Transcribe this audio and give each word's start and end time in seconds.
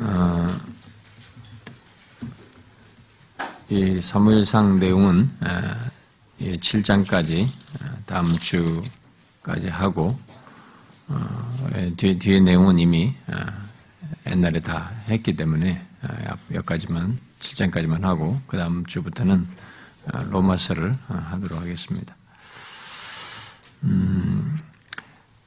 어, 0.00 0.60
이 3.68 4.00
사무엘상 4.00 4.78
내용은 4.78 5.28
7장까지 6.38 7.48
다음 8.06 8.32
주까지 8.38 9.68
하고 9.68 10.18
어, 11.08 11.70
뒤, 11.96 12.18
뒤에 12.18 12.40
내용은 12.40 12.78
이미 12.78 13.12
옛날에 14.26 14.60
다 14.60 14.90
했기 15.08 15.34
때문에 15.34 15.84
여기까지만 16.54 17.18
7장까지만 17.40 18.02
하고 18.02 18.40
그 18.46 18.56
다음 18.56 18.86
주부터는 18.86 19.48
로마서를 20.30 20.96
하도록 21.08 21.60
하겠습니다. 21.60 22.16
음, 23.82 24.60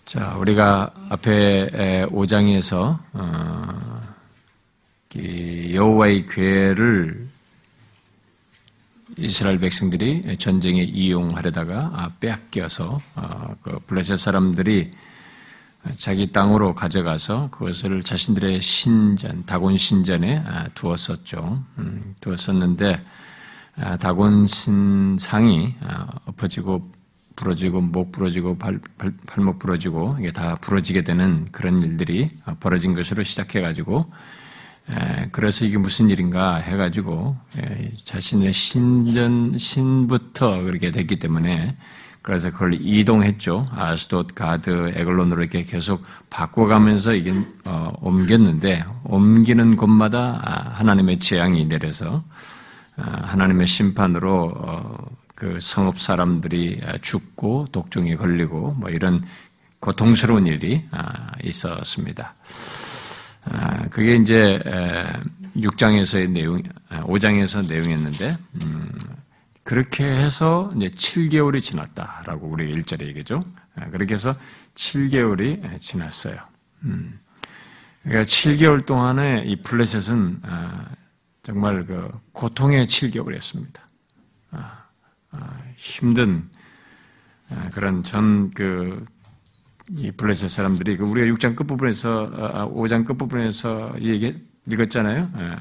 자, 0.06 0.36
우리가 0.36 0.94
앞에 1.10 2.08
5장에서 2.12 3.00
어, 3.14 4.01
여호와의 5.16 6.28
괴를 6.28 7.28
이스라엘 9.18 9.60
백성들이 9.60 10.38
전쟁에 10.38 10.82
이용하려다가 10.84 11.92
아, 11.94 12.12
빼앗겨서 12.20 13.02
어, 13.16 13.56
그 13.62 13.80
블레셋 13.88 14.18
사람들이 14.18 14.92
자기 15.98 16.32
땅으로 16.32 16.76
가져가서 16.76 17.50
그것을 17.52 18.04
자신들의 18.04 18.62
신전, 18.62 19.46
다곤 19.46 19.78
신전에 19.78 20.44
아, 20.46 20.70
두었었죠. 20.76 21.64
음, 21.80 22.02
두었었는데 22.22 23.04
아, 23.78 23.98
다곤 23.98 24.46
신상이 24.46 25.76
엎어지고 26.26 26.90
부러지고 27.36 27.82
목 27.82 28.12
부러지고 28.12 28.58
발, 28.58 28.80
발, 28.98 29.14
발목 29.26 29.60
부러지고 29.60 30.18
이게 30.20 30.32
다 30.32 30.56
부러지게 30.56 31.04
되는 31.04 31.48
그런 31.52 31.82
일들이 31.82 32.30
벌어진 32.60 32.94
것으로 32.94 33.24
시작해가지고 33.24 34.12
그래서 35.32 35.66
이게 35.66 35.78
무슨 35.78 36.10
일인가 36.10 36.56
해가지고 36.56 37.38
자신의 38.04 38.52
신전 38.52 39.58
신부터 39.58 40.64
그렇게 40.64 40.92
됐기 40.92 41.20
때문에 41.20 41.78
그래서 42.22 42.52
그걸 42.52 42.76
이동했죠. 42.80 43.68
아스돗, 43.72 44.36
가드, 44.36 44.94
에글론으로 44.96 45.42
이렇게 45.42 45.64
계속 45.64 46.04
바꿔가면서 46.30 47.16
이게 47.16 47.34
어, 47.66 47.92
옮겼는데 48.00 48.86
옮기는 49.06 49.76
곳마다 49.76 50.40
아, 50.44 50.70
하나님의 50.70 51.18
재앙이 51.20 51.66
내려서 51.66 52.24
아, 52.96 53.22
하나님의 53.24 53.66
심판으로 53.66 54.54
어, 54.56 54.98
그 55.34 55.58
성읍 55.60 55.98
사람들이 55.98 56.82
죽고 57.02 57.70
독종에 57.72 58.16
걸리고 58.16 58.76
뭐 58.78 58.92
이런 58.92 59.26
고통스러운 59.80 60.46
일이 60.46 60.86
아, 60.92 61.32
있었습니다. 61.44 62.36
아, 63.46 63.88
그게 63.90 64.16
이제 64.16 64.60
6장에서의 65.56 66.32
내용, 66.32 66.62
5장에서 66.90 67.68
내용이었는데 67.68 68.38
음, 68.64 68.92
그렇게 69.64 70.04
해서 70.06 70.72
이제 70.76 70.88
7개월이 70.88 71.62
지났다라고 71.62 72.48
우리 72.48 72.74
1절에 72.76 73.08
얘기죠. 73.08 73.44
아, 73.76 73.90
그렇게 73.90 74.14
해서 74.14 74.36
7개월이 74.76 75.80
지났어요. 75.80 76.38
음. 76.84 77.20
그러니까 78.04 78.24
7개월 78.26 78.86
동안에 78.86 79.44
이 79.46 79.56
블레셋은 79.58 80.42
정말 81.44 81.86
그 81.86 82.12
고통의 82.32 82.88
7개월이었습니다. 82.88 83.80
아, 84.52 85.62
힘든 85.76 86.50
아, 87.50 87.70
그런 87.72 88.04
전 88.04 88.52
그 88.54 89.06
블레셋 90.16 90.50
사람들이 90.50 90.98
그 90.98 91.06
우리가 91.06 91.34
6장 91.36 91.56
끝부분에서 91.56 92.70
5장 92.74 93.02
아, 93.02 93.06
끝부분에서 93.06 93.96
얘기 94.02 94.36
읽었잖아요. 94.68 95.32
예. 95.38 95.56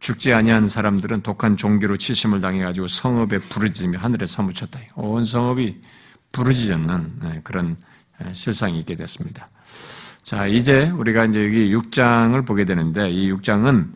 죽지 0.00 0.32
아니한 0.32 0.66
사람들은 0.66 1.22
독한 1.22 1.56
종기로 1.56 1.96
치심을 1.96 2.40
당해 2.40 2.62
가지고 2.64 2.88
성읍에 2.88 3.38
부르짖으며 3.38 3.98
하늘에 3.98 4.26
사무쳤다. 4.26 4.80
온 4.96 5.24
성읍이 5.24 5.80
부르짖는 6.32 7.12
예, 7.24 7.40
그런 7.44 7.76
예, 8.24 8.32
실상이 8.32 8.80
있게 8.80 8.96
됐습니다. 8.96 9.48
자, 10.22 10.46
이제 10.46 10.90
우리가 10.90 11.26
이제 11.26 11.44
여기 11.44 11.74
6장을 11.74 12.46
보게 12.46 12.64
되는데 12.64 13.10
이 13.10 13.32
6장은 13.32 13.92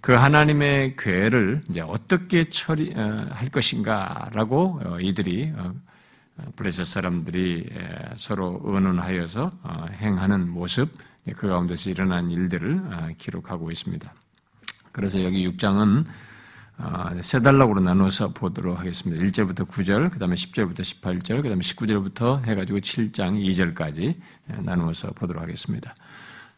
그 0.00 0.12
하나님의 0.12 0.96
괴를 0.96 1.62
이제 1.68 1.82
어떻게 1.82 2.44
처리할 2.48 3.28
어, 3.30 3.50
것인가라고 3.52 4.80
어, 4.84 5.00
이들이 5.00 5.52
어, 5.56 5.74
블레셋 6.56 6.86
사람들이 6.86 7.68
서로 8.16 8.60
의논하여서 8.64 9.50
행하는 10.00 10.48
모습, 10.48 10.90
그 11.36 11.48
가운데서 11.48 11.90
일어난 11.90 12.30
일들을 12.30 13.14
기록하고 13.18 13.70
있습니다. 13.70 14.12
그래서 14.92 15.22
여기 15.22 15.48
6장은 15.48 16.04
세 17.20 17.40
단락으로 17.40 17.80
나눠서 17.80 18.32
보도록 18.32 18.78
하겠습니다. 18.78 19.22
1절부터 19.22 19.68
9절, 19.68 20.10
그 20.10 20.18
다음에 20.18 20.34
10절부터 20.34 20.80
18절, 20.80 21.42
그 21.42 21.48
다음에 21.48 21.60
19절부터 21.60 22.44
해가지고 22.44 22.78
7장 22.78 23.74
2절까지 23.76 24.16
나누어서 24.64 25.12
보도록 25.12 25.42
하겠습니다. 25.42 25.94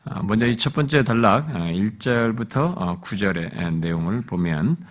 아, 0.04 0.21
먼저 0.22 0.47
이 0.47 0.56
첫 0.56 0.72
번째 0.75 1.04
단락 1.04 1.48
1절부터 1.48 3.00
9절의 3.00 3.78
내용을 3.78 4.22
보면 4.22 4.76
아, 4.81 4.87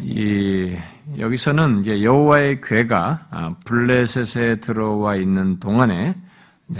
이 0.00 0.76
여기서는 1.18 1.80
이제 1.80 2.02
여호와의 2.02 2.60
괴가 2.60 3.26
아, 3.30 3.54
블레셋에 3.64 4.60
들어와 4.60 5.16
있는 5.16 5.58
동안에 5.58 6.16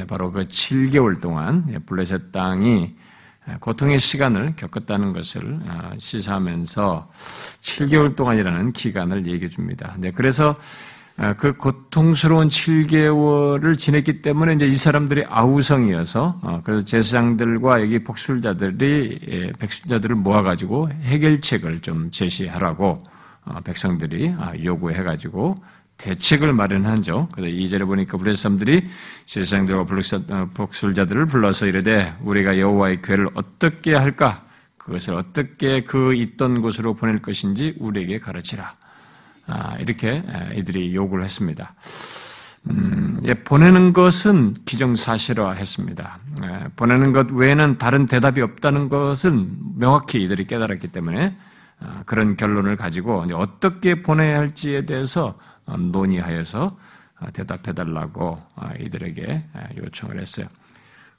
바로 0.07 0.31
그 0.31 0.47
7개월 0.47 1.21
동안 1.21 1.83
블레셋 1.87 2.33
땅이 2.33 2.95
고통의 3.61 3.99
시간을 3.99 4.57
겪었다는 4.57 5.13
것을 5.15 5.59
시사하면서 5.99 7.11
7개월 7.13 8.15
동안이라는 8.15 8.73
기간을 8.73 9.27
얘기해 9.27 9.49
줍니다. 9.49 9.97
그래서 10.15 10.51
아, 10.51 10.98
그 11.37 11.57
고통스러운 11.57 12.47
7개월을 12.47 13.77
지냈기 13.77 14.23
때문에 14.23 14.53
이제 14.53 14.69
이 14.69 14.77
사람들이 14.77 15.25
아우성이어서 15.29 16.41
어, 16.43 16.61
그래서 16.63 16.85
제사장들과 16.85 17.83
여기 17.83 17.99
복술자들이 18.05 19.19
예, 19.29 19.53
백술자들을 19.59 20.15
모아가지고 20.15 20.91
해결책을 20.91 21.81
좀 21.81 22.13
제시하라고 22.13 23.03
어, 23.47 23.61
백성들이 23.63 24.37
아, 24.39 24.53
요구해가지고 24.63 25.57
대책을 25.97 26.53
마련한죠. 26.53 27.29
그래서 27.33 27.49
이절에 27.49 27.85
보니까 27.85 28.17
브레 28.17 28.33
사람들이 28.33 28.85
제사장들과 29.25 29.87
어, 30.31 30.51
복술자들을 30.55 31.27
불러서 31.27 31.67
이르되 31.67 32.15
우리가 32.23 32.61
여호와의 32.61 33.03
괴를 33.03 33.29
어떻게 33.35 33.95
할까? 33.97 34.45
그것을 34.77 35.15
어떻게 35.15 35.83
그 35.83 36.15
있던 36.15 36.61
곳으로 36.61 36.95
보낼 36.95 37.21
것인지 37.21 37.75
우리에게 37.81 38.21
가르치라. 38.21 38.73
아, 39.49 39.77
이렇게 39.79 40.23
이들이 40.55 40.95
요구를 40.95 41.25
했습니다. 41.25 41.75
음, 42.71 43.21
예, 43.25 43.35
보내는 43.35 43.93
것은 43.93 44.55
기정사실화했습니다. 44.65 46.19
예, 46.45 46.69
보내는 46.77 47.13
것 47.13 47.31
외에는 47.31 47.79
다른 47.79 48.07
대답이 48.07 48.43
없다는 48.43 48.89
것은 48.89 49.57
명확히 49.77 50.23
이들이 50.23 50.47
깨달았기 50.47 50.89
때문에 50.89 51.37
아, 51.81 52.03
그런 52.05 52.37
결론을 52.37 52.77
가지고 52.77 53.25
어떻게 53.35 54.03
보내야 54.03 54.39
할지에 54.39 54.85
대해서 54.85 55.39
어, 55.65 55.77
논의하여서 55.77 56.77
아, 57.21 57.31
대답해달라고 57.31 58.39
아, 58.57 58.73
이들에게 58.79 59.45
요청을 59.79 60.21
했어요. 60.21 60.47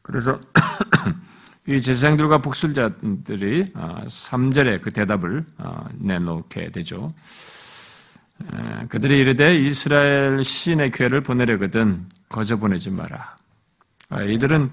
그래서 0.02 0.40
이 1.68 1.80
제사장들과 1.80 2.40
복술자들이 2.40 3.74
3절에 3.74 4.82
그 4.82 4.92
대답을 4.92 5.46
어, 5.58 5.86
내놓게 5.94 6.72
되죠. 6.72 7.12
그들이 8.90 9.20
이르되 9.20 9.60
이스라엘 9.60 10.44
신의 10.44 10.92
괴를 10.92 11.22
보내려거든 11.22 12.08
거저 12.30 12.58
보내지 12.58 12.92
마라. 12.92 13.38
아, 14.10 14.24
이들은 14.24 14.72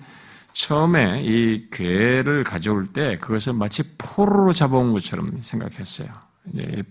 처음에 0.52 1.22
이 1.22 1.68
괴를 1.70 2.44
가져올 2.44 2.86
때 2.86 3.18
그것을 3.18 3.52
마치 3.52 3.82
포로로 3.98 4.52
잡아온 4.52 4.92
것처럼 4.92 5.40
생각했어요. 5.40 6.08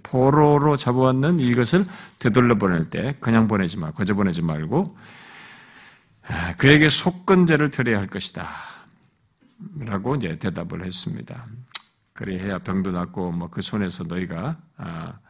포로로 0.03 0.75
잡아왔는 0.75 1.39
이것을 1.39 1.85
되돌려 2.19 2.55
보낼 2.55 2.89
때 2.89 3.15
그냥 3.19 3.47
보내지 3.47 3.77
마, 3.77 3.91
거저 3.91 4.13
보내지 4.13 4.41
말고 4.41 4.97
아, 6.27 6.53
그에게 6.57 6.89
속건제를 6.89 7.71
드려야 7.71 7.99
할 7.99 8.07
것이다. 8.07 8.47
라고 9.79 10.15
이제 10.15 10.37
대답을 10.37 10.85
했습니다. 10.85 11.45
그래야 12.13 12.59
병도 12.59 12.91
낫고 12.91 13.31
뭐 13.31 13.47
그 13.49 13.61
손에서 13.61 14.03
너희가 14.03 14.57
아, 14.77 15.13
음, 15.13 15.24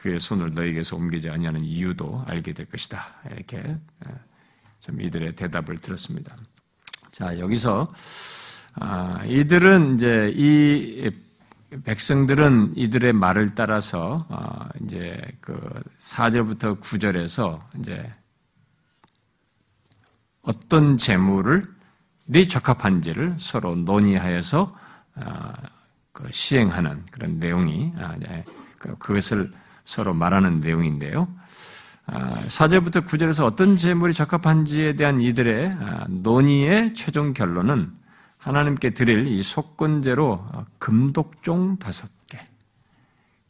그의 0.00 0.20
손을 0.20 0.50
너에게서 0.52 0.96
옮기지 0.96 1.30
아니하는 1.30 1.64
이유도 1.64 2.22
알게 2.26 2.52
될 2.52 2.66
것이다. 2.66 3.06
이렇게 3.32 3.56
예, 3.58 4.14
좀 4.80 5.00
이들의 5.00 5.34
대답을 5.36 5.78
들었습니다. 5.78 6.36
자 7.12 7.38
여기서 7.38 7.92
아, 8.74 9.24
이들은 9.24 9.94
이제 9.94 10.32
이 10.34 11.10
백성들은 11.84 12.74
이들의 12.76 13.12
말을 13.14 13.54
따라서 13.54 14.26
아, 14.28 14.68
이제 14.82 15.20
그 15.40 15.58
4절부터 15.98 16.80
9절에서 16.80 17.60
이제 17.78 18.10
어떤 20.42 20.96
재물을 20.96 21.66
적합한지를 22.48 23.36
서로 23.38 23.74
논의하여서 23.74 24.68
그 26.12 26.28
시행하는 26.30 27.04
그런 27.10 27.38
내용이 27.38 27.92
네, 28.18 28.44
그, 28.78 28.96
그것을 28.98 29.52
서로 29.84 30.14
말하는 30.14 30.60
내용인데요. 30.60 31.28
4절부터 32.06 33.06
9절에서 33.06 33.44
어떤 33.44 33.76
재물이 33.76 34.14
적합한지에 34.14 34.94
대한 34.94 35.20
이들의 35.20 35.76
논의의 36.08 36.94
최종 36.94 37.34
결론은 37.34 37.92
하나님께 38.38 38.94
드릴 38.94 39.26
이 39.26 39.42
속건제로 39.42 40.46
금독종 40.78 41.78
다섯 41.78 42.08
개, 42.26 42.38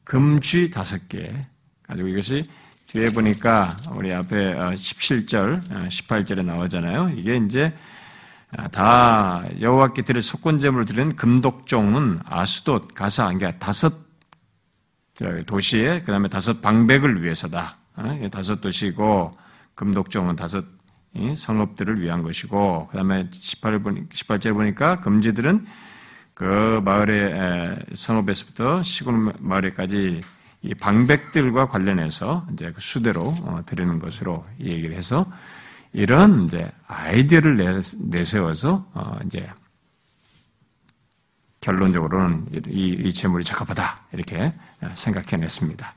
금쥐 0.03 0.71
다섯 0.71 1.09
개 1.09 1.39
가지고 1.85 2.09
이것이 2.09 2.49
뒤에 2.87 3.11
보니까 3.11 3.77
우리 3.95 4.13
앞에 4.15 4.55
17절, 4.55 5.73
어, 5.73 5.79
18절에 5.89 6.39
어, 6.39 6.43
나오잖아요. 6.43 7.11
이게 7.17 7.37
이제 7.37 7.75
아, 8.57 8.67
다 8.69 9.45
여호와께 9.61 10.03
드릴 10.03 10.23
속건제물을 10.23 10.87
드리는 10.87 11.15
금독종은 11.15 12.21
아수돗, 12.25 12.95
가사, 12.95 13.25
그러니까 13.31 13.59
다섯 13.59 14.08
도시에 15.47 16.01
그 16.01 16.13
다음에 16.13 16.29
다섯 16.29 16.61
방백을 16.63 17.23
위해서다. 17.23 17.77
어, 17.97 18.29
다섯 18.31 18.61
도시고 18.61 19.33
금독종은 19.75 20.37
다섯 20.37 20.65
성읍들을 21.35 22.01
위한 22.01 22.23
것이고 22.23 22.89
그 22.91 22.97
다음에 22.97 23.29
18절 23.31 23.83
보니 23.83 24.09
18절 24.09 24.55
보니까 24.55 25.01
금지들은 25.01 25.67
그 26.35 26.81
마을의 26.85 27.79
성읍에서부터 27.95 28.83
시골 28.83 29.33
마을에까지 29.39 30.21
이 30.63 30.75
방백들과 30.75 31.67
관련해서 31.67 32.47
이제 32.53 32.73
그 32.73 32.81
수대로 32.81 33.23
어, 33.23 33.63
드리는 33.67 33.99
것으로 33.99 34.45
얘기를 34.61 34.97
해서 34.97 35.31
이런 35.93 36.45
이제 36.45 36.71
아이디어를 36.87 37.81
내세워서 38.05 38.91
어, 38.93 39.19
이제 39.25 39.49
결론적으로는 41.61 42.47
이, 42.69 42.97
이 42.99 43.13
재물이 43.13 43.45
적합하다 43.45 44.07
이렇게 44.13 44.53
생각해냈습니다. 44.95 45.95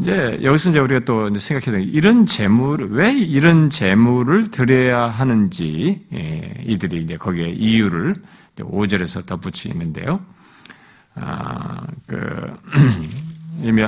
이제 0.00 0.38
여기서 0.42 0.70
이제 0.70 0.78
우리가 0.78 1.04
또 1.04 1.32
생각해야 1.32 1.78
되는 1.78 1.92
이런 1.92 2.26
재물 2.26 2.88
왜 2.90 3.12
이런 3.12 3.70
재물을 3.70 4.50
드려야 4.50 5.06
하는지 5.06 6.06
예, 6.12 6.62
이들이 6.64 7.02
이제 7.02 7.16
거기에 7.16 7.48
이유를 7.48 8.16
5절에서 8.56 9.24
덧붙이는데요. 9.24 10.20
아, 11.14 11.86
그 12.06 12.54
이미 13.62 13.82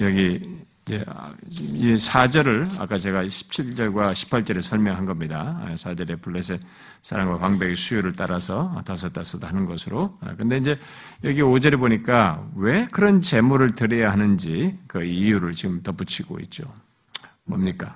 여기 0.00 0.40
이제 0.84 1.04
이 1.48 1.94
4절을 1.94 2.80
아까 2.80 2.98
제가 2.98 3.22
17절과 3.22 4.12
18절에 4.12 4.60
설명한 4.60 5.04
겁니다. 5.04 5.64
4절에 5.74 6.20
블레셋 6.20 6.60
사랑과 7.02 7.38
방백의 7.38 7.76
수요를 7.76 8.12
따라서 8.12 8.80
다섯 8.84 9.12
다섯 9.12 9.44
하는 9.44 9.64
것으로. 9.64 10.18
근데 10.36 10.58
이제 10.58 10.76
여기 11.22 11.40
5절에 11.40 11.78
보니까 11.78 12.44
왜 12.56 12.86
그런 12.86 13.20
재물을 13.22 13.74
드려야 13.76 14.10
하는지 14.10 14.72
그 14.88 15.04
이유를 15.04 15.52
지금 15.52 15.82
덧붙이고 15.82 16.40
있죠. 16.40 16.64
뭡니까? 17.44 17.94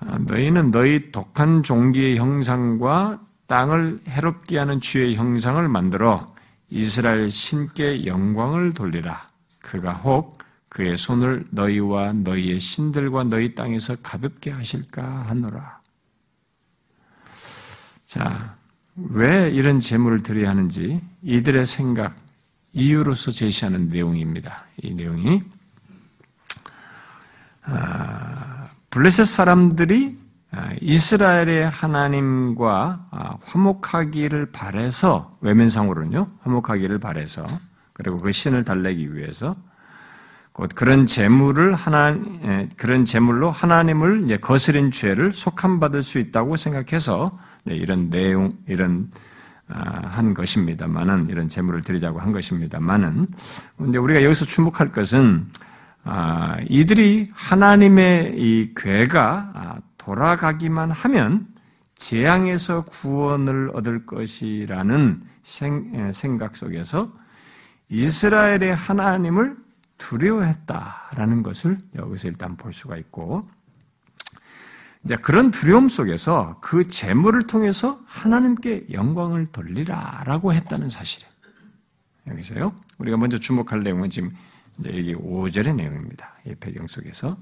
아, 0.00 0.18
너희는 0.18 0.70
너희 0.70 1.10
독한 1.12 1.62
종기의 1.62 2.18
형상과 2.18 3.20
땅을 3.46 4.00
해롭게 4.06 4.58
하는 4.58 4.80
주의 4.80 5.16
형상을 5.16 5.66
만들어 5.68 6.32
이스라엘 6.68 7.30
신께 7.30 8.06
영광을 8.06 8.72
돌리라. 8.74 9.28
그가 9.60 9.92
혹 9.92 10.38
그의 10.70 10.96
손을 10.96 11.46
너희와 11.50 12.12
너희의 12.12 12.60
신들과 12.60 13.24
너희 13.24 13.54
땅에서 13.54 13.96
가볍게 14.02 14.50
하실까 14.52 15.26
하노라. 15.28 15.80
자, 18.04 18.56
왜 18.94 19.50
이런 19.50 19.80
제물을 19.80 20.22
드려야 20.22 20.48
하는지 20.50 20.98
이들의 21.22 21.66
생각, 21.66 22.16
이유로서 22.72 23.32
제시하는 23.32 23.88
내용입니다. 23.88 24.64
이 24.82 24.94
내용이 24.94 25.42
아, 27.62 28.70
블레셋 28.90 29.26
사람들이 29.26 30.18
아, 30.52 30.72
이스라엘의 30.80 31.68
하나님과 31.68 33.08
아, 33.10 33.36
화목하기를 33.42 34.52
바래서 34.52 35.36
외면상으로는요 35.40 36.30
화목하기를 36.42 36.98
바래서 37.00 37.44
그리고 37.92 38.18
그 38.18 38.30
신을 38.30 38.64
달래기 38.64 39.14
위해서 39.14 39.54
곧 39.54 39.69
그런 40.74 41.06
재물을 41.06 41.74
하나 41.74 42.18
그런 42.76 43.04
재물로 43.04 43.50
하나님을 43.50 44.38
거스린 44.40 44.90
죄를 44.90 45.32
속함 45.32 45.80
받을 45.80 46.02
수 46.02 46.18
있다고 46.18 46.56
생각해서 46.56 47.38
이런 47.66 48.10
내용 48.10 48.52
이런 48.66 49.10
아, 49.72 50.00
한 50.08 50.34
것입니다만은 50.34 51.28
이런 51.28 51.48
재물을 51.48 51.82
드리자고 51.82 52.18
한 52.18 52.32
것입니다만은 52.32 53.26
근데 53.76 53.98
우리가 53.98 54.24
여기서 54.24 54.44
주목할 54.44 54.90
것은 54.90 55.46
아, 56.02 56.56
이들이 56.68 57.30
하나님의 57.32 58.34
이 58.36 58.72
괴가 58.74 59.50
아, 59.54 59.76
돌아가기만 59.96 60.90
하면 60.90 61.46
재앙에서 61.94 62.84
구원을 62.86 63.70
얻을 63.74 64.06
것이라는 64.06 65.22
생각 65.42 66.56
속에서 66.56 67.12
이스라엘의 67.90 68.74
하나님을 68.74 69.56
두려워했다라는 70.00 71.44
것을 71.44 71.78
여기서 71.94 72.28
일단 72.28 72.56
볼 72.56 72.72
수가 72.72 72.96
있고, 72.96 73.48
이제 75.04 75.16
그런 75.16 75.50
두려움 75.50 75.88
속에서 75.88 76.58
그 76.60 76.86
재물을 76.86 77.46
통해서 77.46 78.00
하나님께 78.06 78.86
영광을 78.92 79.46
돌리라라고 79.46 80.52
했다는 80.52 80.88
사실이에요. 80.88 81.30
여기서요. 82.28 82.74
우리가 82.98 83.16
먼저 83.16 83.38
주목할 83.38 83.82
내용은 83.82 84.10
지금 84.10 84.34
이제 84.78 84.90
여기 84.90 85.14
5절의 85.14 85.74
내용입니다. 85.76 86.34
이 86.46 86.54
배경 86.54 86.86
속에서. 86.86 87.38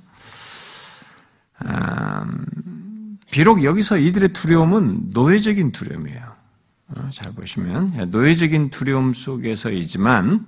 음, 1.64 3.18
비록 3.30 3.64
여기서 3.64 3.98
이들의 3.98 4.32
두려움은 4.32 5.10
노예적인 5.10 5.72
두려움이에요. 5.72 6.38
어, 6.88 7.08
잘 7.12 7.32
보시면 7.32 8.10
노예적인 8.10 8.70
두려움 8.70 9.12
속에서이지만 9.12 10.46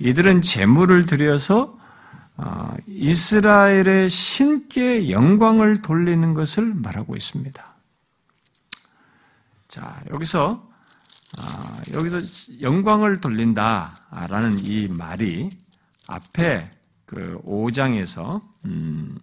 이들은 0.00 0.40
재물을 0.40 1.04
들여서 1.04 1.78
어, 2.38 2.74
이스라엘의 2.86 4.08
신께 4.08 5.10
영광을 5.10 5.82
돌리는 5.82 6.32
것을 6.32 6.72
말하고 6.74 7.16
있습니다. 7.16 7.76
자 9.68 10.02
여기서 10.10 10.70
어, 11.38 11.82
여기서 11.92 12.62
영광을 12.62 13.20
돌린다라는 13.20 14.60
이 14.60 14.88
말이 14.88 15.50
앞에 16.08 16.70
그 17.04 17.38
5장에서 17.44 18.42
음, 18.64 19.18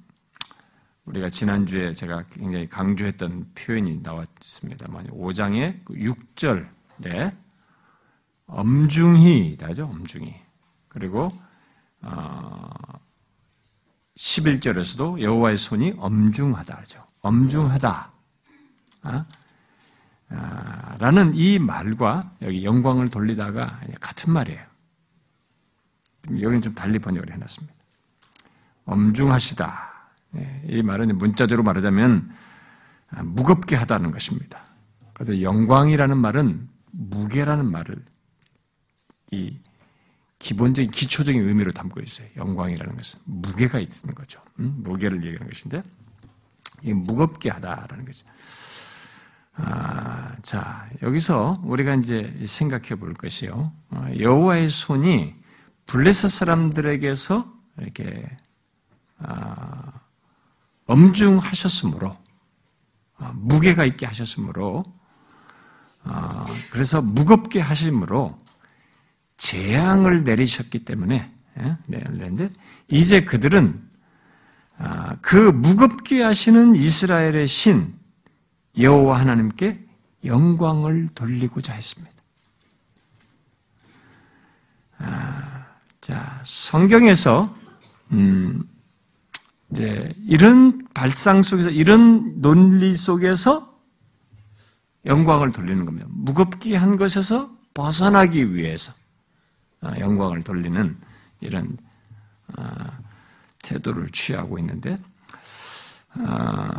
우리가 1.05 1.29
지난주에 1.29 1.93
제가 1.93 2.23
굉장히 2.29 2.69
강조했던 2.69 3.53
표현이 3.55 4.01
나왔습니다만 4.03 5.07
5장의 5.07 5.85
6절에 5.85 6.67
그 7.01 7.31
엄중히 8.45 9.57
다죠 9.57 9.85
엄중히 9.85 10.46
그리고 10.97 11.31
11절에서도 14.15 15.01
어, 15.13 15.21
여호와의 15.21 15.57
손이 15.57 15.93
엄중하다 15.97 16.75
하죠. 16.77 17.05
엄중하다. 17.21 18.11
아? 19.03 19.25
아, 20.29 20.97
라는 20.99 21.35
이 21.35 21.59
말과 21.59 22.31
여기 22.41 22.65
영광을 22.65 23.09
돌리다가 23.09 23.79
같은 24.01 24.33
말이에요. 24.33 24.59
여기는 26.31 26.61
좀 26.61 26.73
달리 26.73 26.97
번역을 26.97 27.31
해놨습니다. 27.31 27.75
엄중하시다. 28.85 29.93
네, 30.31 30.63
이 30.67 30.81
말은 30.81 31.15
문자적으로 31.19 31.63
말하자면 31.63 32.33
아, 33.11 33.21
무겁게 33.21 33.75
하다는 33.75 34.09
것입니다. 34.09 34.63
그래서 35.13 35.41
영광이라는 35.43 36.17
말은 36.17 36.67
무게라는 36.91 37.69
말을 37.69 38.03
이 39.31 39.59
기본적인 40.39 40.91
기초적인 40.91 41.47
의미로 41.47 41.71
담고 41.71 41.99
있어요. 42.01 42.27
영광이라는 42.35 42.95
것은 42.95 43.19
무게가 43.25 43.79
있는 43.79 44.15
거죠. 44.15 44.39
음? 44.59 44.75
무게를 44.83 45.23
얘기하는 45.23 45.49
것인데 45.49 45.81
이 46.83 46.93
무겁게 46.93 47.49
하다라는 47.49 48.05
거죠. 48.05 48.25
아, 49.55 50.35
자 50.43 50.87
여기서 51.01 51.61
우리가 51.63 51.95
이제 51.95 52.35
생각해 52.45 52.95
볼 52.95 53.13
것이요. 53.15 53.71
어, 53.89 54.07
여호와의 54.17 54.69
손이 54.69 55.33
블레셋 55.87 56.29
사람들에게서 56.29 57.51
이렇게 57.79 58.29
아, 59.17 59.93
엄중하셨으므로 60.85 62.15
아, 63.17 63.31
무게가 63.35 63.85
있게 63.85 64.05
하셨으므로 64.05 64.83
아, 66.03 66.45
그래서 66.69 67.01
무겁게 67.01 67.59
하심으로 67.59 68.37
재앙을 69.37 70.23
내리셨기 70.23 70.85
때문에 70.85 71.31
예? 71.59 71.77
내렸는데 71.87 72.49
이제 72.87 73.23
그들은 73.23 73.77
아, 74.79 75.15
그 75.21 75.35
무겁게 75.35 76.21
하시는 76.21 76.75
이스라엘의 76.75 77.47
신 77.47 77.93
여호와 78.77 79.19
하나님께 79.19 79.73
영광을 80.25 81.09
돌리고자 81.15 81.73
했습니다. 81.73 82.17
자, 86.07 86.41
성경에서 86.45 87.53
음, 88.13 88.63
이제 89.69 90.13
이런 90.25 90.81
발상 90.93 91.43
속에서 91.43 91.69
이런 91.69 92.39
논리 92.39 92.95
속에서 92.95 93.77
영광을 95.05 95.51
돌리는 95.51 95.85
겁니다. 95.85 96.07
무겁게 96.09 96.77
한 96.77 96.95
것에서 96.95 97.51
벗어나기 97.73 98.55
위해서 98.55 98.93
아, 98.93 99.06
영광을 99.99 100.43
돌리는 100.43 100.97
이런 101.41 101.77
아, 102.55 102.99
태도를 103.63 104.09
취하고 104.11 104.57
있는데 104.59 104.97
아, 106.15 106.69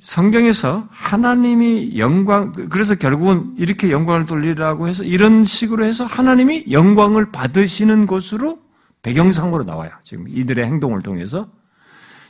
성경에서 0.00 0.88
하나님이 0.90 1.98
영광 1.98 2.52
그래서 2.70 2.94
결국은 2.94 3.54
이렇게 3.58 3.90
영광을 3.90 4.26
돌리라고 4.26 4.88
해서 4.88 5.04
이런 5.04 5.44
식으로 5.44 5.84
해서 5.84 6.04
하나님이 6.04 6.66
영광을 6.70 7.30
받으시는 7.30 8.06
것으로 8.06 8.58
배경상으로 9.02 9.64
나와요. 9.64 9.90
지금 10.02 10.26
이들의 10.28 10.64
행동을 10.64 11.02
통해서 11.02 11.50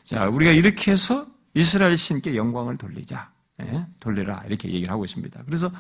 자 0.05 0.29
우리가 0.29 0.51
이렇게 0.53 0.91
해서 0.93 1.27
이스라엘 1.55 1.97
신께 1.97 2.37
영광을 2.37 2.77
돌리자, 2.77 3.31
예? 3.63 3.87
돌리라 4.01 4.45
이렇게 4.47 4.69
얘기를 4.69 4.91
하고 4.93 5.05
있습니다. 5.05 5.43
그래서 5.47 5.71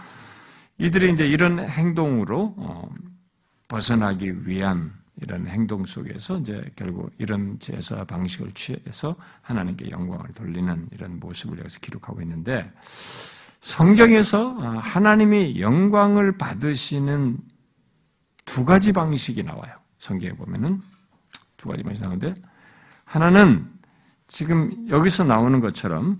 이들이 0.79 1.13
이제 1.13 1.27
이런 1.27 1.59
행동으로 1.61 2.55
어, 2.57 2.89
벗어나기 3.71 4.49
위한 4.49 4.93
이런 5.23 5.47
행동 5.47 5.87
속에서 5.87 6.39
이제 6.39 6.61
결국 6.75 7.13
이런 7.19 7.57
제사 7.61 8.05
방식을 8.05 8.51
취해서 8.53 9.15
하나님께 9.43 9.91
영광을 9.91 10.33
돌리는 10.35 10.89
이런 10.91 11.21
모습을 11.21 11.59
여기서 11.61 11.79
기록하고 11.79 12.21
있는데 12.23 12.71
성경에서 13.61 14.51
어, 14.51 14.79
하나님이 14.79 15.61
영광을 15.61 16.37
받으시는 16.37 17.39
두 18.45 18.65
가지 18.65 18.93
방식이 18.93 19.45
나와요. 19.45 19.73
성경에 19.99 20.35
보면은 20.35 20.83
두 21.57 21.69
가지 21.69 21.85
방식이 21.85 22.03
나오는데 22.03 22.35
하나는 23.05 23.71
지금 24.27 24.89
여기서 24.89 25.25
나오는 25.25 25.61
것처럼 25.61 26.19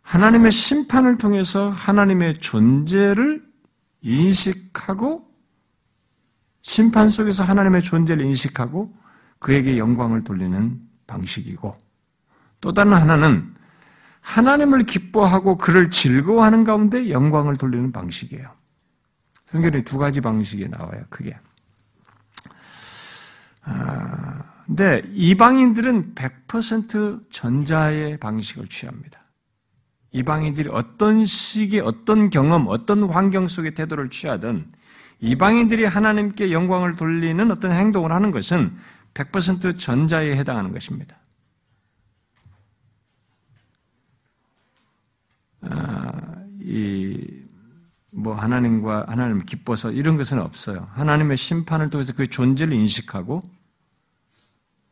하나님의 0.00 0.52
심판을 0.52 1.18
통해서 1.18 1.68
하나님의 1.68 2.38
존재를 2.38 3.44
인식하고 4.00 5.26
심판 6.66 7.08
속에서 7.08 7.44
하나님의 7.44 7.80
존재를 7.80 8.24
인식하고 8.24 8.92
그에게 9.38 9.78
영광을 9.78 10.24
돌리는 10.24 10.80
방식이고 11.06 11.76
또 12.60 12.72
다른 12.72 12.92
하나는 12.92 13.54
하나님을 14.20 14.82
기뻐하고 14.82 15.58
그를 15.58 15.92
즐거워하는 15.92 16.64
가운데 16.64 17.08
영광을 17.10 17.54
돌리는 17.54 17.92
방식이에요. 17.92 18.44
성경에 19.46 19.84
두 19.84 19.96
가지 19.96 20.20
방식이 20.20 20.68
나와요. 20.68 21.04
크게. 21.08 21.38
아, 23.62 24.42
근데 24.66 25.02
이방인들은 25.12 26.16
100% 26.16 27.30
전자의 27.30 28.18
방식을 28.18 28.66
취합니다. 28.66 29.20
이방인들이 30.10 30.70
어떤 30.72 31.24
시기, 31.26 31.78
어떤 31.78 32.28
경험, 32.28 32.66
어떤 32.66 33.04
환경 33.04 33.46
속의 33.46 33.74
태도를 33.74 34.10
취하든 34.10 34.68
이방인들이 35.20 35.84
하나님께 35.84 36.52
영광을 36.52 36.96
돌리는 36.96 37.50
어떤 37.50 37.72
행동을 37.72 38.12
하는 38.12 38.30
것은 38.30 38.76
100% 39.14 39.78
전자에 39.78 40.36
해당하는 40.36 40.72
것입니다. 40.72 41.16
아, 45.62 46.12
이, 46.60 47.44
뭐, 48.10 48.34
하나님과, 48.34 49.06
하나님 49.08 49.38
기뻐서 49.38 49.90
이런 49.90 50.16
것은 50.16 50.38
없어요. 50.38 50.86
하나님의 50.90 51.36
심판을 51.36 51.90
통해서 51.90 52.12
그 52.12 52.26
존재를 52.28 52.74
인식하고 52.74 53.42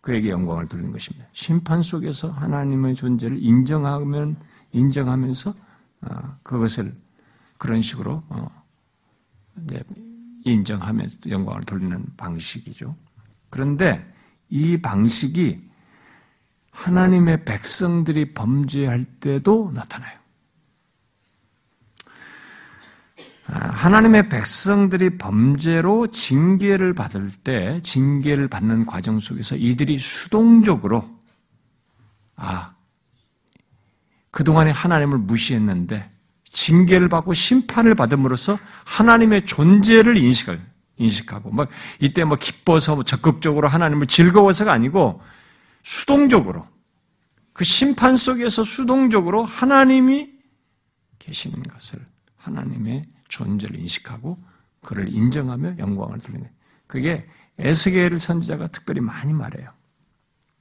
그에게 0.01 0.31
영광을 0.31 0.69
돌리는 0.69 0.91
것입니다. 0.91 1.27
심판 1.33 1.83
속에서 1.83 2.31
하나님의 2.31 2.95
존재를 2.95 3.39
인정하면, 3.41 4.37
인정하면서, 4.73 5.55
어, 6.03 6.39
그것을 6.43 6.95
그런 7.59 7.81
식으로, 7.81 8.23
어, 8.29 8.65
인정하면서 10.45 11.31
영광을 11.31 11.63
돌리는 11.65 12.05
방식이죠. 12.17 12.95
그런데 13.51 14.05
이 14.49 14.81
방식이 14.81 15.69
하나님의 16.71 17.45
백성들이 17.45 18.35
범죄할 18.35 19.05
때도 19.21 19.73
나타나요. 19.75 20.25
아, 23.47 23.59
하나님의 23.69 24.29
백성들이 24.29 25.19
범죄로 25.19 26.07
징계를 26.09 26.95
받을 26.95 27.31
때, 27.31 27.81
징계를 27.83 28.49
받는 28.49 28.87
과정 28.87 29.21
속에서 29.21 29.55
이들이 29.57 29.99
수동적으로, 29.99 31.09
아, 32.37 32.75
그동안에 34.31 34.71
하나님을 34.71 35.19
무시했는데, 35.19 36.11
징계를 36.55 37.09
받고 37.09 37.35
심판을 37.35 37.95
받음으로써 37.95 38.59
하나님의 38.85 39.45
존재를 39.45 40.17
인식을 40.17 40.59
인식하고 40.97 41.51
막 41.51 41.69
이때 42.01 42.25
뭐 42.25 42.39
기뻐서 42.39 42.95
뭐 42.95 43.05
적극적으로 43.05 43.67
하나님을 43.69 44.07
즐거워서가 44.07 44.73
아니고 44.73 45.21
수동적으로 45.83 46.67
그 47.53 47.65
심판 47.65 48.17
속에서 48.17 48.63
수동적으로 48.65 49.45
하나님이 49.45 50.31
계시는 51.19 51.63
것을 51.65 51.99
하나님의 52.37 53.07
존재를 53.29 53.79
인식하고 53.81 54.37
그를 54.85 55.09
인정하며 55.09 55.79
영광을 55.79 56.19
돌리는 56.19 56.49
그게 56.87 57.27
에스겔 57.59 58.19
선지자가 58.19 58.69
특별히 58.69 59.01
많이 59.01 59.33
말해요. 59.33 59.69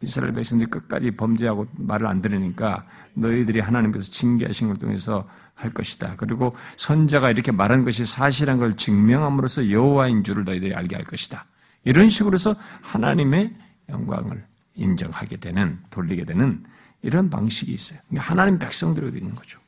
이스라엘 0.02 0.34
백성들이 0.34 0.70
끝까지 0.70 1.12
범죄하고 1.12 1.68
말을 1.78 2.08
안 2.08 2.22
들으니까 2.22 2.84
너희들이 3.14 3.60
하나님께서 3.62 4.12
징계하신 4.12 4.68
걸 4.68 4.78
통해서 4.78 5.28
할 5.54 5.74
것이다. 5.74 6.16
그리고 6.18 6.56
선자가 6.78 7.32
이렇게 7.32 7.52
말한 7.52 7.86
것이 7.86 8.06
사실한 8.06 8.58
걸 8.58 8.76
증명함으로써 8.76 9.70
여호와인 9.70 10.24
줄을 10.24 10.44
너희들이 10.44 10.74
알게 10.74 10.96
할 10.96 11.06
것이다. 11.06 11.46
이런 11.84 12.10
식으로 12.10 12.34
해서 12.36 12.56
하나님의 12.82 13.54
영광을 13.90 14.46
인정하게 14.76 15.38
되는 15.38 15.80
돌리게 15.90 16.26
되는 16.26 16.64
이런 17.02 17.30
방식이 17.30 17.72
있어요. 17.74 18.00
하나님 18.16 18.58
백성들에도 18.58 19.18
있는 19.18 19.36
거죠. 19.36 19.60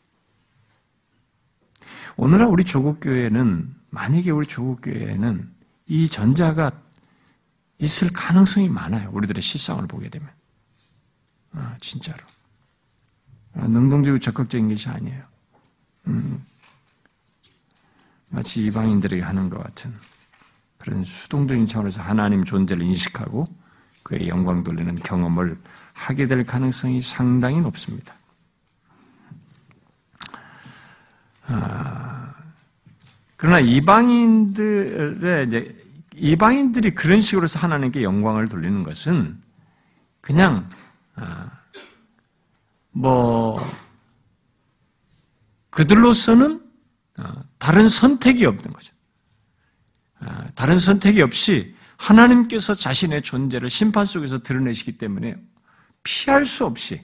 오늘날 2.18 2.48
우리 2.48 2.64
조국 2.64 3.00
교회는 3.02 3.76
만약에 3.90 4.32
우리 4.32 4.48
조국 4.48 4.82
교회는 4.82 5.54
이 5.88 6.08
전자가 6.08 6.72
있을 7.78 8.12
가능성이 8.12 8.70
많아요. 8.70 9.10
우리들의 9.12 9.42
실상을 9.42 9.86
보게 9.88 10.10
되면. 10.10 10.30
아, 11.52 11.78
진짜로. 11.82 12.18
아, 13.54 13.68
능동적이고 13.68 14.20
적극적인 14.20 14.70
것이 14.70 14.90
아니에요. 14.90 15.35
음, 16.08 16.44
마치 18.30 18.66
이방인들에게 18.66 19.22
하는 19.22 19.50
것 19.50 19.62
같은 19.64 19.94
그런 20.78 21.04
수동적인 21.04 21.66
차원에서 21.68 22.02
하나님 22.02 22.44
존재를 22.44 22.84
인식하고 22.84 23.46
그의 24.04 24.28
영광 24.28 24.64
돌리는 24.64 24.96
경험을 24.96 25.58
하게 25.94 26.28
될 26.28 26.44
가능성이 26.44 27.02
상당히 27.02 27.60
높습니다. 27.62 28.14
아, 31.48 32.34
그러나 33.36 33.60
이방인들의 33.60 35.48
이제 35.48 35.76
이방인들이 36.16 36.94
그런 36.96 37.22
식으로 37.22 37.46
해서 37.46 37.60
하나님께 37.60 38.04
영광을 38.04 38.48
돌리는 38.48 38.84
것은 38.84 39.42
그냥 40.22 40.70
아, 41.16 41.50
뭐 42.92 43.60
그들로서는 45.76 46.62
어, 47.18 47.34
다른 47.60 47.88
선택이 47.90 48.46
없는 48.46 48.72
거죠. 48.72 48.94
아, 50.20 50.48
다른 50.56 50.78
선택이 50.78 51.22
없이 51.22 51.76
하나님께서 51.98 52.76
자신의 52.76 53.22
존재를 53.22 53.70
심판 53.70 54.06
속에서 54.06 54.40
드러내시기 54.40 54.98
때문에 54.98 55.36
피할 56.04 56.46
수 56.46 56.66
없이 56.66 57.02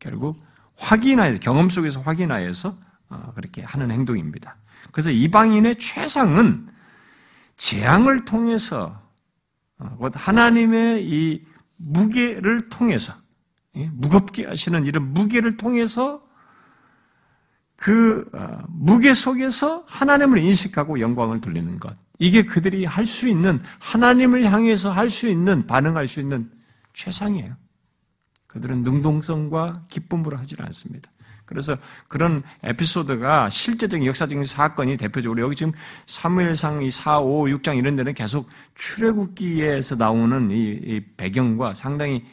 결국 0.00 0.44
확인하여 0.76 1.38
경험 1.38 1.68
속에서 1.68 2.00
확인하여서 2.00 2.76
어, 3.08 3.32
그렇게 3.36 3.62
하는 3.62 3.92
행동입니다. 3.92 4.56
그래서 4.90 5.12
이방인의 5.12 5.76
최상은 5.76 6.68
재앙을 7.56 8.24
통해서 8.24 9.00
어, 9.78 9.96
곧 9.98 10.12
하나님의 10.16 11.04
이 11.08 11.44
무게를 11.76 12.68
통해서 12.68 13.14
무겁게 13.92 14.46
하시는 14.46 14.86
이런 14.86 15.12
무게를 15.14 15.56
통해서 15.56 16.20
그 17.82 18.24
어, 18.32 18.62
무게 18.68 19.12
속에서 19.12 19.82
하나님을 19.88 20.38
인식하고 20.38 21.00
영광을 21.00 21.40
돌리는 21.40 21.80
것. 21.80 21.96
이게 22.20 22.44
그들이 22.44 22.84
할 22.84 23.04
수 23.04 23.26
있는 23.26 23.60
하나님을 23.80 24.44
향해서 24.44 24.92
할 24.92 25.10
수 25.10 25.26
있는 25.26 25.66
반응할 25.66 26.06
수 26.06 26.20
있는 26.20 26.48
최상이에요. 26.94 27.56
그들은 28.46 28.82
능동성과 28.82 29.86
기쁨으로 29.88 30.36
하질 30.36 30.62
않습니다. 30.62 31.10
그래서 31.44 31.76
그런 32.06 32.44
에피소드가 32.62 33.50
실제적인 33.50 34.06
역사적인 34.06 34.44
사건이 34.44 34.96
대표적으로 34.96 35.42
여기 35.42 35.56
지금 35.56 35.72
사무엘상 36.06 36.84
이 36.84 36.90
4, 36.92 37.18
5, 37.18 37.46
6장 37.46 37.76
이런 37.76 37.96
데는 37.96 38.14
계속 38.14 38.48
출애굽기에서 38.76 39.96
나오는 39.96 40.52
이, 40.52 40.54
이 40.54 41.00
배경과 41.16 41.74
상당히 41.74 42.24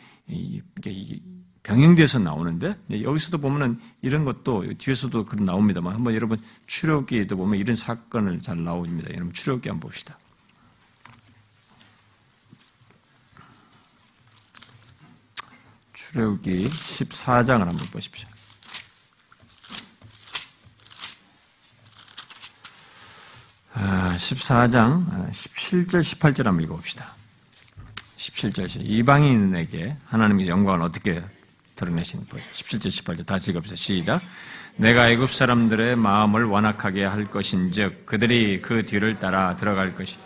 병행돼서 1.63 2.19
나오는데 2.19 2.77
여기서도 2.89 3.37
보면은 3.39 3.79
이런 4.01 4.25
것도 4.25 4.73
뒤에서도 4.77 5.25
그런 5.25 5.45
나옵니다만 5.45 5.93
한번 5.93 6.13
여러분 6.15 6.41
출애굽기에도 6.67 7.35
보면 7.37 7.59
이런 7.59 7.75
사건을 7.75 8.41
잘 8.41 8.63
나옵니다. 8.63 9.09
여러분 9.13 9.33
출애굽기 9.33 9.69
한번 9.69 9.89
봅시다. 9.89 10.17
출애굽기 15.93 16.63
14장을 16.69 17.59
한번 17.59 17.77
보십시오. 17.91 18.27
아, 23.73 24.15
14장 24.17 25.29
17절 25.29 26.01
18절 26.01 26.45
한번 26.45 26.63
읽어봅시다. 26.63 27.15
17절 28.17 28.81
이방인에게 28.81 29.95
하나님의 30.05 30.47
영광을 30.47 30.81
어떻게 30.81 31.23
드러내신 31.79 32.25
분. 32.27 32.39
17절 32.53 32.87
18절 32.87 33.25
다시 33.25 33.51
읽어봅시다. 33.51 33.75
시작. 33.77 34.21
내가 34.75 35.09
애굽 35.09 35.31
사람들의 35.31 35.95
마음을 35.95 36.43
완악하게 36.43 37.05
할 37.05 37.29
것인즉 37.29 38.05
그들이 38.05 38.61
그 38.61 38.85
뒤를 38.85 39.19
따라 39.19 39.55
들어갈 39.55 39.95
것이다. 39.95 40.21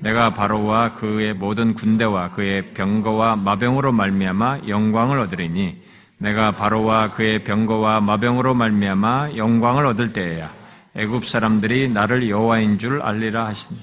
내가 0.00 0.34
바로와 0.34 0.94
그의 0.94 1.34
모든 1.34 1.74
군대와 1.74 2.30
그의 2.30 2.74
병거와 2.74 3.36
마병으로 3.36 3.92
말미암아 3.92 4.62
영광을 4.68 5.18
얻으리니 5.20 5.82
내가 6.18 6.52
바로와 6.52 7.12
그의 7.12 7.44
병거와 7.44 8.00
마병으로 8.00 8.54
말미암아 8.54 9.36
영광을 9.36 9.86
얻을 9.86 10.12
때에야 10.12 10.52
애굽 10.94 11.24
사람들이 11.24 11.88
나를 11.88 12.28
여호와인 12.28 12.78
줄 12.78 13.02
알리라 13.02 13.46
하시니 13.46 13.78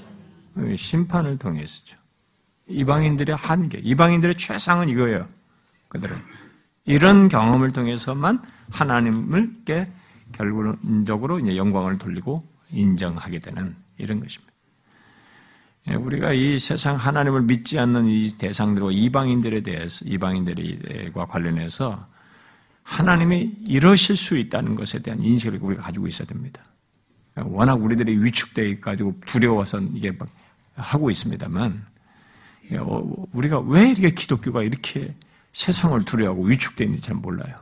심판을 0.76 1.38
통해서죠. 1.38 1.96
이방인들의 2.68 3.36
한계, 3.36 3.78
이방인들의 3.82 4.36
최상은 4.36 4.88
이거예요. 4.88 5.26
그들은 5.88 6.16
이런 6.86 7.28
경험을 7.28 7.72
통해서만 7.72 8.42
하나님을께 8.70 9.90
결론적으로 10.32 11.38
이제 11.40 11.56
영광을 11.56 11.98
돌리고 11.98 12.40
인정하게 12.70 13.40
되는 13.40 13.76
이런 13.98 14.20
것입니다. 14.20 14.52
예, 15.88 15.94
우리가 15.94 16.32
이 16.32 16.58
세상 16.58 16.96
하나님을 16.96 17.42
믿지 17.42 17.78
않는 17.78 18.06
이 18.06 18.36
대상들과 18.38 18.90
이방인들에 18.90 19.60
대해서 19.60 20.04
이방인들과 20.04 21.26
관련해서 21.26 22.08
하나님이 22.82 23.52
이러실 23.64 24.16
수 24.16 24.36
있다는 24.36 24.74
것에 24.74 25.00
대한 25.00 25.20
인식을 25.20 25.58
우리가 25.60 25.82
가지고 25.82 26.06
있어야 26.06 26.26
됩니다. 26.26 26.62
워낙 27.36 27.74
우리들이 27.74 28.22
위축돼 28.24 28.80
가지고 28.80 29.14
두려워서 29.26 29.80
이게 29.94 30.12
막 30.12 30.28
하고 30.74 31.10
있습니다만 31.10 31.84
예, 32.72 32.78
어, 32.78 33.26
우리가 33.32 33.60
왜 33.60 33.90
이렇게 33.90 34.10
기독교가 34.10 34.62
이렇게 34.62 35.14
세상을 35.56 36.04
두려워하고 36.04 36.44
위축되어 36.44 36.84
있는지 36.84 37.02
잘 37.02 37.16
몰라요. 37.16 37.56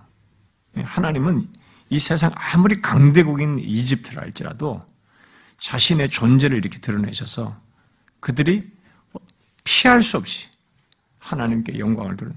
예, 0.77 0.83
하나님은 0.83 1.49
이 1.91 1.99
세상 2.01 2.33
아무리 2.35 2.83
강대국인 2.83 3.61
이집트를 3.61 4.21
할지라도 4.21 4.81
자신의 5.59 6.09
존재를 6.09 6.59
이렇게 6.59 6.81
드러내셔서 6.81 7.57
그들이 8.19 8.69
피할 9.63 10.03
수 10.03 10.17
없이 10.17 10.49
하나님께 11.21 11.79
영광을 11.79 12.17
드릴 12.17 12.33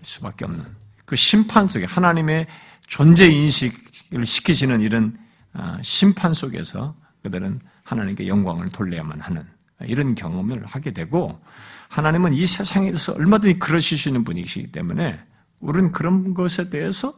수밖에 0.00 0.46
없는 0.46 0.64
그 1.04 1.16
심판 1.16 1.68
속에 1.68 1.84
하나님의 1.84 2.46
존재 2.86 3.26
인식을 3.28 4.24
시키시는 4.24 4.80
이런 4.80 5.18
아, 5.52 5.78
심판 5.82 6.32
속에서 6.32 6.96
그들은 7.22 7.60
하나님께 7.82 8.26
영광을 8.26 8.70
돌려야만 8.70 9.20
하는 9.20 9.46
이런 9.82 10.14
경험을 10.14 10.64
하게 10.64 10.92
되고 10.92 11.38
하나님은 11.88 12.34
이 12.34 12.46
세상에 12.46 12.90
대해서 12.90 13.14
얼마든지 13.14 13.58
있는 14.08 14.24
분이시기 14.24 14.72
때문에 14.72 15.20
우리는 15.60 15.90
그런 15.92 16.34
것에 16.34 16.70
대해서 16.70 17.14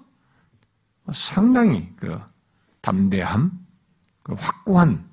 상당히 1.13 1.89
그 1.97 2.19
담대함, 2.81 3.51
그 4.23 4.35
확고한 4.39 5.05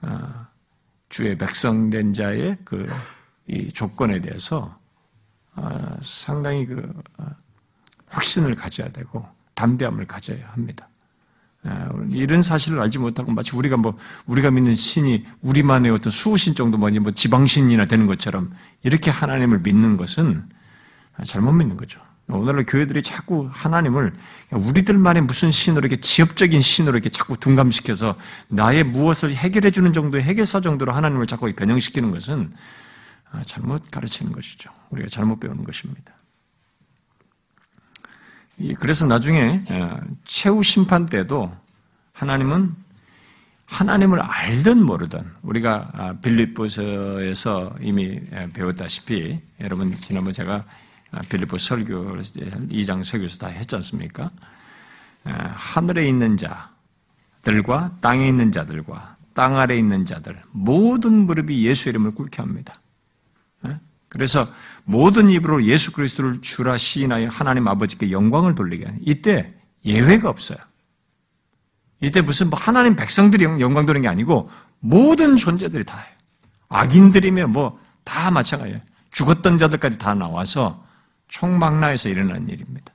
아, 0.00 0.48
주의 1.08 1.36
백성된 1.36 2.12
자의 2.12 2.58
그 2.64 2.88
이 3.46 3.70
조건에 3.72 4.20
대해서 4.20 4.78
아, 5.54 5.96
상당히 6.02 6.66
그 6.66 7.02
아, 7.18 7.34
확신을 8.06 8.54
가져야 8.54 8.88
되고 8.88 9.26
담대함을 9.54 10.06
가져야 10.06 10.48
합니다. 10.48 10.88
아, 11.66 11.88
이런 12.10 12.42
사실을 12.42 12.80
알지 12.80 12.98
못하고 12.98 13.32
마치 13.32 13.56
우리가 13.56 13.76
뭐 13.76 13.96
우리가 14.26 14.50
믿는 14.50 14.74
신이 14.74 15.24
우리만의 15.40 15.92
어떤 15.92 16.10
수신 16.10 16.54
정도 16.54 16.76
뭐니 16.76 16.98
뭐 16.98 17.12
지방신이나 17.12 17.86
되는 17.86 18.06
것처럼 18.06 18.52
이렇게 18.82 19.10
하나님을 19.10 19.60
믿는 19.60 19.96
것은 19.96 20.44
잘못 21.24 21.52
믿는 21.52 21.76
거죠. 21.76 21.98
오늘날 22.28 22.64
교회들이 22.64 23.02
자꾸 23.02 23.48
하나님을 23.52 24.14
우리들만의 24.50 25.22
무슨 25.24 25.50
신으로 25.50 25.86
이렇게 25.86 26.00
지엽적인 26.00 26.60
신으로 26.60 26.96
이렇게 26.96 27.10
자꾸 27.10 27.36
둔감시켜서 27.36 28.16
나의 28.48 28.84
무엇을 28.84 29.30
해결해 29.30 29.70
주는 29.70 29.92
정도의 29.92 30.22
해결사 30.22 30.60
정도로 30.60 30.92
하나님을 30.92 31.26
자꾸 31.26 31.52
변형시키는 31.52 32.10
것은 32.10 32.52
잘못 33.46 33.90
가르치는 33.90 34.32
것이죠. 34.32 34.70
우리가 34.90 35.08
잘못 35.10 35.38
배우는 35.40 35.64
것입니다. 35.64 36.13
그래서 38.78 39.06
나중에 39.06 39.62
최후 40.24 40.62
심판 40.62 41.06
때도 41.06 41.54
하나님은 42.12 42.74
하나님을 43.66 44.20
알든 44.20 44.84
모르든 44.84 45.20
우리가 45.42 45.90
아, 45.94 46.12
빌립보서에서 46.20 47.76
이미 47.80 48.20
배웠다시피 48.52 49.40
여러분 49.60 49.92
지난번 49.92 50.32
제가 50.32 50.64
아, 51.10 51.20
빌리보 51.28 51.58
설교 51.58 52.16
2장 52.16 53.02
설교에서 53.04 53.38
다 53.38 53.46
했지 53.48 53.74
않습니까? 53.76 54.30
하늘에 55.24 56.06
있는 56.06 56.36
자들과 56.36 57.96
땅에 58.00 58.28
있는 58.28 58.52
자들과 58.52 59.16
땅 59.32 59.58
아래 59.58 59.76
있는 59.76 60.04
자들 60.04 60.38
모든 60.50 61.26
무릎이 61.26 61.66
예수 61.66 61.88
이름을 61.88 62.12
꿇게 62.14 62.42
합니다. 62.42 62.74
그래서 64.08 64.46
모든 64.84 65.30
입으로 65.30 65.64
예수 65.64 65.92
그리스도를 65.92 66.40
주라 66.40 66.76
시인하여 66.76 67.28
하나님 67.28 67.66
아버지께 67.68 68.10
영광을 68.10 68.54
돌리게 68.54 68.84
하는 68.84 69.00
이때 69.02 69.48
예외가 69.84 70.28
없어요. 70.28 70.58
이때 72.00 72.20
무슨 72.20 72.50
뭐 72.50 72.58
하나님 72.58 72.96
백성들이 72.96 73.44
영광 73.44 73.86
돌리는 73.86 74.02
게 74.02 74.08
아니고 74.08 74.48
모든 74.80 75.36
존재들이 75.36 75.84
다 75.84 75.98
해요. 75.98 76.14
악인들이면 76.68 77.52
뭐다 77.52 78.30
마찬가지예요. 78.30 78.80
죽었던 79.10 79.58
자들까지 79.58 79.98
다 79.98 80.12
나와서 80.14 80.84
총망라에서 81.28 82.10
일어난 82.10 82.48
일입니다. 82.48 82.92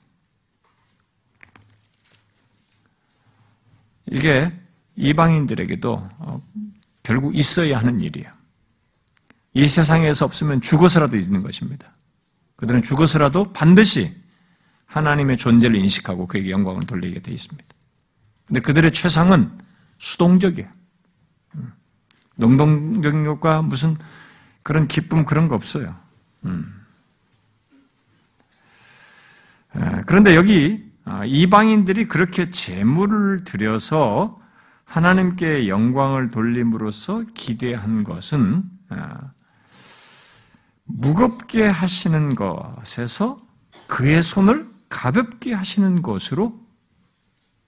이게 4.12 4.52
이방인들에게도 4.96 6.10
어, 6.20 6.42
결국 7.04 7.36
있어야 7.36 7.80
하는 7.80 8.02
일이에요. 8.02 8.39
이 9.54 9.68
세상에서 9.68 10.26
없으면 10.26 10.62
죽어서라도 10.62 11.18
있는 11.18 11.42
것입니다. 11.42 11.92
그들은 12.56 12.84
죽어서라도 12.84 13.52
반드시 13.54 14.14
하나님의 14.86 15.38
존재를 15.38 15.76
인식하고 15.76 16.28
그에게 16.28 16.52
영광을 16.52 16.82
돌리게 16.84 17.22
되어 17.22 17.34
있습니다. 17.34 17.68
근데 18.46 18.60
그들의 18.60 18.92
최상은 18.92 19.52
수동적이에요. 20.00 20.70
음. 21.56 21.74
능동적인 22.38 23.40
무슨 23.66 23.98
그런 24.64 24.88
기쁨 24.88 25.26
그런 25.26 25.48
거 25.48 25.56
없어요. 25.56 25.96
음. 26.46 26.80
그런데 30.06 30.36
여기 30.36 30.90
아, 31.06 31.24
이방인들이 31.26 32.08
그렇게 32.08 32.50
재물을 32.50 33.44
들여서 33.44 34.40
하나님께 34.86 35.68
영광을 35.68 36.32
돌림으로써 36.32 37.24
기대한 37.34 38.04
것은 38.04 38.64
아, 38.90 39.32
무겁게 40.90 41.68
하시는 41.68 42.36
것에서 42.36 43.40
그의 43.88 44.22
손을 44.22 44.68
가볍게 44.90 45.54
하시는 45.54 46.02
것으로 46.02 46.60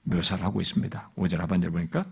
묘사를 0.04 0.44
하고 0.44 0.60
있습니다. 0.60 1.12
5절 1.16 1.38
하반절 1.38 1.72
보니까 1.72 2.04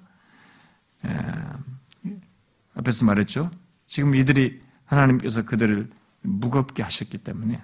앞에서 2.75 3.05
말했죠. 3.05 3.49
지금 3.87 4.15
이들이 4.15 4.59
하나님께서 4.85 5.43
그들을 5.43 5.89
무겁게 6.21 6.83
하셨기 6.83 7.17
때문에 7.19 7.61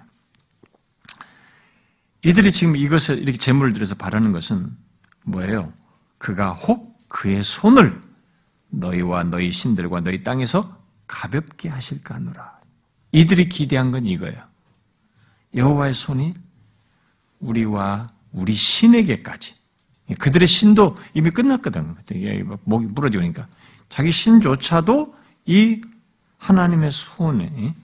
이들이 2.24 2.50
지금 2.50 2.76
이것을 2.76 3.18
이렇게 3.18 3.38
재물을 3.38 3.72
들여서 3.72 3.94
바라는 3.94 4.32
것은 4.32 4.76
뭐예요? 5.24 5.72
그가 6.18 6.52
혹 6.52 7.08
그의 7.08 7.44
손을 7.44 8.02
너희와 8.70 9.22
너희 9.24 9.52
신들과 9.52 10.00
너희 10.00 10.24
땅에서 10.24 10.82
가볍게 11.06 11.68
하실까 11.68 12.16
하노라. 12.16 12.55
이들이 13.16 13.48
기대한 13.48 13.92
건 13.92 14.04
이거예요. 14.04 14.38
여호와의 15.54 15.94
손이 15.94 16.34
우리와 17.40 18.08
우리 18.32 18.52
신에게까지 18.52 19.54
그들의 20.18 20.46
신도 20.46 20.98
이미 21.14 21.30
끝났거든. 21.30 21.96
목이 22.64 22.88
부러지니까. 22.94 23.48
자기 23.88 24.10
신조차도 24.10 25.14
이 25.46 25.80
하나님의 26.36 26.90
손에, 26.92 27.74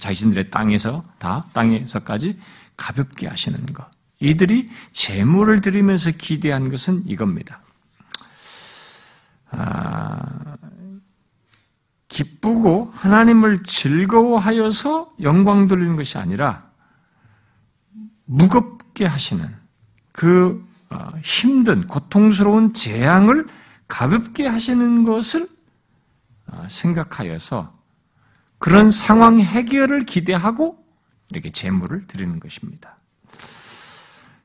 자신들의 0.00 0.50
땅에서, 0.50 1.04
다, 1.18 1.46
땅에서까지 1.52 2.36
가볍게 2.76 3.28
하시는 3.28 3.64
것. 3.66 3.88
이들이 4.18 4.68
재물을 4.90 5.60
드리면서 5.60 6.10
기대한 6.10 6.68
것은 6.68 7.04
이겁니다. 7.06 7.62
아, 9.50 10.56
기쁘고 12.14 12.92
하나님을 12.94 13.64
즐거워하여서 13.64 15.14
영광 15.22 15.66
돌리는 15.66 15.96
것이 15.96 16.16
아니라 16.16 16.70
무겁게 18.24 19.04
하시는 19.04 19.52
그 20.12 20.64
어, 20.90 21.10
힘든 21.24 21.88
고통스러운 21.88 22.72
재앙을 22.72 23.48
가볍게 23.88 24.46
하시는 24.46 25.02
것을 25.02 25.48
어, 26.46 26.64
생각하여서 26.68 27.72
그런 28.58 28.92
상황 28.92 29.40
해결을 29.40 30.06
기대하고 30.06 30.78
이렇게 31.30 31.50
재물을 31.50 32.06
드리는 32.06 32.38
것입니다. 32.38 32.96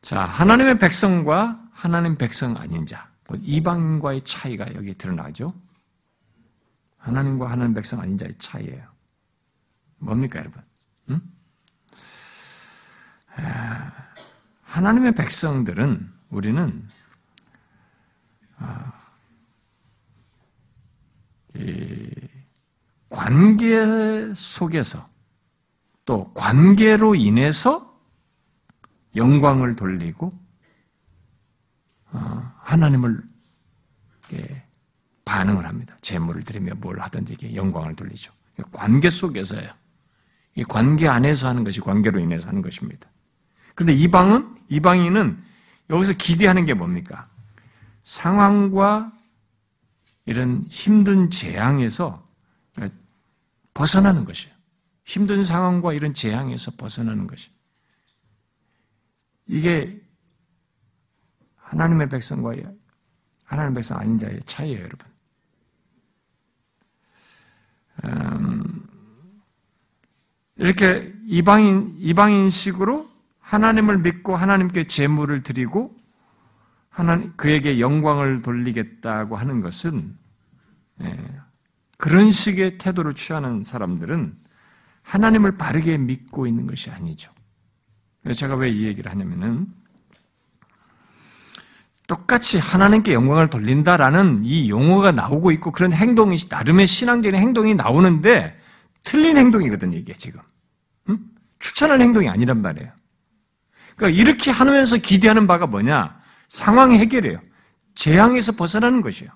자, 0.01 0.21
하나님의 0.21 0.79
백성과 0.79 1.61
하나님 1.71 2.17
백성 2.17 2.57
아닌 2.57 2.87
자, 2.87 3.09
뭐 3.27 3.37
이방인과의 3.39 4.23
차이가 4.23 4.65
여기 4.73 4.95
드러나죠. 4.95 5.53
하나님과 6.99 7.49
하나님 7.49 7.73
백성 7.73 7.99
아닌 7.99 8.17
자의 8.17 8.33
차이예요. 8.35 8.87
뭡니까, 9.97 10.39
여러분? 10.39 10.61
응? 11.09 11.19
하나님의 14.63 15.15
백성들은 15.15 16.13
우리는 16.29 16.87
아, 18.57 18.93
관계 23.09 24.33
속에서 24.33 25.05
또 26.05 26.31
관계로 26.33 27.15
인해서 27.15 27.99
영광을 29.15 29.75
돌리고 29.75 30.31
어, 32.11 32.53
하나님을 32.59 33.21
반응을 35.39 35.65
합니다. 35.65 35.95
재물을 36.01 36.43
드리며 36.43 36.73
뭘 36.75 36.99
하든지 36.99 37.55
영광을 37.55 37.95
돌리죠. 37.95 38.33
관계 38.73 39.09
속에서요. 39.09 39.69
이 40.55 40.63
관계 40.65 41.07
안에서 41.07 41.47
하는 41.47 41.63
것이 41.63 41.79
관계로 41.79 42.19
인해서 42.19 42.49
하는 42.49 42.61
것입니다. 42.61 43.09
그런데 43.73 43.93
이방은 43.93 44.57
이방인은 44.67 45.41
여기서 45.89 46.13
기대하는 46.17 46.65
게 46.65 46.73
뭡니까? 46.73 47.29
상황과 48.03 49.13
이런 50.25 50.65
힘든 50.69 51.29
재앙에서 51.29 52.21
벗어나는 53.73 54.25
것이에요. 54.25 54.53
힘든 55.05 55.45
상황과 55.45 55.93
이런 55.93 56.13
재앙에서 56.13 56.71
벗어나는 56.71 57.27
것이. 57.27 57.49
이게 59.47 60.01
하나님의 61.55 62.09
백성과 62.09 62.55
하나님의 63.45 63.75
백성 63.75 63.97
아닌 63.97 64.17
자의 64.17 64.37
차이예요, 64.41 64.79
여러분. 64.79 65.18
음, 68.05 68.87
이렇게 70.57 71.13
이방인 71.25 71.95
이방인식으로 71.97 73.09
하나님을 73.39 73.99
믿고 73.99 74.35
하나님께 74.35 74.85
제물을 74.85 75.41
드리고 75.43 75.95
하나님 76.89 77.33
그에게 77.37 77.79
영광을 77.79 78.41
돌리겠다고 78.41 79.35
하는 79.35 79.61
것은 79.61 80.17
예, 81.01 81.17
그런 81.97 82.31
식의 82.31 82.77
태도를 82.77 83.13
취하는 83.13 83.63
사람들은 83.63 84.37
하나님을 85.01 85.57
바르게 85.57 85.97
믿고 85.97 86.45
있는 86.45 86.67
것이 86.67 86.91
아니죠. 86.91 87.31
제가 88.33 88.55
왜 88.55 88.69
이 88.69 88.83
얘기를 88.85 89.09
하냐면은 89.11 89.71
똑같이 92.09 92.57
하나님께 92.57 93.13
영광을 93.13 93.51
돌린다라는 93.51 94.41
이 94.43 94.67
용어가 94.67 95.11
나오고 95.11 95.51
있고 95.51 95.71
그런 95.71 95.93
행동이 95.93 96.39
나름의 96.49 96.87
신앙적인 96.87 97.39
행동이 97.39 97.75
나오는데 97.75 98.59
틀린 99.03 99.37
행동이거든요, 99.37 99.95
이게 99.95 100.13
지금. 100.13 100.41
응? 101.09 101.19
추천할 101.59 102.01
행동이 102.01 102.27
아니란 102.27 102.63
말이에요. 102.63 102.91
그러니까 103.95 104.19
이렇게 104.19 104.49
하면서 104.49 104.97
기대하는 104.97 105.45
바가 105.45 105.67
뭐냐? 105.67 106.19
상황 106.47 106.93
해결이에요. 106.93 107.39
재앙에서 107.93 108.53
벗어나는 108.53 109.01
것이에요. 109.01 109.31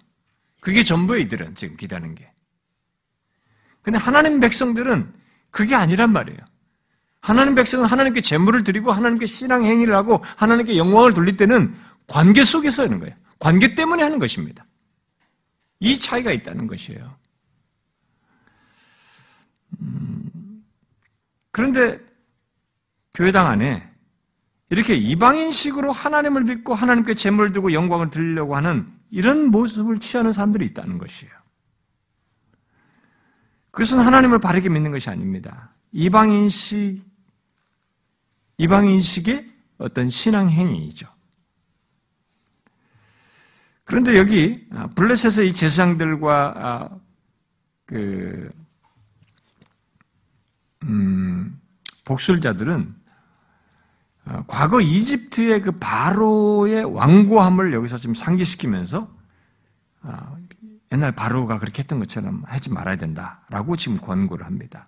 그게 0.60 0.84
전부예요, 0.84 1.22
이들은 1.26 1.54
지금 1.54 1.78
기대하는 1.78 2.16
게. 2.16 2.28
근데 3.84 4.00
하나님 4.00 4.40
백성들은 4.40 5.14
그게 5.52 5.76
아니란 5.76 6.12
말이에요. 6.12 6.40
하나님 7.22 7.54
백성은 7.54 7.86
하나님께 7.86 8.22
재물을 8.22 8.64
드리고 8.64 8.92
하나님께 8.92 9.28
신앙 9.28 9.64
행위를 9.64 9.94
하고 9.94 10.24
하나님께 10.38 10.76
영광을 10.76 11.14
돌릴 11.14 11.38
때는 11.38 11.76
관계 12.08 12.44
속에서 12.44 12.84
하는 12.84 13.00
거예요. 13.00 13.16
관계 13.40 13.76
때문에 13.76 14.04
하는 14.04 14.20
것입니다. 14.20 14.66
이 15.80 16.00
차이가 16.00 16.32
있다는 16.32 16.68
것이에요. 16.68 17.16
음, 19.82 20.64
그런데 21.52 22.00
교회당 23.14 23.48
안에 23.48 23.90
이렇게 24.70 24.96
이방인식으로 24.96 25.92
하나님을 25.92 26.44
믿고 26.46 26.74
하나님께 26.74 27.14
재물을 27.14 27.52
두고 27.52 27.74
영광을 27.74 28.10
드리려고 28.10 28.56
하는 28.56 28.92
이런 29.12 29.52
모습을 29.52 30.00
취하는 30.00 30.32
사람들이 30.32 30.66
있다는 30.68 30.98
것이에요. 30.98 31.32
그것은 33.70 34.00
하나님을 34.00 34.40
바르게 34.40 34.70
믿는 34.70 34.92
것이 34.92 35.10
아닙니다. 35.10 35.72
이방인식, 35.92 37.04
이방인식의 38.58 39.52
어떤 39.78 40.10
신앙 40.10 40.50
행위이죠. 40.50 41.08
그런데 43.86 44.18
여기 44.18 44.66
아, 44.72 44.88
블레셋의 44.88 45.50
이 45.50 45.54
제사장들과 45.54 46.54
아, 46.56 46.90
그 47.86 48.50
음, 50.84 51.60
복술자들은 52.06 52.96
아, 54.26 54.44
과거 54.48 54.80
이집트의 54.80 55.62
그 55.62 55.72
바로의 55.74 56.86
왕고함을 56.86 57.74
여기서 57.74 57.98
지금 57.98 58.16
상기시키면서 58.16 59.12
옛날 60.92 61.12
바로가 61.12 61.60
그렇게 61.60 61.82
했던 61.82 62.00
것처럼 62.00 62.44
하지 62.46 62.72
말아야 62.72 62.98
된다라고 62.98 63.76
지금 63.76 63.98
권고를 63.98 64.46
합니다. 64.46 64.86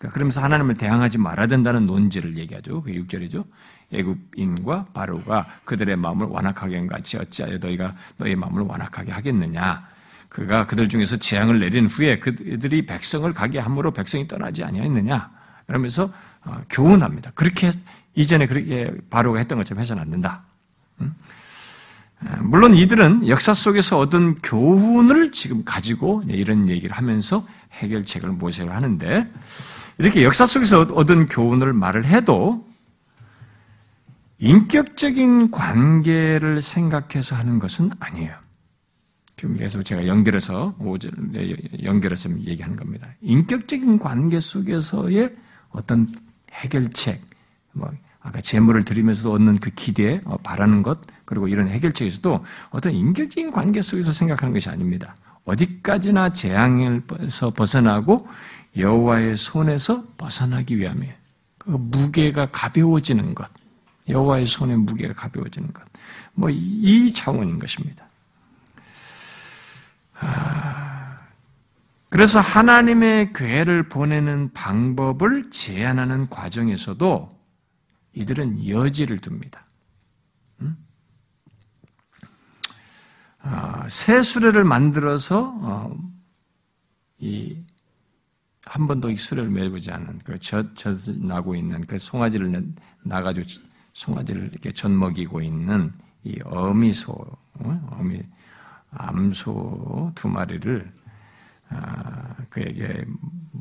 어? 0.00 0.08
그러니까 0.08 0.14
그러면서 0.14 0.40
하나님을 0.42 0.74
대항하지 0.76 1.18
말아야 1.18 1.46
된다는 1.46 1.86
논지를 1.86 2.36
얘기하죠. 2.38 2.82
그 2.82 2.90
6절이죠. 2.92 3.44
애굽인과 3.92 4.86
바로가 4.94 5.46
그들의 5.64 5.96
마음을 5.96 6.26
완악하게 6.26 6.78
한 6.78 6.86
같이 6.86 7.18
어찌하여 7.18 7.58
너희가 7.58 7.94
너희 8.16 8.34
마음을 8.34 8.62
완악하게 8.62 9.12
하겠느냐. 9.12 9.86
그가 10.28 10.66
그들 10.66 10.88
중에서 10.88 11.16
재앙을 11.16 11.58
내린 11.58 11.86
후에 11.86 12.18
그들이 12.20 12.86
백성을 12.86 13.30
가게 13.34 13.58
함으로 13.58 13.92
백성이 13.92 14.26
떠나지 14.26 14.64
아니하였느냐. 14.64 15.30
그러면서 15.66 16.12
어, 16.44 16.62
교훈합니다. 16.70 17.32
그렇게 17.34 17.70
이전에 18.14 18.46
그렇게 18.46 18.90
바로가 19.10 19.38
했던 19.38 19.58
것처럼 19.58 19.80
해서는 19.80 20.02
안 20.02 20.10
된다. 20.10 20.44
물론 22.40 22.76
이들은 22.76 23.28
역사 23.28 23.54
속에서 23.54 23.98
얻은 23.98 24.36
교훈을 24.36 25.32
지금 25.32 25.64
가지고 25.64 26.22
이런 26.28 26.68
얘기를 26.68 26.94
하면서 26.94 27.46
해결책을 27.72 28.30
모색을 28.30 28.74
하는데 28.74 29.30
이렇게 29.98 30.22
역사 30.22 30.44
속에서 30.46 30.80
얻은 30.80 31.26
교훈을 31.28 31.72
말을 31.72 32.04
해도 32.04 32.66
인격적인 34.38 35.50
관계를 35.50 36.62
생각해서 36.62 37.36
하는 37.36 37.58
것은 37.58 37.90
아니에요. 38.00 38.34
지금 39.36 39.56
계속 39.56 39.82
제가 39.82 40.06
연결해서 40.06 40.74
연결해서 41.82 42.30
얘기하는 42.40 42.76
겁니다. 42.76 43.08
인격적인 43.22 43.98
관계 43.98 44.40
속에서의 44.40 45.34
어떤 45.70 46.08
해결책, 46.52 47.22
뭐 47.72 47.90
아까 48.20 48.40
재물을 48.40 48.84
드리면서 48.84 49.30
얻는 49.32 49.58
그 49.58 49.70
기대, 49.70 50.20
어, 50.24 50.36
바라는 50.38 50.82
것, 50.82 51.00
그리고 51.24 51.48
이런 51.48 51.68
해결책에서도 51.68 52.44
어떤 52.70 52.92
인격적인 52.92 53.50
관계 53.50 53.80
속에서 53.80 54.12
생각하는 54.12 54.52
것이 54.52 54.68
아닙니다. 54.68 55.14
어디까지나 55.44 56.32
재앙에서 56.32 57.50
벗어나고 57.56 58.26
여호와의 58.76 59.36
손에서 59.36 60.04
벗어나기 60.18 60.78
위함에 60.78 61.16
그 61.58 61.70
무게가 61.70 62.50
가벼워지는 62.50 63.34
것, 63.34 63.48
여호와의 64.08 64.46
손의 64.46 64.76
무게가 64.78 65.14
가벼워지는 65.14 65.72
것, 65.72 65.82
뭐 66.34 66.50
이 66.50 67.12
차원인 67.12 67.58
것입니다. 67.58 68.06
아, 70.20 71.18
그래서 72.10 72.40
하나님의 72.40 73.32
괴를 73.32 73.88
보내는 73.88 74.52
방법을 74.52 75.50
제안하는 75.50 76.28
과정에서도 76.28 77.39
이들은 78.12 78.68
여지를 78.68 79.20
둡니다. 79.24 79.64
음? 80.60 80.76
아, 83.40 83.88
새 83.88 84.22
수레를 84.22 84.64
만들어서 84.64 85.54
어, 85.62 85.96
이한 87.18 88.86
번도 88.86 89.10
이 89.10 89.16
수레를 89.16 89.50
매보지 89.50 89.90
않은 89.90 90.20
그 90.24 90.38
젖, 90.38 90.74
젖 90.74 90.96
나고 91.18 91.54
있는 91.54 91.86
그 91.86 91.98
송아지를 91.98 92.74
나가지고 93.04 93.46
송아지를 93.92 94.48
이렇게 94.48 94.72
젖먹이고 94.72 95.40
있는 95.40 95.92
이 96.24 96.38
어미소, 96.44 97.12
어? 97.12 97.88
어미 97.98 98.22
암소 98.90 100.12
두 100.14 100.28
마리를 100.28 100.92
아, 101.68 102.34
그에게 102.48 103.04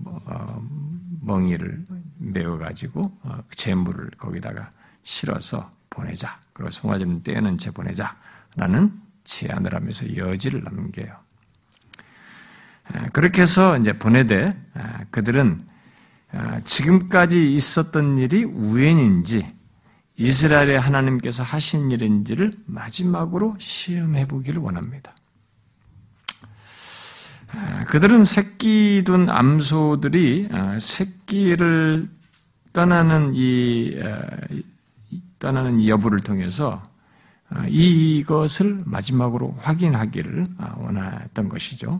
어, 0.06 0.68
멍이를 1.22 1.86
메어 2.20 2.58
가지고 2.58 3.18
그 3.48 3.56
재물을 3.56 4.10
거기다가 4.12 4.70
실어서 5.04 5.72
보내자. 5.90 6.38
그리고 6.54 6.70
송아지는 6.70 7.24
떼는 7.24 7.58
채 7.58 7.72
보내자라는 7.72 9.02
제안을 9.24 9.74
하면서 9.74 10.16
여지를 10.16 10.64
남겨요. 10.64 11.16
그렇게 13.14 13.42
해서 13.42 13.78
이제 13.78 13.98
보내되 13.98 14.56
그들은 15.12 15.62
지금까지 16.64 17.54
있었던 17.54 18.18
일이 18.18 18.44
우연인지 18.44 19.58
이스라엘의 20.18 20.80
하나님께서 20.80 21.44
하신 21.44 21.92
일인지를 21.92 22.58
마지막으로 22.66 23.56
시험해 23.58 24.28
보기를 24.28 24.62
원합니다. 24.62 25.16
그들은 27.88 28.24
새끼 28.24 29.04
둔 29.06 29.30
암소들이 29.30 30.50
새끼를 30.80 32.10
떠나는 32.74 33.32
이 33.36 33.98
떠나는 35.40 35.88
여부를 35.88 36.20
통해서 36.20 36.84
아, 37.50 37.66
이것을 37.68 38.84
마지막으로 38.86 39.56
확인하기를 39.60 40.48
아, 40.60 40.76
원했던 40.78 41.50
것이죠. 41.50 42.00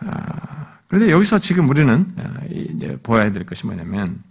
아, 0.00 0.78
그런데 0.86 1.10
여기서 1.10 1.38
지금 1.38 1.68
우리는 1.68 2.06
보아야 3.02 3.32
될 3.32 3.46
것이 3.46 3.64
뭐냐면 3.66 4.22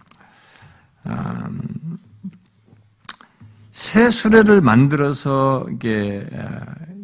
새 3.79 4.09
수레를 4.09 4.59
만들어서 4.59 5.65
이게 5.71 6.27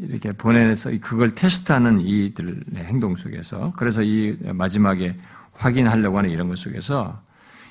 이렇게 0.01 0.33
보내서 0.33 0.91
그걸 0.99 1.33
테스트하는 1.33 2.01
이들의 2.01 2.83
행동 2.83 3.15
속에서 3.15 3.71
그래서 3.77 4.03
이 4.03 4.37
마지막에 4.43 5.15
확인하려고 5.53 6.17
하는 6.17 6.31
이런 6.31 6.49
것 6.49 6.57
속에서 6.57 7.23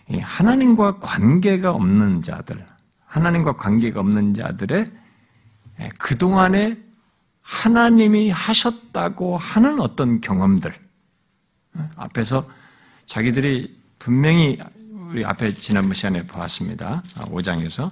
하나님과 0.08 1.00
관계가 1.00 1.72
없는 1.72 2.22
자들, 2.22 2.64
하나님과 3.04 3.58
관계가 3.58 4.00
없는 4.00 4.32
자들의 4.32 4.90
그동안에 5.98 6.78
하나님이 7.42 8.30
하셨다고 8.30 9.36
하는 9.36 9.80
어떤 9.80 10.22
경험들, 10.22 10.72
앞에서 11.96 12.48
자기들이 13.04 13.78
분명히 13.98 14.56
우리 15.10 15.26
앞에 15.26 15.52
지난번 15.52 15.92
시간에 15.92 16.26
보았습니다. 16.26 17.02
5장에서 17.16 17.90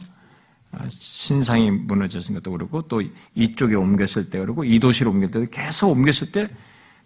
신상이 0.88 1.70
무너졌은 1.70 2.34
것도 2.34 2.50
그렇고 2.52 2.82
또 2.82 3.02
이쪽에 3.34 3.74
옮겼을 3.74 4.30
때 4.30 4.38
그렇고 4.38 4.64
이 4.64 4.78
도시로 4.78 5.10
옮겼을 5.10 5.46
때 5.46 5.62
계속 5.62 5.90
옮겼을 5.90 6.32
때 6.32 6.48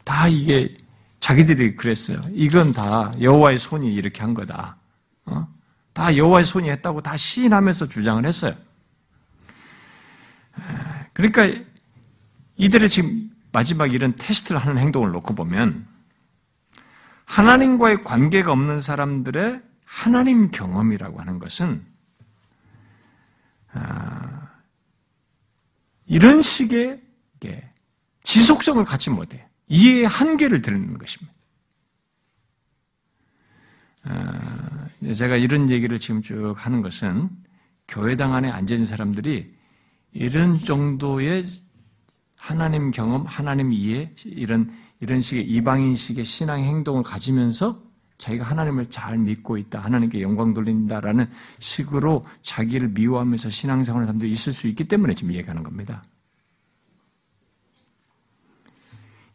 다 0.07 0.29
이게 0.29 0.75
자기들이 1.19 1.75
그랬어요. 1.75 2.23
이건 2.33 2.73
다 2.73 3.13
여호와의 3.21 3.59
손이 3.59 3.93
이렇게 3.93 4.21
한 4.21 4.35
거다. 4.35 4.77
어? 5.25 5.49
다 5.93 6.17
여호와의 6.17 6.45
손이 6.45 6.71
했다고 6.71 7.03
다 7.03 7.17
시인하면서 7.17 7.89
주장을 7.89 8.25
했어요. 8.25 8.55
그러니까 11.13 11.51
이들의 12.57 12.89
지금 12.89 13.31
마지막 13.51 13.93
이런 13.93 14.15
테스트를 14.15 14.61
하는 14.61 14.79
행동을 14.79 15.11
놓고 15.11 15.35
보면 15.35 15.89
하나님과의 17.25 18.05
관계가 18.05 18.53
없는 18.53 18.79
사람들의 18.79 19.61
하나님 19.85 20.53
경험이라고 20.53 21.21
하는 21.21 21.41
것은 21.41 21.85
아, 21.85 21.96
이런 26.07 26.43
식의 26.43 27.03
지속성을 28.23 28.85
갖지 28.85 29.11
못해 29.11 29.47
이해의 29.69 30.07
한계를 30.07 30.63
드리는 30.63 30.99
것입니다. 30.99 31.35
아, 34.05 34.89
제가 35.15 35.37
이런 35.37 35.69
얘기를 35.71 35.99
지금 35.99 36.23
쭉 36.23 36.55
하는 36.57 36.83
것은 36.83 37.29
교회당 37.89 38.35
안에 38.35 38.51
앉아있는 38.51 38.87
사람들이 38.87 39.55
이런 40.13 40.59
정도의 40.59 41.45
하나님 42.37 42.91
경험, 42.91 43.25
하나님 43.27 43.73
이해, 43.73 44.13
이런, 44.25 44.73
이런 45.01 45.21
식의 45.21 45.47
이방인식의 45.49 46.25
신앙 46.25 46.61
행동을 46.61 47.03
가지면서 47.03 47.83
자기가 48.19 48.45
하나님을 48.45 48.89
잘 48.89 49.19
믿고 49.19 49.59
있다, 49.59 49.79
하나님께 49.79 50.23
영광 50.23 50.55
돌린다라는 50.55 51.29
식으로 51.59 52.25
자기를 52.43 52.89
미워하면서 52.89 53.51
신앙생활하는 53.51 54.07
사람들이 54.07 54.31
있을 54.31 54.53
수 54.53 54.67
있기 54.69 54.85
때문에 54.89 55.15
지금 55.15 55.35
얘기하는 55.35 55.63
겁니다. 55.63 56.03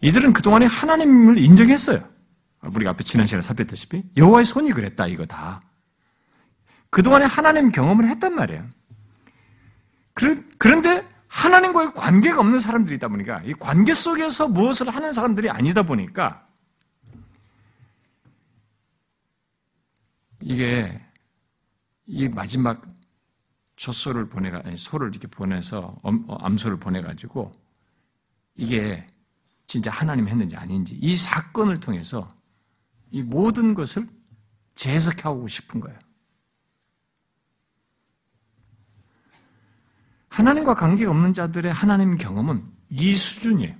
이들은 0.01 0.33
그동안에 0.33 0.65
하나님을 0.65 1.37
인정했어요. 1.37 2.03
우리가 2.63 2.91
앞에 2.91 3.03
지난 3.03 3.27
시간에 3.27 3.41
살폈다시피 3.43 4.03
여호와의 4.17 4.45
손이 4.45 4.71
그랬다 4.71 5.07
이거 5.07 5.25
다. 5.25 5.61
그동안에 6.89 7.25
하나님 7.25 7.71
경험을 7.71 8.07
했단 8.09 8.33
말이에요. 8.35 8.65
그런데 10.57 11.07
하나님과의 11.27 11.93
관계가 11.93 12.39
없는 12.39 12.59
사람들이다 12.59 13.07
보니까 13.07 13.41
이 13.45 13.53
관계 13.53 13.93
속에서 13.93 14.47
무엇을 14.47 14.89
하는 14.89 15.13
사람들이 15.13 15.49
아니다 15.49 15.83
보니까 15.83 16.45
이게 20.41 20.99
이 22.05 22.27
마지막 22.27 22.81
젖소를 23.75 24.29
보내가 24.29 24.63
소를 24.75 25.09
이렇게 25.09 25.27
보내서 25.27 25.99
어, 26.03 26.35
암소를 26.39 26.79
보내가지고 26.79 27.51
이게 28.55 29.07
진짜 29.65 29.89
하나님 29.89 30.27
했는지 30.27 30.55
아닌지 30.55 30.97
이 31.01 31.15
사건을 31.15 31.79
통해서 31.79 32.33
이 33.09 33.23
모든 33.23 33.73
것을 33.73 34.07
재해석하고 34.75 35.47
싶은 35.47 35.79
거예요. 35.79 35.97
하나님과 40.29 40.75
관계가 40.75 41.11
없는 41.11 41.33
자들의 41.33 41.71
하나님 41.73 42.17
경험은 42.17 42.65
이 42.89 43.15
수준이에요. 43.15 43.75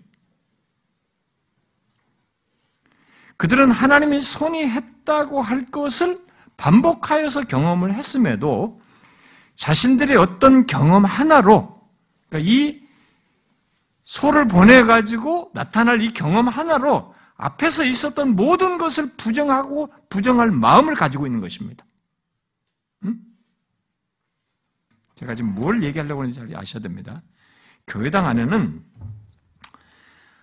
그들은 3.37 3.71
하나님이 3.71 4.21
손이 4.21 4.67
했다고 4.67 5.41
할 5.41 5.65
것을 5.67 6.23
반복하여서 6.61 7.45
경험을 7.45 7.95
했음에도 7.95 8.79
자신들의 9.55 10.15
어떤 10.15 10.67
경험 10.67 11.05
하나로 11.05 11.81
그러니까 12.29 12.51
이 12.51 12.81
소를 14.03 14.47
보내가지고 14.47 15.51
나타날 15.55 16.03
이 16.03 16.11
경험 16.11 16.47
하나로 16.47 17.15
앞에서 17.35 17.83
있었던 17.83 18.35
모든 18.35 18.77
것을 18.77 19.09
부정하고 19.17 19.91
부정할 20.09 20.51
마음을 20.51 20.93
가지고 20.93 21.25
있는 21.25 21.41
것입니다. 21.41 21.83
음? 23.05 23.19
제가 25.15 25.33
지금 25.33 25.55
뭘 25.55 25.81
얘기하려고 25.81 26.21
하는지 26.21 26.39
잘 26.39 26.55
아셔야 26.55 26.83
됩니다. 26.83 27.23
교회당 27.87 28.27
안에는 28.27 28.85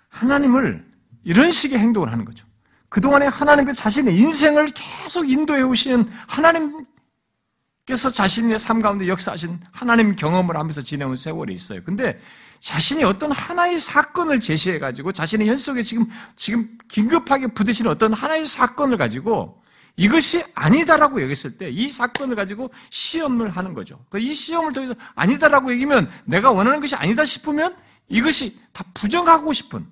하나님을 0.09 0.85
이런 1.23 1.53
식의 1.53 1.79
행동을 1.79 2.11
하는 2.11 2.25
거죠. 2.25 2.48
그동안에 2.89 3.27
하나님께서 3.27 3.79
자신의 3.79 4.17
인생을 4.17 4.69
계속 4.75 5.29
인도해 5.29 5.63
오시는 5.63 6.09
하나님께서 6.27 8.11
자신의 8.13 8.59
삶 8.59 8.81
가운데 8.81 9.09
역사하신 9.09 9.61
하나님 9.73 10.17
경험을 10.17 10.57
하면서 10.57 10.81
지내온 10.81 11.17
세월이 11.17 11.53
있어요. 11.53 11.83
근데 11.85 12.19
자신이 12.61 13.05
어떤 13.05 13.31
하나의 13.31 13.79
사건을 13.79 14.41
제시해 14.41 14.79
가지고 14.79 15.13
자신의 15.13 15.49
현 15.49 15.57
속에 15.57 15.83
지금 15.83 16.07
지금 16.35 16.79
긴급하게 16.89 17.49
부딪히는 17.49 17.91
어떤 17.91 18.13
하나의 18.13 18.45
사건을 18.47 18.97
가지고 18.97 19.59
이것이 19.97 20.45
아니다라고 20.55 21.23
여겼을 21.23 21.59
때 21.59 21.71
이 21.71 21.89
사건을 21.89 22.37
가지고 22.37 22.71
시험을 22.91 23.51
하는 23.51 23.75
거죠. 23.75 24.05
그이 24.09 24.33
시험을 24.33 24.73
통해서 24.73 24.95
아니다라고 25.15 25.73
얘기면 25.73 26.11
내가 26.25 26.51
원하는 26.51 26.81
것이 26.81 26.97
아니다 26.97 27.25
싶으면 27.25 27.77
이것이 28.09 28.59
다 28.73 28.85
부정하고 28.95 29.53
싶은 29.53 29.87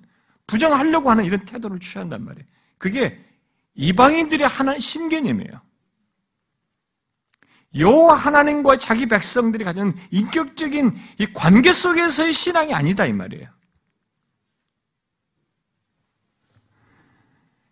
부정하려고 0.47 1.11
하는 1.11 1.25
이런 1.25 1.45
태도를 1.45 1.79
취한단 1.79 2.25
말이에요. 2.25 2.45
그게 2.77 3.23
이방인들의 3.75 4.47
하나 4.47 4.77
신개념이에요. 4.77 5.61
여호와 7.75 8.15
하나님과 8.15 8.77
자기 8.77 9.07
백성들이 9.07 9.63
가진 9.63 9.93
인격적인 10.11 10.95
이 11.19 11.25
관계 11.33 11.71
속에서의 11.71 12.33
신앙이 12.33 12.73
아니다 12.73 13.05
이 13.05 13.13
말이에요. 13.13 13.49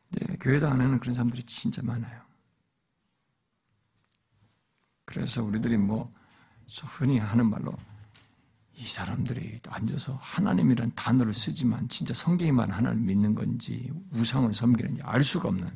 네, 0.10 0.38
교회당 0.38 0.74
안에는 0.74 1.00
그런 1.00 1.14
사람들이 1.14 1.44
진짜 1.44 1.82
많아요. 1.82 2.22
그래서 5.06 5.44
우리들이 5.44 5.78
뭐 5.78 6.14
흔히 6.86 7.20
하는 7.20 7.50
말로 7.50 7.76
이 8.78 8.86
사람들이 8.86 9.60
앉아서 9.70 10.18
하나님이란 10.22 10.92
단어를 10.96 11.34
쓰지만 11.34 11.88
진짜 11.88 12.14
성경이만 12.14 12.72
하나를 12.72 12.98
믿는 12.98 13.34
건지 13.34 13.90
우상을 14.12 14.54
섬기는지 14.54 15.02
알 15.04 15.24
수가 15.24 15.50
없는 15.50 15.70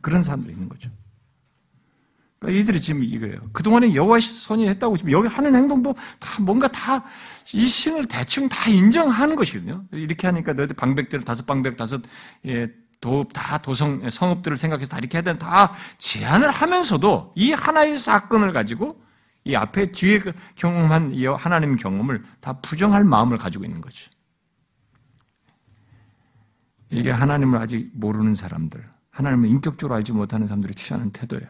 그런 0.00 0.22
사람들이 0.22 0.52
있는 0.52 0.68
거죠. 0.68 0.90
그러니까 2.38 2.60
이들이 2.60 2.80
지금 2.80 3.02
이거예요. 3.04 3.40
그동안에 3.52 3.94
여호와 3.94 4.20
선이 4.20 4.68
했다고 4.68 4.96
지금 4.96 5.12
여기 5.12 5.28
하는 5.28 5.54
행동도 5.54 5.94
다 6.20 6.42
뭔가 6.42 6.68
다 6.68 7.04
이 7.54 7.68
신을 7.68 8.06
대충 8.06 8.48
다 8.48 8.70
인정하는 8.70 9.36
것이거든요. 9.36 9.84
이렇게 9.92 10.26
하니까 10.26 10.52
너희들 10.52 10.76
방백들 10.76 11.22
다섯 11.22 11.46
방백 11.46 11.76
다섯 11.76 12.00
예, 12.46 12.68
도, 13.00 13.26
다 13.32 13.58
도성, 13.58 14.08
성읍들을 14.08 14.56
생각해서 14.56 14.90
다 14.90 14.98
이렇게 14.98 15.18
해야 15.18 15.22
되는 15.22 15.38
다 15.38 15.74
제안을 15.98 16.50
하면서도 16.50 17.32
이 17.34 17.52
하나의 17.52 17.96
사건을 17.96 18.52
가지고 18.52 19.02
이 19.44 19.54
앞에 19.56 19.92
뒤에 19.92 20.18
그 20.20 20.32
경험한 20.54 21.14
하나님 21.38 21.76
경험을 21.76 22.24
다 22.40 22.60
부정할 22.60 23.04
마음을 23.04 23.38
가지고 23.38 23.64
있는 23.64 23.80
거죠. 23.80 24.10
이게 26.90 27.10
하나님을 27.10 27.58
아직 27.58 27.90
모르는 27.94 28.34
사람들, 28.34 28.84
하나님을 29.10 29.48
인격적으로 29.48 29.96
알지 29.96 30.12
못하는 30.12 30.46
사람들이 30.46 30.74
취하는 30.74 31.10
태도예요. 31.10 31.48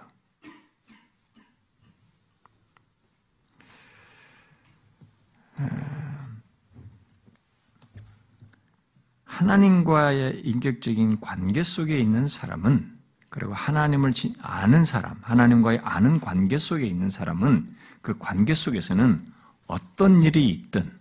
하나님과의 9.25 10.41
인격적인 10.45 11.21
관계 11.21 11.63
속에 11.63 11.99
있는 11.99 12.29
사람은 12.29 12.92
그리고 13.33 13.55
하나님을 13.55 14.12
아는 14.42 14.85
사람, 14.85 15.16
하나님과의 15.23 15.81
아는 15.83 16.21
관계 16.21 16.59
속에 16.59 16.85
있는 16.85 17.09
사람은 17.09 17.75
그 18.03 18.18
관계 18.18 18.53
속에서는 18.53 19.25
어떤 19.66 20.23
일이 20.23 20.51
있든 20.51 21.01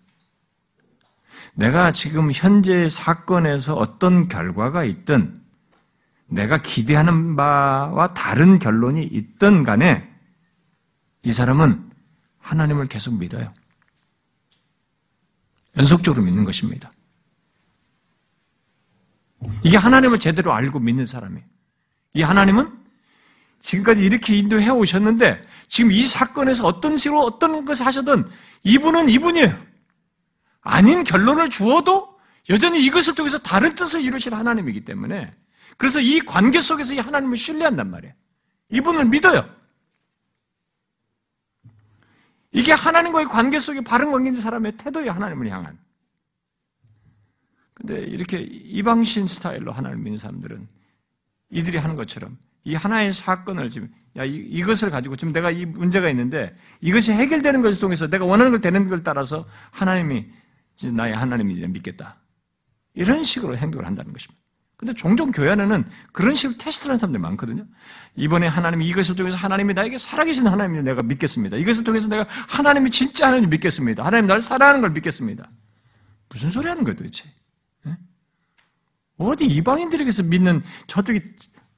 내가 1.55 1.91
지금 1.91 2.31
현재 2.33 2.87
사건에서 2.87 3.75
어떤 3.75 4.29
결과가 4.29 4.85
있든 4.85 5.43
내가 6.27 6.61
기대하는 6.61 7.35
바와 7.35 8.13
다른 8.13 8.59
결론이 8.59 9.03
있든 9.03 9.65
간에 9.65 10.09
이 11.23 11.33
사람은 11.33 11.91
하나님을 12.39 12.85
계속 12.85 13.19
믿어요. 13.19 13.53
연속적으로 15.75 16.23
믿는 16.23 16.45
것입니다. 16.45 16.93
이게 19.65 19.75
하나님을 19.75 20.17
제대로 20.17 20.53
알고 20.53 20.79
믿는 20.79 21.05
사람이에요. 21.05 21.51
이 22.13 22.21
하나님은 22.21 22.79
지금까지 23.59 24.03
이렇게 24.03 24.37
인도해 24.37 24.69
오셨는데 24.69 25.41
지금 25.67 25.91
이 25.91 26.03
사건에서 26.03 26.65
어떤 26.65 26.97
식으로 26.97 27.21
어떤 27.21 27.63
것을 27.63 27.85
하셔든 27.85 28.29
이분은 28.63 29.09
이분이에요. 29.09 29.57
아닌 30.61 31.03
결론을 31.03 31.49
주어도 31.49 32.19
여전히 32.49 32.83
이것을 32.83 33.15
통해서 33.15 33.37
다른 33.37 33.73
뜻을 33.75 34.01
이루실 34.01 34.33
하나님이기 34.33 34.83
때문에 34.83 35.31
그래서 35.77 35.99
이 35.99 36.19
관계 36.19 36.59
속에서 36.59 36.93
이 36.95 36.99
하나님을 36.99 37.37
신뢰한단 37.37 37.89
말이에요. 37.89 38.13
이분을 38.69 39.05
믿어요. 39.05 39.47
이게 42.51 42.73
하나님과의 42.73 43.27
관계 43.27 43.59
속에 43.59 43.81
바른 43.81 44.11
관계인 44.11 44.35
사람의 44.35 44.73
태도예요, 44.73 45.11
하나님을 45.11 45.49
향한. 45.49 45.79
근데 47.73 48.01
이렇게 48.01 48.39
이방신 48.39 49.25
스타일로 49.25 49.71
하나님을 49.71 50.03
믿는 50.03 50.17
사람들은 50.17 50.67
이들이 51.51 51.77
하는 51.77 51.95
것처럼 51.95 52.37
이 52.63 52.75
하나의 52.75 53.13
사건을 53.13 53.69
지금 53.69 53.89
야 54.17 54.23
이, 54.23 54.61
것을 54.61 54.89
가지고 54.89 55.15
지금 55.15 55.33
내가 55.33 55.51
이 55.51 55.65
문제가 55.65 56.09
있는데 56.09 56.55
이것이 56.79 57.11
해결되는 57.11 57.61
것을 57.61 57.79
통해서 57.79 58.07
내가 58.07 58.25
원하는 58.25 58.51
걸 58.51 58.61
되는 58.61 58.87
걸 58.87 59.03
따라서 59.03 59.45
하나님이 59.71 60.27
나의 60.93 61.15
하나님이 61.15 61.53
이제 61.53 61.67
믿겠다. 61.67 62.17
이런 62.93 63.23
식으로 63.23 63.57
행동을 63.57 63.85
한다는 63.85 64.11
것입니다. 64.13 64.41
근데 64.75 64.93
종종 64.95 65.31
교회 65.31 65.51
안에는 65.51 65.85
그런 66.11 66.33
식으로 66.33 66.57
테스트를 66.57 66.89
하는 66.89 66.97
사람들이 66.97 67.21
많거든요. 67.21 67.65
이번에 68.15 68.47
하나님이 68.47 68.87
이것을 68.87 69.15
통해서 69.15 69.37
하나님이 69.37 69.75
나에게 69.75 69.97
살아계신 69.99 70.47
하나님을 70.47 70.83
내가 70.83 71.03
믿겠습니다. 71.03 71.57
이것을 71.57 71.83
통해서 71.83 72.07
내가 72.07 72.25
하나님이 72.49 72.89
진짜 72.89 73.27
하나님 73.27 73.51
믿겠습니다. 73.51 74.03
하나님 74.03 74.25
나를 74.25 74.41
사랑하는 74.41 74.81
걸 74.81 74.89
믿겠습니다. 74.89 75.49
무슨 76.29 76.49
소리 76.49 76.67
하는 76.67 76.83
거예요 76.83 76.97
도대체? 76.97 77.25
네? 79.21 79.31
어디 79.31 79.45
이방인들에게서 79.45 80.23
믿는 80.23 80.63
저쪽이 80.87 81.21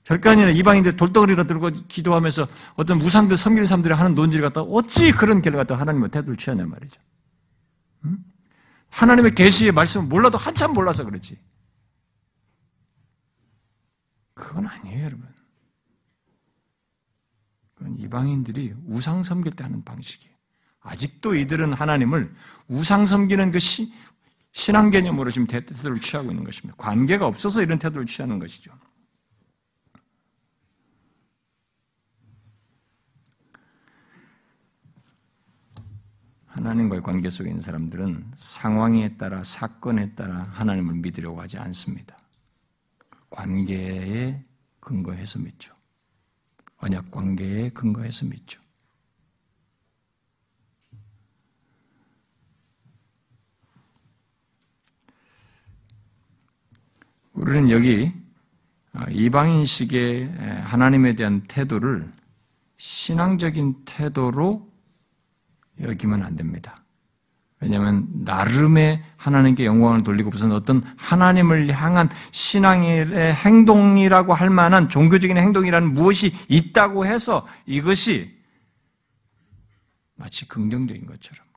절간이나 0.03 0.49
이방인들 0.51 0.97
돌덩어리로 0.97 1.45
들고 1.45 1.69
기도하면서 1.87 2.47
어떤 2.75 2.99
무상들 2.99 3.37
섬기는 3.37 3.65
사람들이 3.65 3.93
하는 3.93 4.15
논지를 4.15 4.43
갖다 4.43 4.61
어찌 4.61 5.11
그런 5.11 5.41
길을 5.41 5.57
갖다 5.57 5.75
하나님의 5.75 6.11
태도를 6.11 6.35
취하냐 6.35 6.65
말이죠. 6.65 6.99
응? 8.05 8.17
하나님의 8.89 9.33
계시의 9.33 9.71
말씀을 9.71 10.07
몰라도 10.07 10.37
한참 10.37 10.73
몰라서 10.73 11.03
그렇지. 11.05 11.39
그건 14.33 14.67
아니에요, 14.67 15.05
여러분. 15.05 15.27
그건 17.75 17.97
이방인들이 17.97 18.73
우상 18.87 19.23
섬길 19.23 19.53
때 19.53 19.63
하는 19.63 19.83
방식이에요. 19.83 20.33
아직도 20.81 21.35
이들은 21.35 21.73
하나님을 21.73 22.33
우상 22.67 23.05
섬기는 23.05 23.51
그 23.51 23.59
시, 23.59 23.93
신앙 24.53 24.91
개념으로 24.91 25.31
지금 25.31 25.47
태도를 25.47 25.99
취하고 25.99 26.29
있는 26.29 26.43
것입니다. 26.43 26.75
관계가 26.77 27.25
없어서 27.25 27.63
이런 27.63 27.79
태도를 27.79 28.05
취하는 28.05 28.37
것이죠. 28.37 28.71
하나님과의 36.45 37.01
관계 37.01 37.31
속에 37.31 37.49
있는 37.49 37.61
사람들은 37.61 38.33
상황에 38.35 39.17
따라 39.17 39.43
사건에 39.43 40.13
따라 40.13 40.43
하나님을 40.51 40.93
믿으려고 40.97 41.41
하지 41.41 41.57
않습니다. 41.57 42.15
관계에 43.31 44.43
근거해서 44.79 45.39
믿죠. 45.39 45.73
언약 46.77 47.09
관계에 47.09 47.69
근거해서 47.69 48.27
믿죠. 48.27 48.62
우리는 57.33 57.69
여기 57.69 58.11
이방인식의 59.09 60.61
하나님에 60.63 61.13
대한 61.13 61.41
태도를 61.47 62.09
신앙적인 62.77 63.85
태도로 63.85 64.71
여기면 65.81 66.23
안 66.23 66.35
됩니다. 66.35 66.75
왜냐하면 67.59 68.07
나름의 68.11 69.01
하나님께 69.15 69.65
영광을 69.65 70.01
돌리고 70.03 70.29
무슨 70.29 70.51
어떤 70.51 70.83
하나님을 70.97 71.71
향한 71.73 72.09
신앙의 72.31 73.07
행동이라고 73.33 74.33
할 74.33 74.49
만한 74.49 74.89
종교적인 74.89 75.37
행동이라는 75.37 75.93
무엇이 75.93 76.33
있다고 76.49 77.05
해서 77.05 77.47
이것이 77.65 78.35
마치 80.15 80.47
긍정적인 80.47 81.05
것처럼 81.05 81.47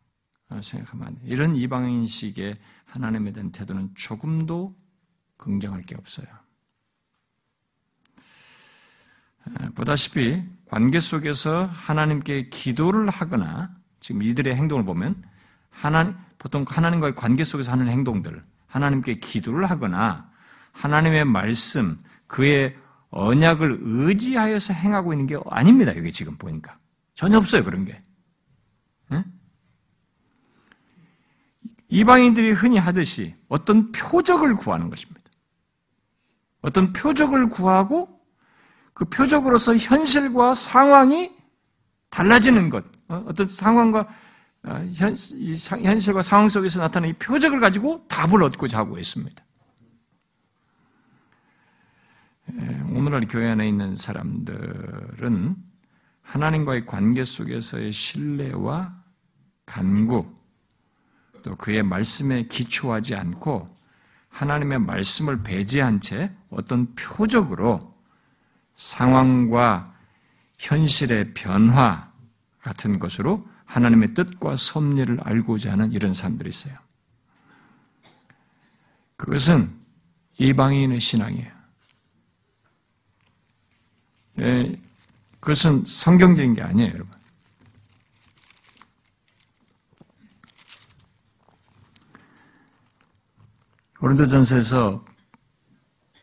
생각하면 0.63 1.09
안 1.09 1.15
돼요. 1.17 1.25
이런 1.27 1.57
이방인식의 1.57 2.57
하나님에 2.85 3.33
대한 3.33 3.51
태도는 3.51 3.91
조금도 3.97 4.75
긍정할 5.37 5.83
게 5.83 5.95
없어요. 5.97 6.27
보다시피 9.75 10.43
관계 10.69 10.99
속에서 10.99 11.67
하나님께 11.67 12.49
기도를 12.49 13.09
하거나 13.09 13.71
지금 14.01 14.23
이들의 14.23 14.55
행동을 14.55 14.85
보면 14.85 15.23
하나님, 15.71 16.15
보통 16.39 16.65
하나님과의 16.67 17.15
관계 17.15 17.45
속에서 17.45 17.73
하는 17.73 17.89
행동들, 17.89 18.43
하나님께 18.67 19.15
기도를 19.15 19.71
하거나 19.71 20.31
하나님의 20.73 21.25
말씀, 21.25 21.99
그의 22.27 22.77
언약을 23.11 23.79
의지하여서 23.83 24.75
행하고 24.75 25.13
있는 25.13 25.27
게 25.27 25.39
아닙니다. 25.49 25.97
여기 25.97 26.13
지금 26.13 26.37
보니까. 26.37 26.75
전혀 27.15 27.39
없어요, 27.39 27.65
그런 27.65 27.85
게. 27.85 28.01
네? 29.09 29.25
이방인들이 31.89 32.51
흔히 32.51 32.79
하듯이 32.79 33.35
어떤 33.49 33.91
표적을 33.93 34.55
구하는 34.57 34.91
것입니다. 34.91 35.26
어떤 36.67 36.93
표적을 36.93 37.49
구하고 37.49 38.09
그 38.93 39.05
표적으로서 39.05 39.77
현실과 39.77 40.53
상황이 40.55 41.31
달라지는 42.11 42.71
것, 42.71 42.85
어, 43.07 43.25
어떤 43.29 43.47
상황과 43.47 44.09
어, 44.65 44.85
현, 44.93 45.15
현실과 45.15 46.23
상황 46.23 46.49
속에서 46.49 46.81
나타나는 46.81 47.11
이 47.11 47.13
표적을 47.19 47.61
가지고 47.61 48.05
답을 48.09 48.43
얻고자 48.43 48.79
하고 48.79 48.99
있습니다. 48.99 49.45
오늘날 52.93 53.27
교회 53.29 53.51
안에 53.51 53.69
있는 53.69 53.95
사람들은 53.95 55.57
하나님과의 56.23 56.87
관계 56.87 57.23
속에서의 57.23 57.93
신뢰와 57.93 58.95
간구, 59.67 60.27
또 61.43 61.57
그의 61.57 61.83
말씀에 61.83 62.45
기초하지 62.45 63.15
않고 63.15 63.76
하나님의 64.37 64.81
말씀을 64.81 65.43
배제한 65.43 66.01
채 66.01 66.31
어떤 66.51 66.95
표적으로 66.95 67.95
상황과 68.75 69.95
현실의 70.59 71.33
변화 71.33 72.13
같은 72.61 72.99
것으로 72.99 73.49
하나님의 73.65 74.13
뜻과 74.13 74.57
섭리를 74.57 75.21
알고자 75.23 75.73
하는 75.73 75.91
이런 75.93 76.13
사람들이 76.13 76.51
있어요. 76.51 76.75
그것은 79.17 79.75
이방인의 80.39 81.01
신앙이에요. 81.01 81.53
네, 84.35 84.79
그것은 85.41 85.87
성경적인 85.87 86.57
게 86.57 86.63
아니에요, 86.63 86.93
여러분. 86.93 87.16
고린도전서에서 94.01 95.05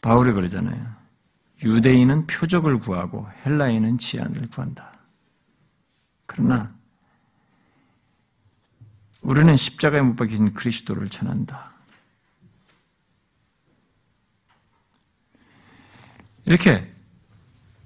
바울이 0.01 0.33
그러잖아요. 0.33 0.93
유대인은 1.63 2.27
표적을 2.27 2.79
구하고 2.79 3.27
헬라인은 3.45 3.97
치안을 3.97 4.49
구한다. 4.49 4.93
그러나 6.25 6.73
우리는 9.21 9.55
십자가에 9.55 10.01
못 10.01 10.15
박힌 10.15 10.53
그리스도를 10.53 11.07
전한다. 11.07 11.71
이렇게 16.45 16.91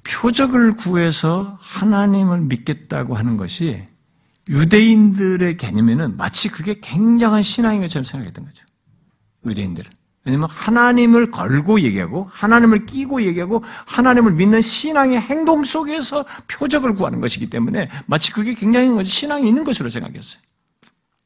표적을 0.04 0.76
구해서 0.76 1.58
하나님을 1.62 2.42
믿겠다고 2.42 3.16
하는 3.16 3.38
것이 3.38 3.88
유대인들의 4.50 5.58
개념에는 5.58 6.18
마치 6.18 6.50
그게 6.50 6.80
굉장한 6.80 7.44
신앙인 7.44 7.82
것처럼 7.82 8.04
생각했던 8.04 8.46
거죠. 8.46 8.67
유대인들은. 9.46 9.92
왜냐면 10.26 10.50
하나님을 10.50 11.32
걸고 11.32 11.80
얘기하고 11.82 12.30
하나님을 12.30 12.86
끼고 12.86 13.22
얘기하고 13.24 13.64
하나님을 13.86 14.34
믿는 14.34 14.60
신앙의 14.60 15.22
행동 15.22 15.64
속에서 15.64 16.26
표적을 16.48 16.96
구하는 16.96 17.22
것이기 17.22 17.50
때문에 17.50 17.90
마치 18.08 18.34
그게 18.34 18.54
굉장히 18.54 19.04
신앙이 19.06 19.48
있는 19.48 19.64
것으로 19.64 19.90
생각했어요. 19.90 20.42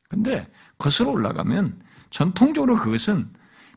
근데 0.07 0.45
거슬러 0.77 1.09
올라가면 1.09 1.81
전통적으로 2.11 2.75
그것은 2.75 3.29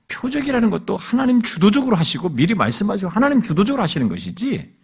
표적이라는 0.08 0.68
것도 0.68 0.98
하나님 0.98 1.40
주도적으로 1.40 1.96
하시고 1.96 2.28
미리 2.30 2.54
말씀하시고 2.54 3.10
하나님 3.10 3.40
주도적으로 3.40 3.82
하시는 3.82 4.08
것이지 4.10 4.74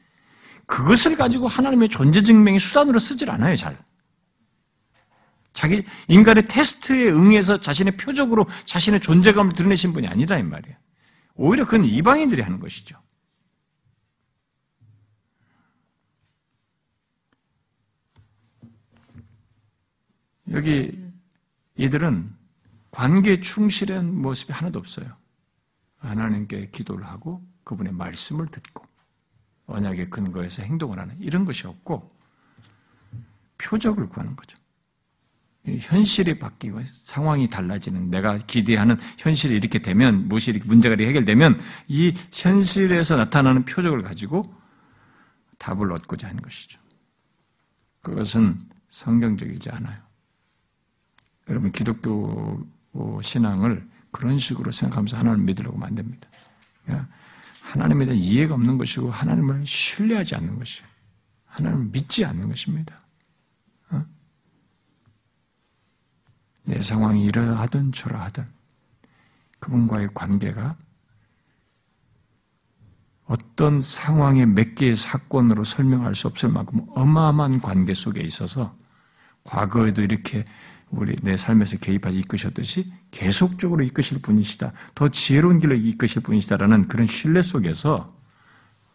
그것을 0.64 1.16
가지고 1.16 1.48
하나님의 1.48 1.90
존재 1.90 2.22
증명의 2.22 2.60
수단으로 2.60 2.98
쓰질 2.98 3.28
않아요, 3.30 3.54
잘. 3.56 3.76
자기 5.52 5.84
인간의 6.08 6.46
테스트에 6.48 7.10
응해서 7.10 7.60
자신의 7.60 7.96
표적으로 7.96 8.46
자신의 8.64 9.00
존재감을 9.00 9.52
드러내신 9.52 9.92
분이 9.92 10.06
아니라 10.06 10.38
이 10.38 10.42
말이에요. 10.42 10.76
오히려 11.34 11.64
그건 11.64 11.84
이방인들이 11.84 12.42
하는 12.42 12.60
것이죠. 12.60 13.00
여기 20.50 20.98
이들은 21.76 22.34
관계 22.90 23.40
충실한 23.40 24.14
모습이 24.20 24.52
하나도 24.52 24.78
없어요. 24.78 25.16
하나님께 25.98 26.70
기도를 26.70 27.06
하고 27.06 27.42
그분의 27.64 27.92
말씀을 27.92 28.46
듣고 28.46 28.84
언약의 29.66 30.10
근거에서 30.10 30.62
행동을 30.62 30.98
하는 30.98 31.16
이런 31.20 31.44
것이 31.44 31.66
없고 31.66 32.10
표적을 33.58 34.08
구하는 34.08 34.34
거죠. 34.34 34.59
현실이 35.66 36.38
바뀌고 36.38 36.80
상황이 36.84 37.48
달라지는 37.48 38.10
내가 38.10 38.38
기대하는 38.38 38.96
현실이 39.18 39.54
이렇게 39.54 39.80
되면 39.80 40.28
무엇이 40.28 40.50
이렇게 40.50 40.66
문제가 40.66 40.96
해결되면 41.02 41.60
이 41.88 42.14
현실에서 42.32 43.16
나타나는 43.16 43.64
표적을 43.66 44.02
가지고 44.02 44.54
답을 45.58 45.92
얻고자 45.92 46.28
하는 46.28 46.40
것이죠. 46.40 46.80
그것은 48.00 48.58
성경적이지 48.88 49.70
않아요. 49.70 49.98
여러분 51.48 51.72
기독교 51.72 52.66
신앙을 53.22 53.86
그런 54.12 54.38
식으로 54.38 54.70
생각하면서 54.70 55.18
하나님을 55.18 55.44
믿으려고 55.44 55.76
만듭니다. 55.76 56.28
하나님에 57.60 58.06
대한 58.06 58.18
이해가 58.18 58.54
없는 58.54 58.78
것이고 58.78 59.10
하나님을 59.10 59.66
신뢰하지 59.66 60.34
않는 60.36 60.58
것이에요. 60.58 60.88
하나님을 61.44 61.86
믿지 61.92 62.24
않는 62.24 62.48
것입니다. 62.48 62.99
내 66.70 66.78
상황이 66.78 67.24
이러하든 67.24 67.90
저러하든 67.90 68.46
그분과의 69.58 70.08
관계가 70.14 70.76
어떤 73.24 73.82
상황의 73.82 74.46
몇 74.46 74.76
개의 74.76 74.94
사건으로 74.94 75.64
설명할 75.64 76.14
수 76.14 76.28
없을 76.28 76.48
만큼 76.48 76.86
어마어마한 76.94 77.60
관계 77.60 77.92
속에 77.92 78.20
있어서 78.20 78.76
과거에도 79.42 80.02
이렇게 80.02 80.44
우리 80.90 81.16
내 81.22 81.36
삶에서 81.36 81.78
개입하지 81.78 82.18
이끄셨듯이 82.18 82.92
계속적으로 83.10 83.82
이끄실 83.82 84.22
분이시다. 84.22 84.72
더 84.94 85.08
지혜로운 85.08 85.58
길로 85.58 85.74
이끄실 85.74 86.22
분이시다라는 86.22 86.86
그런 86.86 87.06
신뢰 87.06 87.42
속에서 87.42 88.12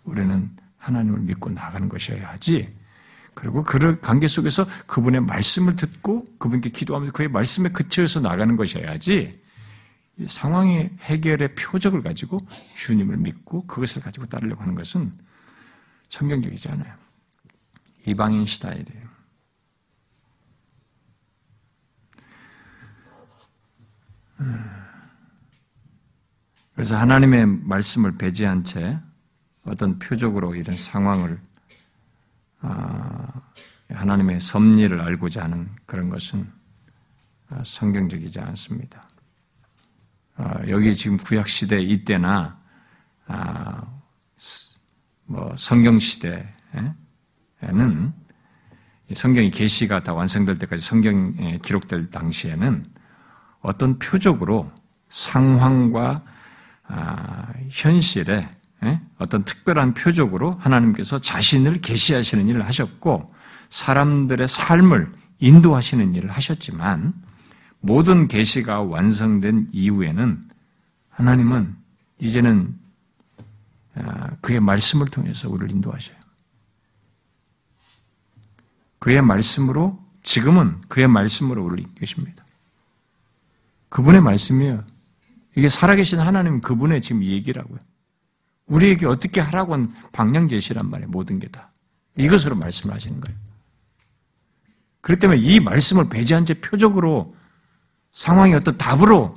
우리는 0.03 0.49
하나님을 0.77 1.19
믿고 1.21 1.49
나가는 1.49 1.89
것이어야 1.89 2.29
하지. 2.29 2.73
그리고 3.45 3.63
그 3.63 3.99
관계 3.99 4.27
속에서 4.27 4.65
그분의 4.87 5.21
말씀을 5.21 5.75
듣고 5.75 6.27
그분께 6.39 6.69
기도하면서 6.69 7.13
그의 7.13 7.29
말씀에 7.29 7.69
그쳐서 7.69 8.19
나가는 8.19 8.55
것이어야지. 8.55 9.39
상황의 10.25 10.91
해결의 11.01 11.53
표적을 11.53 12.01
가지고 12.01 12.39
주님을 12.77 13.17
믿고 13.17 13.67
그것을 13.67 14.01
가지고 14.01 14.25
따르려고 14.25 14.63
하는 14.63 14.73
것은 14.73 15.13
성경적이지 16.09 16.69
않아요. 16.69 16.95
이방인 18.07 18.47
스타일이에요. 18.47 19.05
그래서 26.73 26.97
하나님의 26.97 27.45
말씀을 27.45 28.17
배제한 28.17 28.63
채 28.63 28.99
어떤 29.65 29.99
표적으로 29.99 30.55
이런 30.55 30.75
상황을 30.75 31.33
아, 31.33 31.54
하나님의 33.89 34.39
섭리를 34.39 34.99
알고자 34.99 35.43
하는 35.43 35.69
그런 35.85 36.09
것은 36.09 36.49
아, 37.49 37.61
성경적이지 37.63 38.39
않습니다. 38.39 39.07
아, 40.35 40.67
여기 40.67 40.95
지금 40.95 41.17
구약 41.17 41.47
시대 41.47 41.81
이때나 41.81 42.59
뭐 45.25 45.55
성경 45.57 45.99
시대에는 45.99 46.93
성경이 49.13 49.51
계시가 49.51 50.03
다 50.03 50.13
완성될 50.13 50.57
때까지 50.59 50.83
성경에 50.83 51.59
기록될 51.63 52.09
당시에는 52.09 52.85
어떤 53.61 53.99
표적으로 53.99 54.71
상황과 55.09 56.23
아, 56.87 57.53
현실에 57.69 58.33
예? 58.35 58.54
어떤 59.17 59.43
특별한 59.45 59.93
표적으로 59.93 60.51
하나님께서 60.59 61.19
자신을 61.19 61.81
계시하시는 61.81 62.47
일을 62.47 62.65
하셨고 62.65 63.33
사람들의 63.69 64.47
삶을 64.47 65.11
인도하시는 65.39 66.15
일을 66.15 66.29
하셨지만 66.29 67.13
모든 67.79 68.27
계시가 68.27 68.81
완성된 68.81 69.69
이후에는 69.71 70.49
하나님은 71.09 71.75
이제는 72.19 72.77
아, 73.95 74.31
그의 74.41 74.59
말씀을 74.59 75.07
통해서 75.07 75.49
우리를 75.49 75.71
인도하셔요. 75.71 76.17
그의 78.99 79.21
말씀으로 79.21 80.03
지금은 80.23 80.81
그의 80.87 81.07
말씀으로 81.07 81.63
우리를 81.63 81.89
이끄십니다. 81.91 82.43
그분의 83.89 84.21
말씀이에요. 84.21 84.83
이게 85.55 85.69
살아계신 85.69 86.19
하나님 86.19 86.59
그분의 86.59 87.01
지금 87.01 87.23
얘기라고요. 87.23 87.79
우리에게 88.67 89.05
어떻게 89.05 89.41
하라고 89.41 89.73
한 89.73 89.93
방향 90.11 90.47
제시란 90.47 90.89
말이에요. 90.89 91.09
모든 91.09 91.39
게 91.39 91.47
다. 91.47 91.71
이것으로 92.17 92.55
말씀을 92.55 92.95
하시는 92.95 93.19
거예요. 93.19 93.37
그렇기 95.01 95.19
때문에 95.19 95.39
이 95.39 95.59
말씀을 95.59 96.09
배제한 96.09 96.45
채 96.45 96.55
표적으로 96.55 97.35
상황의 98.11 98.55
어떤 98.55 98.77
답으로 98.77 99.35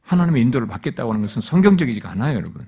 하나님의 0.00 0.42
인도를 0.42 0.66
받겠다고 0.66 1.10
하는 1.10 1.20
것은 1.22 1.42
성경적이지가 1.42 2.10
않아요, 2.10 2.36
여러분. 2.36 2.66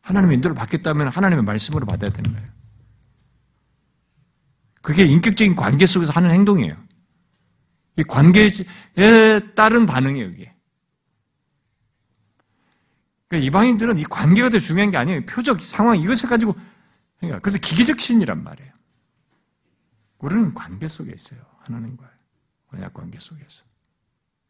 하나님의 0.00 0.36
인도를 0.36 0.54
받겠다면 0.54 1.08
하나님의 1.08 1.44
말씀으로 1.44 1.84
받아야 1.84 2.10
되는 2.10 2.32
거예요. 2.32 2.48
그게 4.80 5.04
인격적인 5.04 5.56
관계 5.56 5.84
속에서 5.84 6.12
하는 6.12 6.30
행동이에요. 6.30 6.74
이 7.96 8.02
관계에 8.04 8.50
따른 9.54 9.84
반응이에요, 9.84 10.28
이게. 10.30 10.54
그러니까 13.28 13.46
이방인들은 13.46 13.98
이 13.98 14.04
관계가 14.04 14.48
더 14.48 14.58
중요한 14.58 14.90
게 14.90 14.96
아니에요. 14.96 15.24
표적, 15.26 15.60
상황, 15.60 16.00
이것을 16.00 16.28
가지고. 16.28 16.56
그러니까 17.18 17.40
그래서 17.40 17.58
기계적 17.58 18.00
신이란 18.00 18.42
말이에요. 18.42 18.72
우리는 20.18 20.54
관계 20.54 20.88
속에 20.88 21.12
있어요. 21.14 21.40
하나님과의 21.60 22.10
언약 22.72 22.94
관계 22.94 23.18
속에서. 23.18 23.64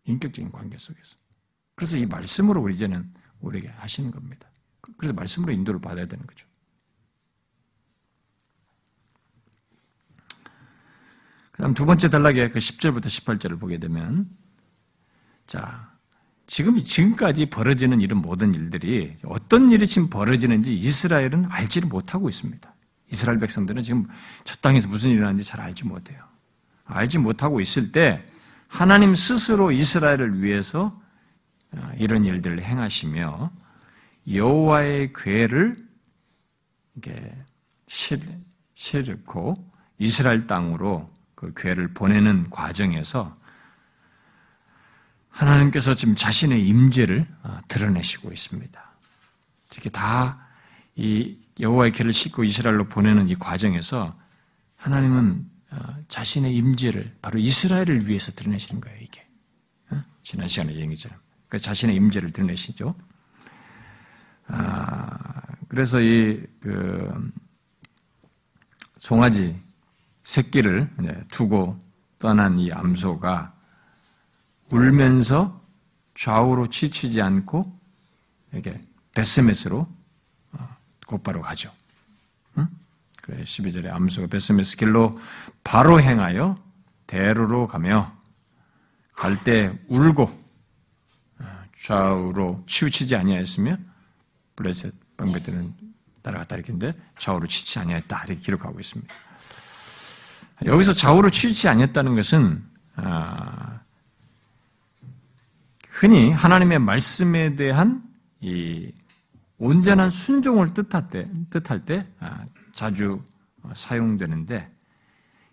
인격적인 0.04 0.52
관계 0.52 0.78
속에서. 0.78 1.16
그래서 1.74 1.96
이 1.96 2.06
말씀으로 2.06 2.62
우리 2.62 2.74
이제는 2.74 3.12
우리에게 3.40 3.68
하시는 3.68 4.10
겁니다. 4.10 4.48
그래서 4.96 5.12
말씀으로 5.12 5.52
인도를 5.52 5.80
받아야 5.80 6.06
되는 6.06 6.26
거죠. 6.26 6.46
그 11.52 11.62
다음 11.62 11.74
두 11.74 11.84
번째 11.84 12.08
단락에 12.08 12.50
그 12.50 12.60
10절부터 12.60 13.06
18절을 13.06 13.58
보게 13.58 13.78
되면 13.78 14.30
자, 15.46 15.97
지금 16.48 16.82
지금까지 16.82 17.46
벌어지는 17.46 18.00
이런 18.00 18.22
모든 18.22 18.54
일들이 18.54 19.14
어떤 19.26 19.70
일이 19.70 19.86
지금 19.86 20.08
벌어지는지 20.08 20.74
이스라엘은 20.74 21.44
알지를 21.46 21.88
못하고 21.88 22.30
있습니다. 22.30 22.74
이스라엘 23.12 23.38
백성들은 23.38 23.82
지금 23.82 24.08
저 24.44 24.56
땅에서 24.56 24.88
무슨 24.88 25.10
일이 25.10 25.18
일어나는지 25.18 25.44
잘 25.44 25.60
알지 25.60 25.84
못해요. 25.84 26.18
알지 26.86 27.18
못하고 27.18 27.60
있을 27.60 27.92
때 27.92 28.24
하나님 28.66 29.14
스스로 29.14 29.70
이스라엘을 29.70 30.42
위해서 30.42 30.98
어, 31.72 31.92
이런 31.98 32.24
일들을 32.24 32.62
행하시며 32.62 33.50
여호와의 34.32 35.12
괴를 35.14 35.76
이게 36.96 37.36
실고 38.74 39.70
이스라엘 39.98 40.46
땅으로 40.46 41.10
그 41.34 41.52
괴를 41.54 41.92
보내는 41.92 42.48
과정에서 42.48 43.36
하나님께서 45.38 45.94
지금 45.94 46.14
자신의 46.16 46.66
임재를 46.66 47.22
어, 47.42 47.58
드러내시고 47.68 48.32
있습니다. 48.32 48.92
특히 49.70 49.90
다 49.90 50.48
이 50.98 51.38
여호와의 51.60 51.92
길을 51.92 52.12
싣고 52.12 52.42
이스라엘로 52.42 52.88
보내는 52.88 53.28
이 53.28 53.36
과정에서 53.36 54.18
하나님은 54.74 55.48
어, 55.70 55.96
자신의 56.08 56.56
임재를 56.56 57.16
바로 57.22 57.38
이스라엘을 57.38 58.08
위해서 58.08 58.32
드러내시는 58.32 58.80
거예요. 58.80 58.98
이게 59.00 59.24
어? 59.90 60.02
지난 60.24 60.48
시간에 60.48 60.74
얘기처럼 60.74 61.16
그 61.48 61.56
자신의 61.56 61.94
임재를 61.94 62.32
드러내시죠. 62.32 62.96
아, 64.48 65.40
그래서 65.68 66.00
이 66.00 66.44
그 66.60 67.32
송아지 68.98 69.54
새끼를 70.24 70.90
두고 71.30 71.80
떠난 72.18 72.58
이 72.58 72.72
암소가 72.72 73.54
울면서 74.70 75.60
좌우로 76.14 76.68
치치지 76.68 77.22
않고 77.22 77.78
이게 78.54 78.80
베스메스로 79.14 79.88
곧바로 81.06 81.40
가죠. 81.40 81.72
응? 82.58 82.68
그래 83.22 83.42
12절에 83.42 83.90
암소가 83.90 84.26
베스메스 84.28 84.76
길로 84.76 85.18
바로 85.64 86.00
행하여 86.00 86.58
대로로 87.06 87.66
가며 87.66 88.12
갈 89.14 89.42
때 89.42 89.76
울고 89.88 90.22
어, 91.40 91.62
좌우로 91.82 92.64
치우치지 92.66 93.16
아니하였으며 93.16 93.76
블레셋 94.56 94.94
방배들은 95.16 95.74
따라갔다 96.22 96.56
이렇게인데 96.56 96.92
좌우로 97.18 97.46
치지 97.46 97.78
아니하였다 97.78 98.24
이렇게 98.26 98.40
기록하고 98.40 98.78
있습니다. 98.78 99.12
여기서 100.66 100.92
좌우로 100.92 101.30
치우치지 101.30 101.68
아니했다는 101.68 102.14
것은 102.14 102.64
아, 102.96 103.77
흔히 105.98 106.30
하나님의 106.30 106.78
말씀에 106.78 107.56
대한 107.56 108.04
이 108.40 108.92
온전한 109.58 110.10
순종을 110.10 110.72
뜻할 110.72 111.08
때, 111.10 111.28
뜻할 111.50 111.84
때 111.84 112.06
아, 112.20 112.44
자주 112.72 113.20
사용되는데 113.74 114.68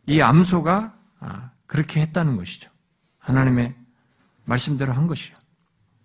이 0.05 0.21
암소가 0.21 0.95
아, 1.19 1.51
그렇게 1.65 1.99
했다는 2.01 2.37
것이죠. 2.37 2.69
하나님의 3.17 3.73
말씀대로 4.43 4.93
한 4.93 5.07
것이요. 5.07 5.35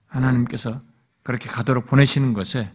하나님께서 0.07 0.81
그렇게 1.23 1.51
가도록 1.51 1.85
보내시는 1.85 2.33
것에 2.33 2.73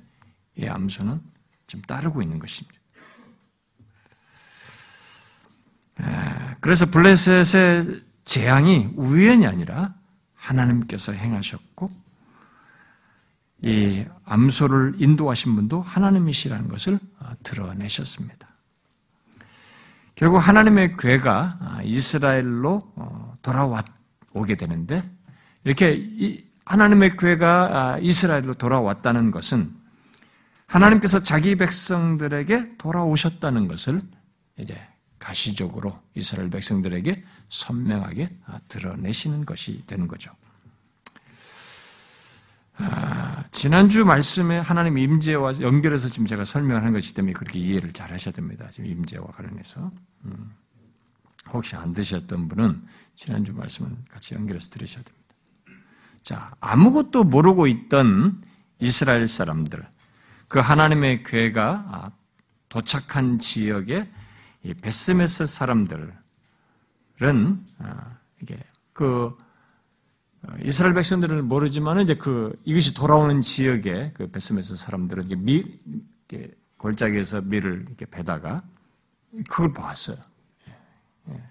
이 0.56 0.68
암소는 0.68 1.20
지금 1.66 1.82
따르고 1.82 2.22
있는 2.22 2.38
것입니다. 2.38 2.80
그래서 6.62 6.86
블레셋의 6.86 8.04
재앙이 8.24 8.92
우연이 8.96 9.48
아니라 9.48 9.96
하나님께서 10.46 11.12
행하셨고 11.12 11.90
이 13.62 14.06
암소를 14.26 14.96
인도하신 14.98 15.56
분도 15.56 15.82
하나님이시라는 15.82 16.68
것을 16.68 17.00
어, 17.20 17.32
드러내셨습니다. 17.44 18.48
결국 20.14 20.38
하나님의 20.38 20.96
괴가 20.98 21.58
아, 21.60 21.82
이스라엘로 21.84 22.94
어, 22.96 23.38
돌아오게 23.42 24.56
되는데 24.58 25.04
이렇게 25.64 26.46
하나님의 26.66 27.18
괴가 27.18 27.70
아, 27.72 27.98
이스라엘로 28.00 28.56
돌아왔다는 28.56 29.32
것은 29.32 29.74
하나님께서 30.68 31.22
자기 31.22 31.56
백성들에게 31.56 32.78
돌아오셨다는 32.78 33.68
것을 33.68 34.02
이제 34.58 34.80
가시적으로 35.20 36.00
이스라엘 36.14 36.50
백성들에게 36.50 37.24
선명하게 37.50 38.30
아, 38.46 38.60
드러내시는 38.68 39.46
것이 39.46 39.84
되는 39.88 40.08
거죠. 40.08 40.32
아, 42.78 43.44
지난주 43.52 44.04
말씀에 44.04 44.60
하나님 44.60 44.98
임재와 44.98 45.62
연결해서 45.62 46.10
지금 46.10 46.26
제가 46.26 46.44
설명하는 46.44 46.92
것이기 46.92 47.14
때문에 47.14 47.34
그렇게 47.34 47.60
이해를 47.60 47.94
잘 47.94 48.12
하셔야 48.12 48.34
됩니다. 48.34 48.70
지금 48.70 48.90
임재와 48.90 49.28
관련해서. 49.28 49.90
음. 50.26 50.52
혹시 51.54 51.76
안 51.76 51.94
드셨던 51.94 52.50
분은 52.50 52.84
지난주 53.14 53.54
말씀을 53.54 53.92
같이 54.10 54.34
연결해서 54.34 54.72
들으셔야 54.72 55.04
됩니다. 55.04 55.26
자, 56.22 56.52
아무것도 56.60 57.24
모르고 57.24 57.68
있던 57.68 58.42
이스라엘 58.80 59.28
사람들, 59.28 59.88
그 60.48 60.60
하나님의 60.60 61.24
괴가 61.24 61.86
아, 61.88 62.12
도착한 62.68 63.40
지역 63.40 63.90
의 64.66 64.74
베스메스 64.74 65.46
사람들은 65.46 66.12
아, 67.78 68.18
이게 68.42 68.58
그 68.94 69.38
어, 70.42 70.54
이스라엘 70.64 70.96
백성들은 70.96 71.46
모르지만 71.46 72.02
이제 72.02 72.16
그 72.16 72.60
이것이 72.66 72.96
돌아오는 72.96 73.42
지역에 73.42 74.12
그 74.16 74.30
베스메스 74.32 74.76
사람들은 74.76 75.26
이제 75.26 75.36
미 75.36 75.64
이렇게 76.28 76.52
골짜기에서 76.78 77.42
밀을 77.42 77.86
이렇게 77.88 78.06
베다가 78.06 78.64
그걸 79.50 79.72
보았어요. 79.72 80.18
예, 80.68 81.34
예. 81.34 81.44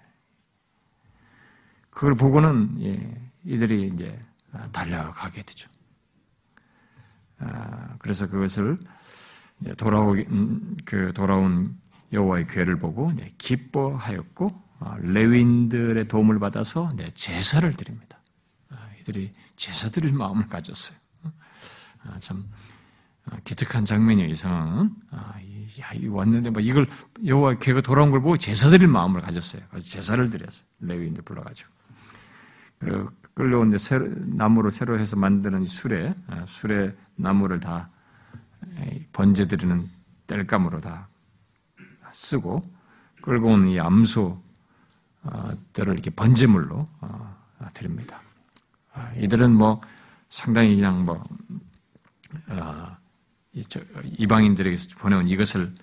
그걸 1.89 2.15
보고는 2.15 2.81
예, 2.81 3.31
이들이 3.45 3.91
이제 3.93 4.19
달려가게 4.73 5.41
되죠. 5.43 5.69
아, 7.39 7.95
그래서 7.99 8.27
그것을 8.27 8.77
돌아오기 9.77 10.25
음, 10.29 10.77
그 10.83 11.13
돌아온 11.13 11.77
여호와의 12.11 12.47
괴를 12.47 12.77
보고 12.77 13.11
기뻐하였고 13.37 14.63
아, 14.79 14.97
레윈들의 14.99 16.07
도움을 16.07 16.39
받아서 16.39 16.91
제사를 17.13 17.71
드립니다. 17.73 18.19
이들이 19.01 19.31
제사 19.55 19.89
드릴 19.89 20.13
마음을 20.13 20.47
가졌어요. 20.47 20.97
아, 22.03 22.17
참 22.19 22.49
아, 23.25 23.37
기특한 23.43 23.85
장면이에요. 23.85 24.29
이 24.29 24.33
상황은 24.33 24.91
아, 25.11 25.35
왔는데 26.09 26.49
뭐 26.51 26.61
이걸 26.61 26.87
여호와 27.25 27.55
개가 27.55 27.81
돌아온 27.81 28.11
걸 28.11 28.21
보고 28.21 28.37
제사 28.37 28.69
드릴 28.69 28.87
마음을 28.87 29.21
가졌어요. 29.21 29.61
제사를 29.83 30.29
드렸어요. 30.29 30.67
레위인들 30.79 31.23
불러가지고 31.23 31.69
그리고 32.77 33.09
끌려온 33.33 33.69
데 33.69 33.77
새로, 33.77 34.07
나무로 34.09 34.69
새로 34.69 34.99
해서 34.99 35.15
만드는 35.15 35.65
술에 35.65 36.13
아, 36.27 36.45
술에 36.45 36.95
나무를 37.15 37.59
다 37.59 37.89
번제 39.13 39.47
드리는 39.47 39.89
땔감으로 40.27 40.81
다 40.81 41.07
쓰고 42.15 42.61
끌고 43.21 43.53
온이 43.53 43.79
암소들을 43.79 44.39
이렇게 45.75 46.09
번제물로 46.09 46.85
드립니다. 47.73 48.21
아, 48.93 49.11
이들은 49.17 49.51
뭐 49.51 49.81
상당히 50.29 50.75
그냥 50.75 51.03
뭐 51.05 51.23
어, 52.49 52.97
이방인들에게서 54.17 54.97
보내온 54.97 55.27
이것을 55.27 55.73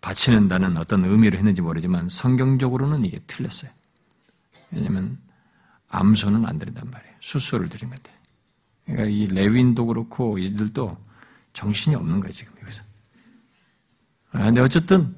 바치는다는 0.00 0.76
어떤 0.76 1.04
의미를 1.04 1.38
했는지 1.38 1.60
모르지만 1.62 2.08
성경적으로는 2.08 3.04
이게 3.04 3.20
틀렸어요. 3.26 3.70
왜냐하면 4.70 5.18
암소는 5.88 6.46
안 6.46 6.58
드린단 6.58 6.90
말이에요. 6.90 7.14
수소를 7.20 7.68
드리면 7.68 7.98
돼. 8.02 8.12
그러니까 8.86 9.08
이 9.08 9.26
레윈도 9.26 9.86
그렇고 9.86 10.38
이들도 10.38 10.96
정신이 11.52 11.94
없는 11.96 12.20
거예요 12.20 12.32
지금 12.32 12.54
여기서. 12.62 12.82
그런데 14.30 14.60
아, 14.60 14.64
어쨌든 14.64 15.14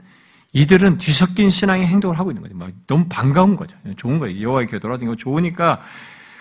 이들은 0.55 0.99
뒤섞인 0.99 1.51
신앙의 1.51 1.87
행동을 1.87 2.19
하고 2.19 2.31
있는 2.31 2.43
거죠. 2.43 2.55
막 2.55 2.71
너무 2.87 3.07
반가운 3.09 3.57
거죠. 3.57 3.77
좋은 3.97 4.19
거예요. 4.21 4.41
여호와의 4.41 4.69
교회 4.69 4.79
돌아다니고 4.79 5.17
좋으니까 5.17 5.83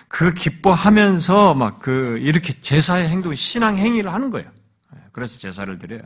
그 0.08 0.32
기뻐하면서 0.32 1.54
막 1.54 1.80
그 1.80 2.18
이렇게 2.18 2.58
제사의 2.60 3.08
행동, 3.08 3.34
신앙 3.34 3.76
행위를 3.76 4.12
하는 4.12 4.30
거예요. 4.30 4.48
예, 4.94 5.00
그래서 5.10 5.38
제사를 5.40 5.76
드려요. 5.78 6.02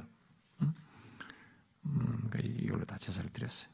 음, 0.62 0.72
그러니까 2.30 2.38
이걸로 2.62 2.84
다 2.84 2.96
제사를 2.98 3.28
드렸어요. 3.30 3.70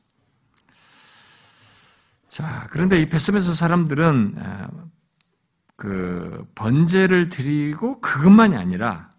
자, 2.27 2.67
그런데 2.71 3.01
이 3.01 3.09
베스메스 3.09 3.55
사람들은 3.55 4.35
그 5.77 6.45
번제를 6.57 7.29
드리고 7.29 8.01
그것만이 8.01 8.57
아니라 8.57 8.89
아, 8.91 9.14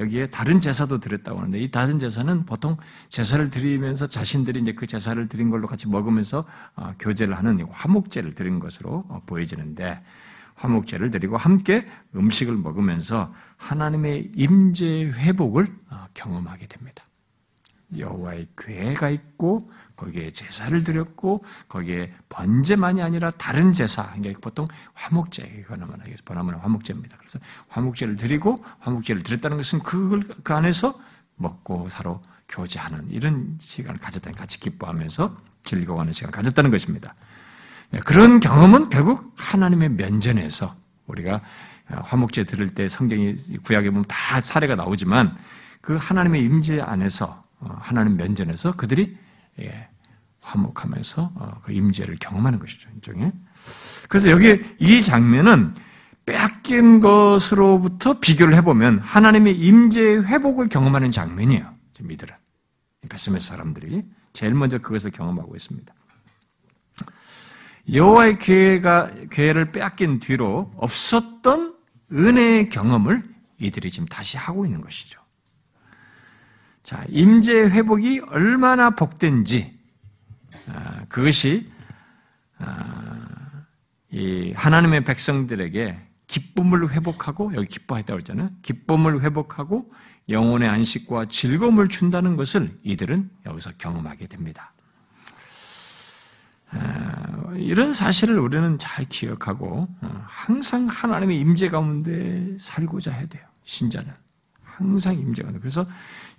여기에 0.00 0.26
다른 0.28 0.58
제사도 0.58 0.98
드렸다고 0.98 1.38
하는데 1.38 1.60
이 1.60 1.70
다른 1.70 1.98
제사는 1.98 2.46
보통 2.46 2.76
제사를 3.08 3.50
드리면서 3.50 4.06
자신들이 4.06 4.60
이제 4.60 4.72
그 4.72 4.86
제사를 4.86 5.28
드린 5.28 5.50
걸로 5.50 5.68
같이 5.68 5.88
먹으면서 5.88 6.44
어, 6.74 6.94
교제를 6.98 7.36
하는 7.36 7.64
화목제를 7.70 8.34
드린 8.34 8.58
것으로 8.58 9.04
어, 9.08 9.22
보여지는데 9.26 10.02
화목제를 10.54 11.10
드리고 11.10 11.36
함께 11.36 11.86
음식을 12.16 12.56
먹으면서 12.56 13.32
하나님의 13.56 14.32
임재 14.34 15.04
회복을 15.04 15.66
어, 15.90 16.06
경험하게 16.14 16.66
됩니다. 16.66 17.04
여호와의 17.96 18.48
괴가 18.56 19.10
있고 19.10 19.70
거기에 19.96 20.30
제사를 20.30 20.82
드렸고 20.84 21.44
거기에 21.68 22.12
번제만이 22.28 23.02
아니라 23.02 23.30
다른 23.32 23.72
제사, 23.72 24.10
그러니까 24.14 24.38
보통 24.40 24.66
화목제 24.94 25.60
이거는 25.60 25.88
번하면 26.24 26.54
화목제입니다. 26.56 27.16
그래서 27.18 27.38
화목제를 27.68 28.16
드리고 28.16 28.56
화목제를 28.80 29.22
드렸다는 29.22 29.56
것은 29.56 29.80
그걸 29.80 30.22
그 30.42 30.54
안에서 30.54 30.98
먹고 31.36 31.88
서로 31.90 32.22
교제하는 32.48 33.10
이런 33.10 33.56
시간을 33.60 34.00
가졌다는 34.00 34.36
같이 34.36 34.58
기뻐하면서 34.60 35.36
즐거워하는 35.64 36.12
시간을 36.12 36.32
가졌다는 36.32 36.70
것입니다. 36.70 37.14
네, 37.90 38.00
그런 38.00 38.40
경험은 38.40 38.88
결국 38.88 39.34
하나님의 39.36 39.90
면전에서 39.90 40.74
우리가 41.06 41.40
화목제 41.86 42.44
들을 42.44 42.72
때 42.74 42.88
성경이 42.88 43.34
구약에 43.64 43.90
보면 43.90 44.04
다 44.06 44.40
사례가 44.40 44.76
나오지만 44.76 45.36
그 45.80 45.96
하나님의 45.96 46.44
임재 46.44 46.80
안에서 46.80 47.26
어, 47.26 47.49
하나님 47.60 48.16
면전에서 48.16 48.72
그들이 48.76 49.16
예, 49.60 49.88
화목하면서 50.40 51.32
어, 51.34 51.60
그 51.62 51.72
임재를 51.72 52.16
경험하는 52.18 52.58
것이죠. 52.58 52.90
일종의. 52.94 53.32
그래서 54.08 54.30
여기 54.30 54.60
이 54.78 55.02
장면은 55.02 55.74
빼앗긴 56.26 57.00
것으로부터 57.00 58.20
비교를 58.20 58.54
해보면 58.56 58.98
하나님의 58.98 59.58
임재의 59.58 60.26
회복을 60.26 60.68
경험하는 60.68 61.12
장면이에요. 61.12 61.74
지금 61.92 62.10
이들은. 62.12 62.34
베스메 63.08 63.38
사람들이 63.38 64.02
제일 64.32 64.54
먼저 64.54 64.78
그것을 64.78 65.10
경험하고 65.10 65.56
있습니다. 65.56 65.92
여호와의 67.92 68.38
괴가 68.38 69.10
괴를 69.30 69.72
빼앗긴 69.72 70.20
뒤로 70.20 70.72
없었던 70.76 71.74
은혜의 72.12 72.68
경험을 72.68 73.24
이들이 73.58 73.90
지금 73.90 74.06
다시 74.06 74.36
하고 74.36 74.64
있는 74.64 74.80
것이죠. 74.80 75.19
자, 76.82 77.04
임재 77.08 77.52
회복이 77.52 78.20
얼마나 78.28 78.90
복된지 78.90 79.78
아, 80.66 81.04
그것이 81.08 81.70
아, 82.58 83.26
이 84.10 84.52
하나님의 84.54 85.04
백성들에게 85.04 85.98
기쁨을 86.26 86.92
회복하고 86.92 87.54
여기 87.54 87.66
기뻐했다고 87.66 88.18
했잖아요. 88.18 88.50
기쁨을 88.62 89.22
회복하고 89.22 89.92
영혼의 90.28 90.68
안식과 90.68 91.26
즐거움을 91.28 91.88
준다는 91.88 92.36
것을 92.36 92.78
이들은 92.84 93.30
여기서 93.46 93.72
경험하게 93.78 94.28
됩니다. 94.28 94.72
아, 96.70 97.52
이런 97.56 97.92
사실을 97.92 98.38
우리는 98.38 98.78
잘 98.78 99.04
기억하고 99.06 99.88
어, 100.00 100.24
항상 100.26 100.86
하나님의 100.86 101.38
임재 101.38 101.68
가운데 101.68 102.56
살고자 102.60 103.10
해야 103.10 103.26
돼요. 103.26 103.44
신자는 103.64 104.12
항상 104.62 105.14
임재가 105.16 105.50
돼요. 105.50 105.60
그래서 105.60 105.84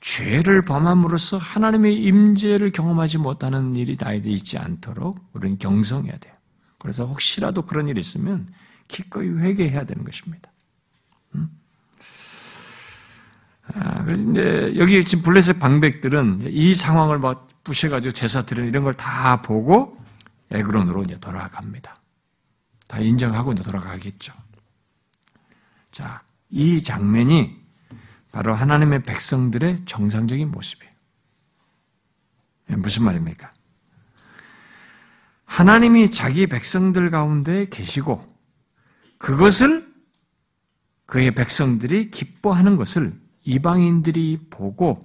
죄를 0.02 0.66
범함으로써 0.66 1.38
하나님의 1.38 1.95
임재를 2.04 2.72
경험하지 2.72 3.20
못하는 3.20 3.76
일이 3.76 3.97
나에게 3.99 4.30
있지 4.32 4.58
않도록 4.58 5.20
우리는 5.34 5.58
경성해야 5.60 6.18
돼요. 6.18 6.34
그래서 6.80 7.06
혹시라도 7.06 7.62
그런 7.62 7.88
일이 7.88 7.99
있으면 7.99 8.47
기꺼이 8.88 9.30
회개해야 9.30 9.86
되는 9.86 10.04
것입니다. 10.04 10.52
음? 11.36 11.49
아, 13.74 14.04
그래서 14.04 14.30
이제 14.32 14.74
여기 14.78 15.06
지금 15.06 15.24
블레셋 15.24 15.60
방백들은 15.60 16.47
이 16.49 16.74
상황을 16.74 17.20
막 17.20 17.47
부셔가지고 17.64 18.12
제사 18.14 18.41
드리는 18.41 18.68
이런 18.68 18.84
걸 18.84 18.93
다 18.93 19.41
보고 19.43 19.97
에그론으로 20.49 21.04
이제 21.04 21.18
돌아갑니다. 21.20 21.95
다 22.88 22.99
인정하고 22.99 23.54
이제 23.54 23.62
돌아가겠죠. 23.64 24.34
자, 25.91 26.22
이 26.49 26.82
장면이 26.82 27.61
바로 28.32 28.53
하나님의 28.55 29.03
백성들의 29.03 29.86
정상적인 29.86 30.49
모습이에요. 30.51 30.91
예, 32.71 32.75
무슨 32.75 33.03
말입니까? 33.03 33.51
하나님이 35.45 36.09
자기 36.11 36.47
백성들 36.47 37.09
가운데 37.11 37.67
계시고 37.67 38.25
그것을 39.17 39.91
그의 41.05 41.36
백성들이 41.36 42.09
기뻐하는 42.09 42.77
것을 42.77 43.19
이방인들이 43.43 44.47
보고 44.49 45.01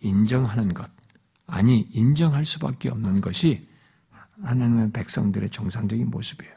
인정하는 0.00 0.72
것, 0.72 0.90
아니, 1.46 1.80
인정할 1.92 2.46
수밖에 2.46 2.88
없는 2.88 3.20
것이 3.20 3.62
하나님의 4.42 4.92
백성들의 4.92 5.50
정상적인 5.50 6.10
모습이에요. 6.10 6.54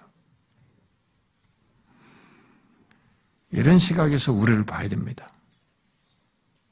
이런 3.52 3.78
시각에서 3.78 4.32
우리를 4.34 4.66
봐야 4.66 4.88
됩니다. 4.88 5.28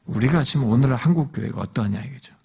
우리가 0.06 0.44
지금 0.44 0.66
오늘 0.66 0.96
한국 0.96 1.32
교회가 1.32 1.62
어떠하냐 1.62 2.02
이거죠. 2.02 2.36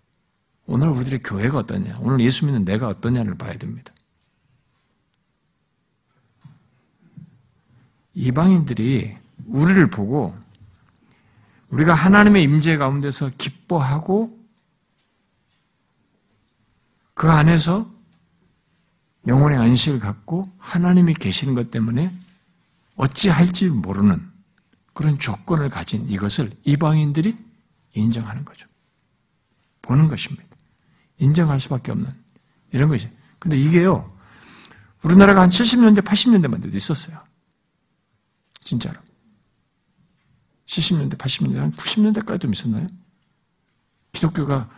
오늘 0.71 0.89
우리들의 0.91 1.25
교회가 1.25 1.59
어떠냐, 1.59 1.99
오늘 2.01 2.21
예수 2.21 2.47
믿는 2.47 2.65
내가 2.65 2.87
어떠냐를 2.87 3.35
봐야 3.35 3.55
됩니다. 3.55 3.93
이방인들이 8.15 9.17
우리를 9.47 9.91
보고 9.91 10.33
우리가 11.71 11.93
하나님의 11.95 12.45
임재 12.45 12.77
가운데서 12.77 13.33
기뻐하고 13.37 14.39
그 17.15 17.29
안에서 17.29 17.91
영혼의 19.27 19.59
안식을 19.59 19.99
갖고 19.99 20.45
하나님이 20.59 21.15
계시는 21.15 21.57
것 21.57 21.73
때문에 21.73 22.13
어찌할지 22.95 23.69
모르는 23.71 24.25
그런 24.95 25.19
조건을 25.19 25.69
가진 25.69 26.09
이것을 26.09 26.53
이방인들이 26.63 27.37
인정하는 27.95 28.45
거죠. 28.45 28.66
보는 29.82 30.09
것입니다. 30.09 30.45
인정할 31.18 31.61
수밖에 31.61 31.93
없는 31.93 32.12
이런 32.72 32.88
것이. 32.88 33.09
근데 33.38 33.59
이게요, 33.59 34.11
우리나라가 35.05 35.43
한 35.43 35.51
70년대, 35.51 36.03
80년대만 36.03 36.62
돼도 36.62 36.76
있었어요. 36.76 37.18
진짜로. 38.61 39.01
70년대, 40.66 41.16
80년대, 41.16 41.57
한 41.57 41.72
90년대까지 41.72 42.41
좀 42.41 42.53
있었나요? 42.53 42.86
기독교가 44.12 44.68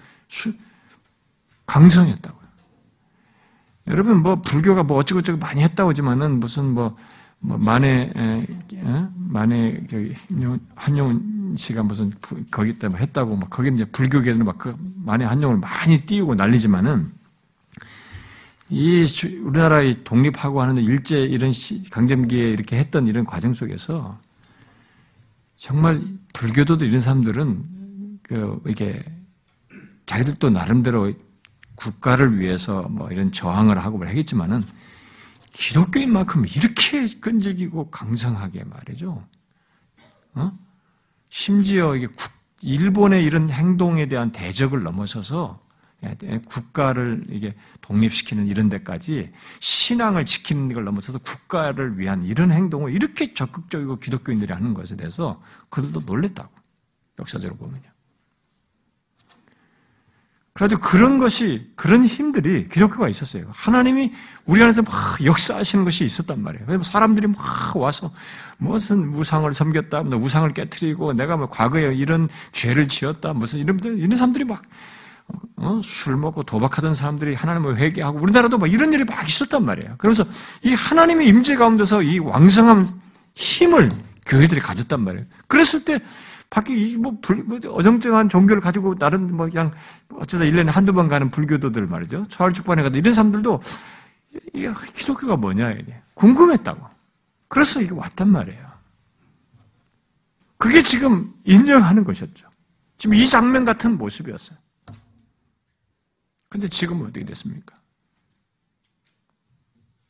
강성했다고요. 1.66 2.42
여러분, 3.88 4.22
뭐, 4.22 4.36
불교가 4.36 4.84
뭐 4.84 4.96
어쩌고저쩌고 4.98 5.38
많이 5.38 5.62
했다고 5.62 5.90
하지만은 5.90 6.38
무슨 6.38 6.66
뭐, 6.66 6.90
뭐 6.90 6.98
만에, 7.42 8.12
에, 8.16 8.46
만에, 9.16 9.84
저기, 9.90 10.14
한용 10.74 11.54
씨가 11.56 11.82
무슨 11.82 12.12
거기 12.50 12.78
때문에 12.78 13.02
했다고 13.02 13.36
막 13.36 13.50
거기 13.50 13.70
이제 13.74 13.84
불교계는 13.84 14.44
막 14.46 14.58
그 14.58 14.76
만에 15.04 15.24
한용을 15.24 15.58
많이 15.58 16.00
띄우고 16.06 16.36
난리지만은 16.36 17.12
이 18.70 19.06
우리나라의 19.44 20.04
독립하고 20.04 20.62
하는 20.62 20.76
일제 20.76 21.22
이런 21.24 21.52
강점기에 21.90 22.50
이렇게 22.50 22.78
했던 22.78 23.06
이런 23.06 23.24
과정 23.24 23.52
속에서 23.52 24.16
정말 25.56 26.00
불교도들 26.32 26.86
이런 26.86 27.00
사람들은 27.00 28.20
그 28.22 28.62
이게 28.66 29.02
자기들도 30.06 30.50
나름대로 30.50 31.12
국가를 31.74 32.38
위해서 32.38 32.82
뭐 32.88 33.10
이런 33.10 33.32
저항을 33.32 33.78
하고 33.78 33.98
뭐 33.98 34.06
하겠지만은 34.06 34.62
기독교인 35.52 36.12
만큼 36.12 36.44
이렇게 36.46 37.06
끈질기고 37.20 37.90
강성하게 37.90 38.64
말이죠. 38.64 39.24
어? 40.34 40.52
심지어 41.28 41.94
이게 41.94 42.08
일본의 42.62 43.24
이런 43.24 43.50
행동에 43.50 44.06
대한 44.06 44.32
대적을 44.32 44.82
넘어서서 44.82 45.60
국가를 46.46 47.26
이게 47.28 47.54
독립시키는 47.80 48.46
이런 48.46 48.68
데까지 48.68 49.32
신앙을 49.60 50.26
지키는 50.26 50.72
걸 50.72 50.84
넘어서서 50.84 51.18
국가를 51.18 51.98
위한 51.98 52.24
이런 52.24 52.50
행동을 52.50 52.92
이렇게 52.92 53.34
적극적이고 53.34 53.98
기독교인들이 53.98 54.52
하는 54.52 54.74
것에 54.74 54.96
대해서 54.96 55.40
그들도 55.68 56.00
놀랬다고 56.00 56.50
역사적으로 57.18 57.56
보면요. 57.56 57.91
그래도 60.54 60.76
그런 60.76 61.18
것이 61.18 61.70
그런 61.76 62.04
힘들이 62.04 62.68
기독교가 62.68 63.08
있었어요. 63.08 63.46
하나님이 63.52 64.12
우리 64.44 64.62
안에서 64.62 64.82
막 64.82 65.24
역사하시는 65.24 65.84
것이 65.84 66.04
있었단 66.04 66.42
말이에요. 66.42 66.82
사람들이 66.82 67.26
막 67.26 67.74
와서 67.74 68.12
무슨 68.58 69.14
우상을 69.14 69.52
섬겼다, 69.52 70.02
뭐 70.02 70.18
우상을 70.18 70.52
깨뜨리고 70.52 71.14
내가 71.14 71.38
뭐 71.38 71.48
과거에 71.48 71.94
이런 71.94 72.28
죄를 72.52 72.88
지었다, 72.88 73.32
무슨 73.32 73.60
이런 73.60 73.78
이런 73.82 74.16
사람들이 74.16 74.44
막 74.44 74.62
어? 75.56 75.80
술 75.82 76.16
먹고 76.16 76.42
도박하던 76.42 76.94
사람들이 76.94 77.34
하나님을 77.34 77.76
회개하고 77.78 78.18
우리나라도 78.18 78.58
막 78.58 78.70
이런 78.70 78.92
일이 78.92 79.04
막 79.04 79.26
있었단 79.26 79.64
말이에요. 79.64 79.94
그러면서 79.96 80.24
이 80.62 80.74
하나님의 80.74 81.26
임재 81.28 81.56
가운데서 81.56 82.02
이 82.02 82.18
왕성한 82.18 82.84
힘을 83.34 83.88
교회들이 84.26 84.60
가졌단 84.60 85.00
말이에요. 85.00 85.24
그랬을 85.46 85.84
때 85.84 86.00
밖에 86.52 86.98
뭐, 86.98 87.18
불, 87.22 87.42
뭐 87.44 87.58
어정쩡한 87.64 88.28
종교를 88.28 88.60
가지고 88.60 88.94
나름 88.94 89.34
뭐 89.34 89.48
그냥 89.48 89.72
어쩌다 90.12 90.44
1년에 90.44 90.66
한두 90.66 90.92
번 90.92 91.08
가는 91.08 91.30
불교도들 91.30 91.86
말이죠. 91.86 92.24
초월축반에 92.24 92.82
가도 92.82 92.98
이런 92.98 93.14
사람들도 93.14 93.62
이 94.52 94.68
기독교가 94.94 95.36
뭐냐 95.36 95.72
이게 95.72 96.02
궁금했다고. 96.12 96.86
그래서 97.48 97.80
이게 97.80 97.94
왔단 97.94 98.28
말이에요. 98.28 98.70
그게 100.58 100.82
지금 100.82 101.34
인정하는 101.44 102.04
것이었죠. 102.04 102.50
지금 102.98 103.14
이 103.14 103.26
장면 103.26 103.64
같은 103.64 103.96
모습이었어요. 103.96 104.58
근데 106.50 106.68
지금은 106.68 107.04
어떻게 107.04 107.24
됐습니까? 107.24 107.80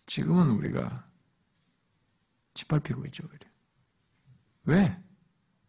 지금은 0.06 0.50
우리가 0.50 1.04
짓밟히고 2.54 3.06
있죠. 3.06 3.22
왜? 4.64 5.01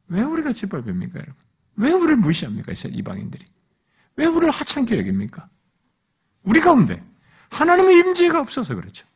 왜 0.08 0.22
우리가 0.22 0.54
짓밟힙니까, 0.54 1.20
여러분? 1.20 1.36
왜 1.76 1.92
우리를 1.92 2.18
무시합니까, 2.18 2.74
이방인들이? 2.86 3.46
왜 4.16 4.26
우리를 4.26 4.52
하찮게 4.52 4.98
여깁니까? 4.98 5.50
우리 6.44 6.60
가운데 6.60 7.02
하나님의 7.52 7.98
임재가 8.00 8.40
없어서 8.40 8.76
그렇죠. 8.76 9.08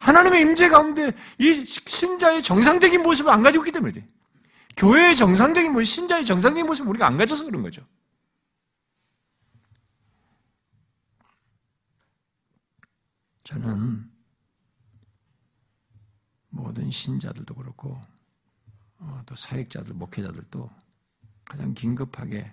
하나님의 0.00 0.42
임재 0.42 0.68
가운데 0.68 1.12
이 1.38 1.64
신자의 1.64 2.42
정상적인 2.42 3.02
모습을 3.02 3.32
안 3.32 3.42
가지고 3.42 3.64
있기 3.64 3.72
때문에 3.72 4.06
교회의 4.76 5.16
정상적인 5.16 5.72
모습, 5.72 5.84
신자의 5.84 6.24
정상적인 6.24 6.66
모습을 6.66 6.90
우리가 6.90 7.06
안 7.06 7.16
가져서 7.16 7.44
그런 7.44 7.62
거죠. 7.62 7.82
저는 13.42 14.08
모든 16.50 16.90
신자들도 16.90 17.54
그렇고 17.54 17.90
어, 17.90 18.17
또 19.26 19.34
사역자들, 19.34 19.94
목회자들도 19.94 20.70
가장 21.44 21.74
긴급하게 21.74 22.52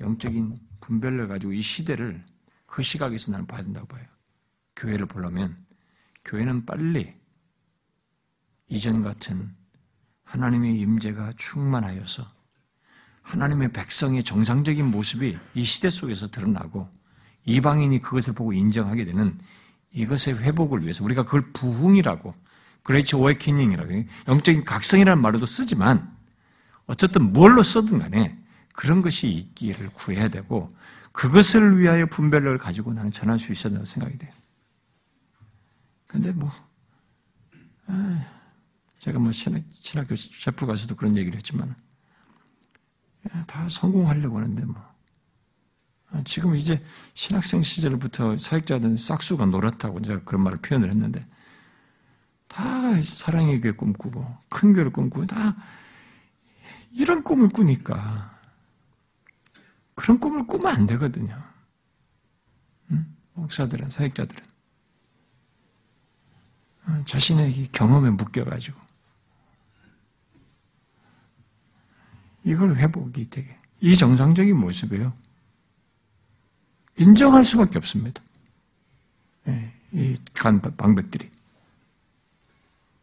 영적인 0.00 0.58
분별을 0.80 1.28
가지고 1.28 1.52
이 1.52 1.60
시대를 1.60 2.22
그 2.66 2.82
시각에서 2.82 3.32
나는 3.32 3.46
봐야 3.46 3.62
된다고 3.62 3.86
봐요. 3.86 4.04
교회를 4.76 5.06
보려면 5.06 5.56
교회는 6.24 6.66
빨리 6.66 7.14
이전 8.68 9.02
같은 9.02 9.54
하나님의 10.24 10.78
임재가 10.78 11.32
충만하여서 11.36 12.24
하나님의 13.22 13.72
백성의 13.72 14.24
정상적인 14.24 14.86
모습이 14.86 15.38
이 15.54 15.64
시대 15.64 15.90
속에서 15.90 16.28
드러나고 16.28 16.88
이방인이 17.44 18.00
그것을 18.00 18.34
보고 18.34 18.52
인정하게 18.52 19.06
되는 19.06 19.38
이것의 19.90 20.38
회복을 20.38 20.82
위해서 20.82 21.02
우리가 21.02 21.24
그걸 21.24 21.50
부흥이라고 21.52 22.34
그레이치 22.88 23.16
오에키닝이라고 23.16 24.04
영적인 24.28 24.64
각성이라는 24.64 25.20
말로도 25.20 25.44
쓰지만 25.44 26.10
어쨌든 26.86 27.34
뭘로 27.34 27.62
써든 27.62 27.98
간에 27.98 28.42
그런 28.72 29.02
것이 29.02 29.28
있기를 29.28 29.90
구해야 29.90 30.28
되고 30.28 30.74
그것을 31.12 31.78
위하여 31.78 32.06
분별력을 32.06 32.56
가지고 32.56 32.94
나는 32.94 33.12
전할 33.12 33.38
수 33.38 33.52
있어야 33.52 33.72
된다고 33.72 33.84
생각이 33.84 34.16
돼요. 34.16 34.32
근데 36.06 36.32
뭐 36.32 36.50
제가 38.96 39.18
뭐 39.18 39.32
신학, 39.32 39.62
신학교 39.70 40.16
셰프 40.16 40.64
가서도 40.64 40.96
그런 40.96 41.14
얘기를 41.18 41.36
했지만 41.36 41.74
다 43.46 43.68
성공하려고 43.68 44.38
하는데 44.38 44.64
뭐 44.64 44.82
지금 46.24 46.56
이제 46.56 46.80
신학생 47.12 47.62
시절부터 47.62 48.38
사역자든 48.38 48.96
싹수가 48.96 49.44
놀았다고 49.44 50.00
제가 50.00 50.24
그런 50.24 50.42
말을 50.42 50.60
표현을 50.62 50.90
했는데 50.90 51.26
다 52.48 53.02
사랑의 53.02 53.60
교회 53.60 53.72
꿈꾸고 53.72 54.26
큰 54.48 54.72
교회를 54.72 54.90
꿈꾸고 54.92 55.26
다 55.26 55.56
이런 56.92 57.22
꿈을 57.22 57.48
꾸니까 57.50 58.36
그런 59.94 60.18
꿈을 60.18 60.46
꾸면 60.46 60.66
안 60.74 60.86
되거든요. 60.86 61.42
응? 62.90 63.06
목사들은 63.34 63.90
사역자들은 63.90 64.44
어, 66.86 67.02
자신의 67.04 67.68
경험에 67.72 68.10
묶여가지고 68.10 68.78
이걸 72.44 72.76
회복이 72.76 73.28
되게 73.28 73.56
이 73.80 73.94
정상적인 73.94 74.56
모습이에요. 74.56 75.12
인정할 76.96 77.44
수밖에 77.44 77.78
없습니다. 77.78 78.22
예, 79.46 79.72
이간 79.92 80.60
방백들이 80.60 81.30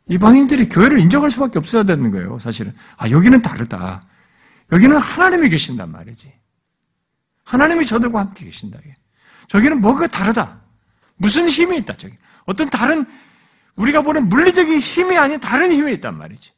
이방인들이 0.07 0.69
교회를 0.69 0.99
인정할 0.99 1.31
수밖에 1.31 1.57
없어야 1.57 1.83
되는 1.83 2.11
거예요, 2.11 2.37
사실은. 2.39 2.73
아, 2.97 3.09
여기는 3.09 3.41
다르다. 3.41 4.05
여기는 4.71 4.97
하나님이 4.97 5.49
계신단 5.49 5.91
말이지. 5.91 6.31
하나님이 7.43 7.85
저들과 7.85 8.19
함께 8.19 8.45
계신다. 8.45 8.79
저기는 9.47 9.81
뭐가 9.81 10.07
다르다. 10.07 10.61
무슨 11.17 11.49
힘이 11.49 11.77
있다, 11.77 11.93
저기. 11.93 12.15
어떤 12.45 12.69
다른, 12.69 13.05
우리가 13.75 14.01
보는 14.01 14.29
물리적인 14.29 14.79
힘이 14.79 15.17
아닌 15.17 15.39
다른 15.39 15.71
힘이 15.71 15.93
있단 15.93 16.17
말이지. 16.17 16.51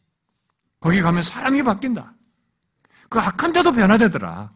거기 0.79 1.01
가면 1.01 1.21
사람이 1.21 1.63
바뀐다. 1.63 2.13
그 3.09 3.19
악한 3.19 3.53
데도 3.53 3.71
변화되더라. 3.71 4.51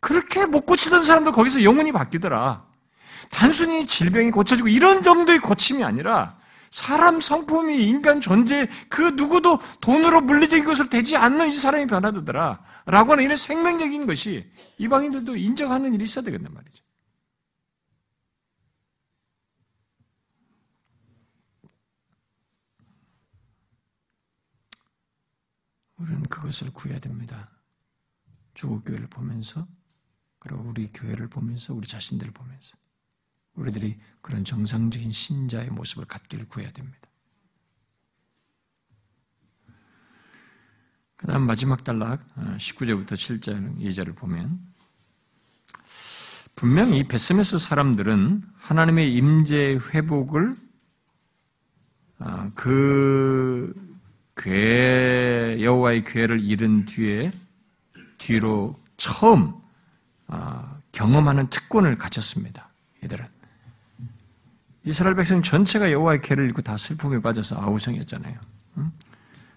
그렇게 0.00 0.46
못 0.46 0.66
고치던 0.66 1.02
사람도 1.02 1.32
거기서 1.32 1.64
영혼이 1.64 1.92
바뀌더라. 1.92 2.64
단순히 3.30 3.86
질병이 3.86 4.30
고쳐지고 4.30 4.68
이런 4.68 5.02
정도의 5.02 5.38
고침이 5.40 5.82
아니라 5.82 6.36
사람 6.74 7.20
성품이 7.20 7.88
인간 7.88 8.20
존재 8.20 8.66
그 8.88 9.00
누구도 9.00 9.60
돈으로 9.80 10.20
물리적인 10.22 10.64
것으로 10.64 10.88
되지 10.88 11.16
않는 11.16 11.50
이 11.50 11.52
사람이 11.52 11.86
변화되더라. 11.86 12.64
라고 12.86 13.12
하는 13.12 13.22
이런 13.22 13.36
생명적인 13.36 14.06
것이 14.06 14.50
이방인들도 14.78 15.36
인정하는 15.36 15.94
일이 15.94 16.02
있어야 16.02 16.24
되겠단 16.24 16.52
말이죠. 16.52 16.82
우리는 25.98 26.24
그것을 26.24 26.72
구해야 26.72 26.98
됩니다. 26.98 27.52
주국교회를 28.54 29.06
보면서, 29.06 29.68
그리고 30.40 30.62
우리 30.62 30.88
교회를 30.92 31.28
보면서, 31.28 31.72
우리 31.72 31.86
자신들을 31.86 32.32
보면서. 32.32 32.76
우리들이 33.54 33.96
그런 34.20 34.44
정상적인 34.44 35.12
신자의 35.12 35.70
모습을 35.70 36.06
갖기를 36.06 36.48
구해야 36.48 36.70
됩니다. 36.72 36.98
그 41.16 41.26
다음 41.26 41.46
마지막 41.46 41.84
단락 41.84 42.20
19절부터 42.36 43.12
7절 43.12 43.78
2절을 43.78 44.16
보면 44.16 44.60
분명히 46.56 47.06
베스메스 47.08 47.58
사람들은 47.58 48.42
하나님의 48.56 49.12
임재 49.14 49.78
회복을 49.90 50.56
아, 52.18 52.50
그 52.54 53.74
괴, 54.36 55.58
여호와의 55.60 56.04
괴를 56.04 56.40
잃은 56.40 56.84
뒤에 56.84 57.30
뒤로 58.18 58.76
처음 58.96 59.54
아, 60.26 60.78
경험하는 60.92 61.50
특권을 61.50 61.98
가졌습니다. 61.98 62.68
이들은 63.02 63.26
이스라엘 64.84 65.16
백성 65.16 65.42
전체가 65.42 65.90
여호와의 65.90 66.20
괴를 66.20 66.46
잃고 66.46 66.62
다 66.62 66.76
슬픔에 66.76 67.20
빠져서 67.20 67.60
아우성이었잖아요. 67.60 68.34
응? 68.78 68.90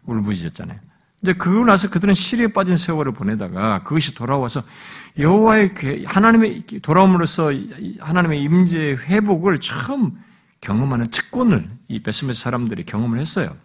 울부짖었잖아요. 0.06 0.80
근데 1.20 1.34
그러고 1.34 1.66
나서 1.66 1.90
그들은 1.90 2.14
시리에 2.14 2.48
빠진 2.48 2.78
세월을 2.78 3.12
보내다가 3.14 3.84
그것이 3.84 4.14
돌아와서 4.14 4.64
여호와의 5.18 5.74
괴, 5.74 6.04
하나님의 6.06 6.64
돌아옴으로써 6.82 7.52
하나님의 8.00 8.42
임재 8.44 8.98
회복을 9.02 9.60
처음 9.60 10.20
경험하는 10.62 11.10
특권을 11.10 11.70
이 11.88 12.02
베스메스 12.02 12.42
사람들이 12.42 12.86
경험을 12.86 13.20
했어요. 13.20 13.56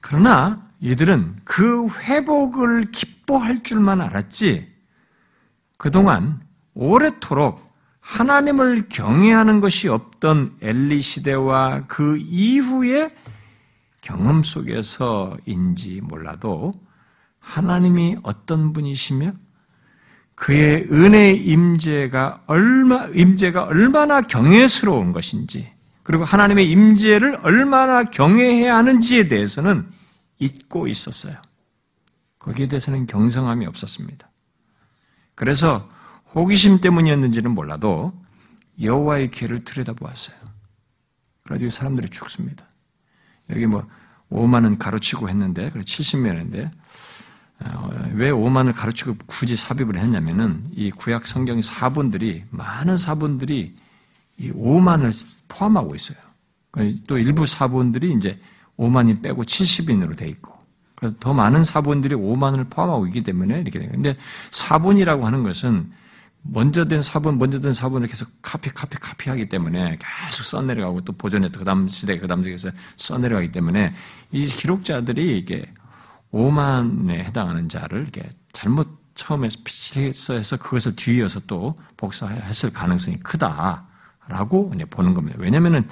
그러나 0.00 0.66
이들은 0.80 1.36
그 1.44 1.88
회복을 1.88 2.90
기뻐할 2.90 3.62
줄만 3.62 4.00
알았지 4.00 4.66
그동안 5.76 6.42
오래도록 6.74 7.69
하나님을 8.10 8.88
경외하는 8.88 9.60
것이 9.60 9.86
없던 9.86 10.56
엘리 10.60 11.00
시대와 11.00 11.84
그 11.86 12.16
이후의 12.18 13.14
경험 14.00 14.42
속에서인지 14.42 16.00
몰라도 16.02 16.72
하나님이 17.38 18.16
어떤 18.24 18.72
분이시며 18.72 19.32
그의 20.34 20.88
은혜 20.90 21.32
임재가 21.32 22.42
얼마 22.46 23.06
임재가 23.06 23.64
얼마나 23.64 24.20
경외스러운 24.22 25.12
것인지 25.12 25.72
그리고 26.02 26.24
하나님의 26.24 26.68
임재를 26.68 27.38
얼마나 27.44 28.02
경외해야 28.02 28.76
하는지에 28.76 29.28
대해서는 29.28 29.86
잊고 30.40 30.88
있었어요. 30.88 31.36
거기에 32.40 32.66
대해서는 32.66 33.06
경성함이 33.06 33.66
없었습니다. 33.66 34.28
그래서 35.36 35.88
호기심 36.34 36.80
때문이었는지는 36.80 37.50
몰라도 37.50 38.12
여호와의 38.80 39.30
길을 39.30 39.64
들여다보았어요. 39.64 40.36
그래가지고 41.44 41.70
사람들이 41.70 42.08
죽습니다. 42.10 42.66
여기 43.50 43.66
뭐 43.66 43.86
5만은 44.30 44.78
가르치고 44.78 45.28
했는데, 45.28 45.70
그래 45.70 45.82
70명인데, 45.82 46.70
어, 47.64 47.90
왜 48.14 48.30
5만을 48.30 48.74
가르치고 48.74 49.16
굳이 49.26 49.56
삽입을 49.56 49.98
했냐면은, 49.98 50.64
이 50.72 50.90
구약 50.90 51.26
성경의 51.26 51.62
사본들이, 51.62 52.44
많은 52.50 52.96
사본들이 52.96 53.74
이 54.38 54.50
5만을 54.52 55.26
포함하고 55.48 55.94
있어요. 55.94 56.18
또 57.08 57.18
일부 57.18 57.44
사본들이 57.44 58.12
이제 58.12 58.38
5만이 58.78 59.22
빼고 59.22 59.42
70인으로 59.42 60.16
돼 60.16 60.28
있고, 60.28 60.56
더 61.18 61.34
많은 61.34 61.64
사본들이 61.64 62.14
5만을 62.14 62.70
포함하고 62.70 63.06
있기 63.08 63.24
때문에 63.24 63.60
이렇게 63.60 63.78
돼요. 63.80 63.88
근데 63.90 64.16
사본이라고 64.52 65.26
하는 65.26 65.42
것은 65.42 65.90
먼저 66.42 66.86
된 66.86 67.02
사본, 67.02 67.38
먼저 67.38 67.60
된 67.60 67.72
사본을 67.72 68.08
계속 68.08 68.28
카피, 68.42 68.70
카피, 68.70 68.98
카피하기 68.98 69.48
때문에 69.48 69.98
계속 69.98 70.44
써내려가고 70.44 71.02
또 71.02 71.12
보존했다. 71.12 71.58
그 71.58 71.64
다음 71.64 71.86
시대, 71.86 72.18
그 72.18 72.26
다음 72.26 72.42
시대에서 72.42 72.70
써내려가기 72.96 73.52
때문에 73.52 73.92
이 74.32 74.46
기록자들이 74.46 75.38
이게 75.38 75.72
5만에 76.32 77.10
해당하는 77.18 77.68
자를 77.68 78.02
이렇게 78.02 78.28
잘못 78.52 78.88
처음에 79.14 79.48
피치해서 79.64 80.56
그것을 80.56 80.96
뒤이어서 80.96 81.40
또 81.46 81.74
복사했을 81.96 82.72
가능성이 82.72 83.18
크다라고 83.18 84.72
이제 84.74 84.84
보는 84.86 85.14
겁니다. 85.14 85.36
왜냐면은 85.40 85.86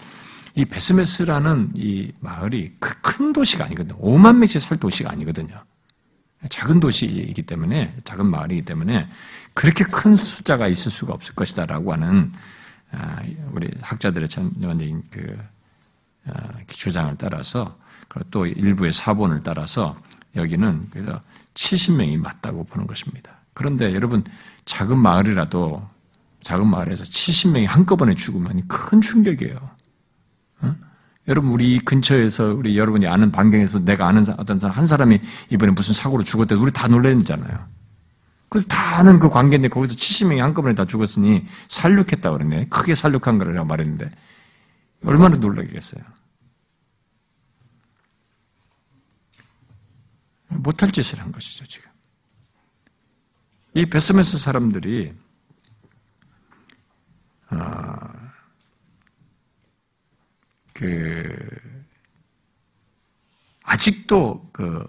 이 0.55 0.65
베스메스라는 0.65 1.73
이 1.75 2.13
마을이 2.21 2.77
그큰 2.81 3.33
도시가 3.33 3.67
아니거든요. 3.67 4.01
5만 4.01 4.37
명씩 4.37 4.63
살 4.63 4.79
도시가 4.79 5.11
아니거든요. 5.13 5.63
작은 6.49 6.81
도시이기 6.81 7.43
때문에, 7.43 7.93
작은 8.05 8.27
마을이기 8.27 8.63
때문에 8.63 9.09
그렇게 9.55 9.85
큰 9.85 10.15
숫자가 10.15 10.69
있을 10.69 10.91
수가 10.91 11.13
없을 11.15 11.35
것이다라고 11.35 11.93
하는 11.93 12.33
아, 12.91 13.23
우리 13.53 13.69
학자들의 13.81 14.29
전반적인 14.29 15.03
그 15.11 15.39
아, 16.27 16.33
주장을 16.69 17.15
따라서 17.19 17.77
그리고 18.09 18.29
또 18.31 18.47
일부의 18.47 18.93
사본을 18.93 19.43
따라서 19.43 19.99
여기는 20.37 20.89
그래서 20.91 21.21
70명이 21.55 22.19
맞다고 22.19 22.65
보는 22.65 22.87
것입니다. 22.87 23.33
그런데 23.53 23.95
여러분 23.95 24.23
작은 24.65 24.99
마을이라도 24.99 25.87
작은 26.41 26.67
마을에서 26.69 27.05
70명이 27.05 27.67
한꺼번에 27.67 28.15
죽으면 28.15 28.67
큰 28.69 29.01
충격이에요. 29.01 29.59
어? 31.29 31.31
여러분 31.31 31.51
우리 31.53 31.79
근처에서 31.79 32.55
우리 32.55 32.77
여러분이 32.77 33.07
아는 33.07 33.31
반경에서 33.31 33.81
내가 33.81 34.09
아는 34.09 34.25
어떤 34.39 34.59
사람 34.59 34.77
한 34.77 34.87
사람이 34.87 35.21
이번에 35.51 35.73
무슨 35.73 35.95
사고로 35.95 36.25
죽었대 36.25 36.55
우리 36.55 36.73
다 36.73 36.89
놀랬잖아요. 36.89 37.69
그다 38.49 38.99
아는 38.99 39.19
그 39.19 39.29
관계인데 39.29 39.69
거기서 39.69 39.95
70명이 39.95 40.39
한꺼번에 40.39 40.75
다 40.75 40.87
죽었으니 40.87 41.45
살육했다 41.69 42.33
그러네. 42.33 42.69
크게 42.69 42.95
살육한 42.95 43.37
거라고 43.37 43.67
말했는데 43.67 44.09
얼마나 45.05 45.37
놀라겠어요. 45.37 46.03
못할 50.49 50.91
짓을 50.91 51.21
한 51.21 51.31
것이죠 51.31 51.67
지금. 51.67 51.91
이 53.75 53.85
베스메스 53.85 54.39
사람들이 54.39 55.13
아, 57.51 58.28
그 60.79 61.37
아직도 63.65 64.49
그, 64.53 64.87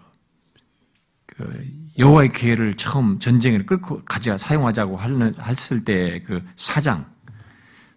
그 1.25 1.65
여호와의 1.97 2.31
기회를 2.31 2.75
처음 2.75 3.17
전쟁을 3.17 3.65
끌고 3.65 4.03
가자 4.05 4.37
사용하자고 4.37 4.97
하는 4.97 5.33
했을 5.41 5.83
때 5.83 6.21
그 6.23 6.45
사장 6.55 7.11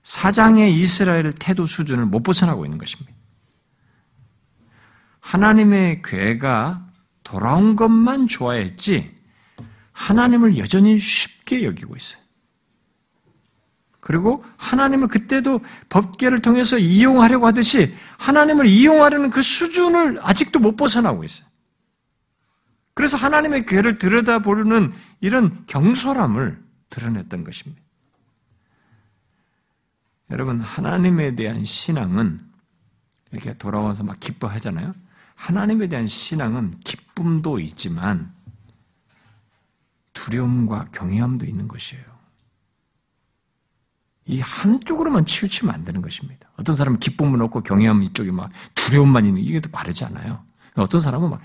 사장의 0.02 0.74
이스라엘 0.74 1.34
태도 1.34 1.66
수준을 1.66 2.06
못 2.06 2.22
벗어나고 2.22 2.64
있는 2.64 2.78
것입니다. 2.78 3.12
하나님의 5.20 6.00
괴가 6.02 6.78
돌아온 7.22 7.76
것만 7.76 8.26
좋아했지 8.26 9.14
하나님을 9.92 10.56
여전히 10.56 10.98
쉽게 10.98 11.62
여기고 11.64 11.94
있어요. 11.94 12.21
그리고 14.02 14.44
하나님을 14.56 15.06
그때도 15.06 15.60
법계를 15.88 16.40
통해서 16.40 16.76
이용하려고 16.76 17.46
하듯이 17.46 17.94
하나님을 18.18 18.66
이용하려는 18.66 19.30
그 19.30 19.42
수준을 19.42 20.18
아직도 20.22 20.58
못 20.58 20.74
벗어나고 20.74 21.22
있어요. 21.22 21.46
그래서 22.94 23.16
하나님의 23.16 23.64
괴를 23.64 23.98
들여다보는 23.98 24.92
이런 25.20 25.64
경솔함을 25.68 26.60
드러냈던 26.90 27.44
것입니다. 27.44 27.80
여러분, 30.32 30.60
하나님에 30.60 31.36
대한 31.36 31.62
신앙은 31.62 32.40
이렇게 33.30 33.56
돌아와서 33.56 34.02
막 34.02 34.18
기뻐하잖아요. 34.18 34.94
하나님에 35.36 35.86
대한 35.86 36.08
신앙은 36.08 36.80
기쁨도 36.80 37.60
있지만 37.60 38.34
두려움과 40.12 40.86
경외함도 40.90 41.46
있는 41.46 41.68
것이에요. 41.68 42.11
이 44.26 44.40
한쪽으로만 44.40 45.26
치우치면 45.26 45.74
안 45.74 45.84
되는 45.84 46.00
것입니다. 46.00 46.48
어떤 46.56 46.76
사람은 46.76 47.00
기쁨은 47.00 47.40
없고 47.42 47.62
경외함 47.62 48.02
이쪽에 48.04 48.30
막 48.30 48.50
두려움만 48.74 49.26
있는 49.26 49.42
이게 49.42 49.60
또 49.60 49.68
바르지 49.70 50.04
않아요. 50.04 50.42
어떤 50.76 51.00
사람은 51.00 51.30
막 51.30 51.40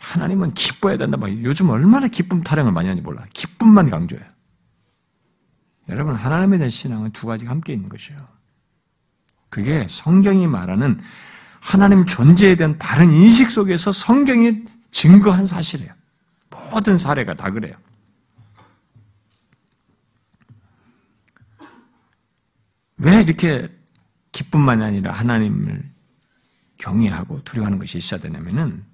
하나님은 0.00 0.54
기뻐해야 0.54 0.98
된다. 0.98 1.16
막 1.16 1.30
요즘 1.44 1.70
얼마나 1.70 2.08
기쁨 2.08 2.42
타령을 2.42 2.72
많이 2.72 2.88
하는지 2.88 3.02
몰라. 3.02 3.24
기쁨만 3.34 3.90
강조해요. 3.90 4.26
여러분 5.88 6.14
하나님에 6.14 6.58
대한 6.58 6.70
신앙은 6.70 7.12
두 7.12 7.26
가지가 7.26 7.50
함께 7.50 7.72
있는 7.72 7.88
것이에요. 7.88 8.18
그게 9.48 9.86
성경이 9.88 10.46
말하는 10.46 11.00
하나님 11.60 12.06
존재에 12.06 12.56
대한 12.56 12.78
바른 12.78 13.12
인식 13.12 13.50
속에서 13.50 13.92
성경이 13.92 14.62
증거한 14.90 15.46
사실이에요. 15.46 15.92
모든 16.50 16.96
사례가 16.96 17.34
다 17.34 17.50
그래요. 17.50 17.74
왜 23.02 23.20
이렇게 23.20 23.68
기쁨만이 24.30 24.82
아니라 24.84 25.12
하나님을 25.12 25.90
경외하고 26.78 27.42
두려워하는 27.42 27.78
것이 27.80 27.98
있어야 27.98 28.20
되냐면은 28.20 28.84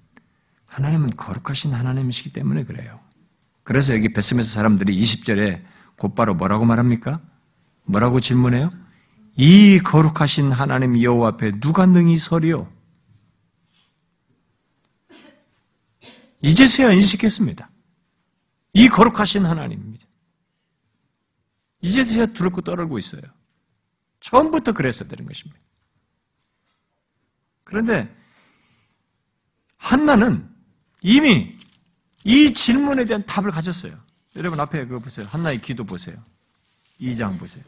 하나님은 0.65 1.15
거룩하신 1.15 1.73
하나님이시기 1.73 2.33
때문에 2.33 2.63
그래요. 2.63 2.99
그래서 3.63 3.93
여기 3.93 4.11
베스메스 4.11 4.51
사람들이 4.51 4.99
20절에 4.99 5.63
곧바로 5.95 6.33
뭐라고 6.33 6.65
말합니까? 6.65 7.21
뭐라고 7.85 8.19
질문해요? 8.19 8.71
이 9.35 9.79
거룩하신 9.79 10.51
하나님 10.51 10.99
여호와 10.99 11.29
앞에 11.29 11.59
누가 11.59 11.85
능히 11.85 12.17
서리요? 12.17 12.67
이제서야 16.41 16.93
인식했습니다. 16.93 17.69
이 18.73 18.89
거룩하신 18.89 19.45
하나님입니다. 19.45 20.05
이제서야 21.81 22.27
두렵고 22.27 22.61
떨고 22.61 22.97
있어요. 22.97 23.21
처음부터 24.19 24.73
그랬어야 24.73 25.07
되는 25.09 25.25
것입니다. 25.25 25.59
그런데 27.63 28.11
한나는 29.77 30.49
이미 31.01 31.57
이 32.23 32.53
질문에 32.53 33.05
대한 33.05 33.25
답을 33.25 33.51
가졌어요. 33.51 33.97
여러분 34.35 34.59
앞에 34.59 34.85
그거 34.85 34.99
보세요. 34.99 35.27
한나의 35.29 35.61
기도 35.61 35.83
보세요. 35.83 36.17
2장 36.99 37.39
보세요. 37.39 37.63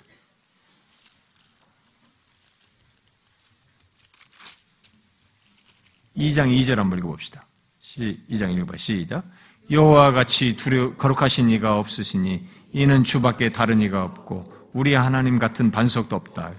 2장 6.16 6.56
2절 6.60 6.76
한번 6.76 7.00
읽어봅시다. 7.00 7.46
2장 7.82 8.54
읽어봐. 8.54 8.78
시작. 8.78 9.24
여호와 9.70 10.12
같이 10.12 10.56
두려 10.56 10.94
거룩하신 10.96 11.50
이가 11.50 11.78
없으시니 11.80 12.46
이는 12.74 13.04
주밖에 13.04 13.52
다른 13.52 13.80
이가 13.80 14.04
없고 14.04 14.61
우리 14.74 14.94
하나님 14.94 15.38
같은 15.40 15.72
반석도 15.72 16.16
없다. 16.16 16.52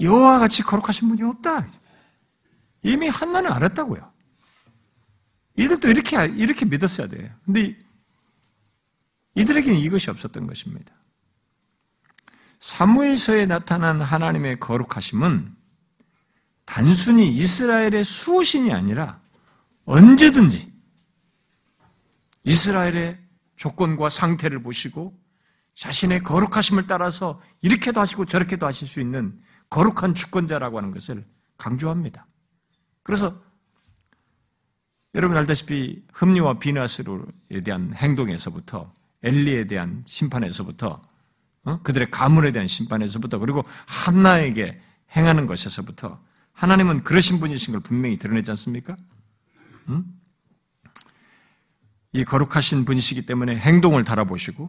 여호와 0.00 0.38
같이 0.38 0.62
거룩하신 0.62 1.08
분이 1.08 1.22
없다. 1.22 1.66
이미 2.82 3.08
한나는 3.08 3.52
알았다고요. 3.52 4.10
이들도 5.56 5.88
이렇게 5.88 6.24
이렇게 6.26 6.64
믿었어야 6.64 7.08
돼요. 7.08 7.30
근데 7.44 7.76
이들에게는 9.34 9.78
이것이 9.78 10.10
없었던 10.10 10.46
것입니다. 10.46 10.94
사무엘서에 12.60 13.46
나타난 13.46 14.00
하나님의 14.00 14.60
거룩하심은 14.60 15.54
단순히 16.64 17.30
이스라엘의 17.30 18.04
수호신이 18.04 18.72
아니라 18.72 19.20
언제든지 19.86 20.72
이스라엘의 22.44 23.18
조건과 23.56 24.08
상태를 24.08 24.62
보시고 24.62 25.19
자신의 25.80 26.22
거룩하심을 26.24 26.86
따라서 26.86 27.40
이렇게도 27.62 28.02
하시고 28.02 28.26
저렇게도 28.26 28.66
하실 28.66 28.86
수 28.86 29.00
있는 29.00 29.40
거룩한 29.70 30.14
주권자라고 30.14 30.76
하는 30.76 30.90
것을 30.90 31.24
강조합니다. 31.56 32.26
그래서 33.02 33.42
여러분 35.14 35.38
알다시피 35.38 36.04
흠리와 36.12 36.58
비나스로에 36.58 37.62
대한 37.64 37.94
행동에서부터 37.94 38.92
엘리에 39.22 39.68
대한 39.68 40.04
심판에서부터 40.06 41.00
어? 41.64 41.82
그들의 41.82 42.10
가문에 42.10 42.52
대한 42.52 42.68
심판에서부터 42.68 43.38
그리고 43.38 43.64
한나에게 43.86 44.78
행하는 45.16 45.46
것에서부터 45.46 46.22
하나님은 46.52 47.04
그러신 47.04 47.40
분이신 47.40 47.72
걸 47.72 47.80
분명히 47.80 48.18
드러냈지 48.18 48.50
않습니까? 48.50 48.98
음? 49.88 50.04
이 52.12 52.22
거룩하신 52.22 52.84
분이시기 52.84 53.24
때문에 53.24 53.56
행동을 53.56 54.04
달아보시고 54.04 54.68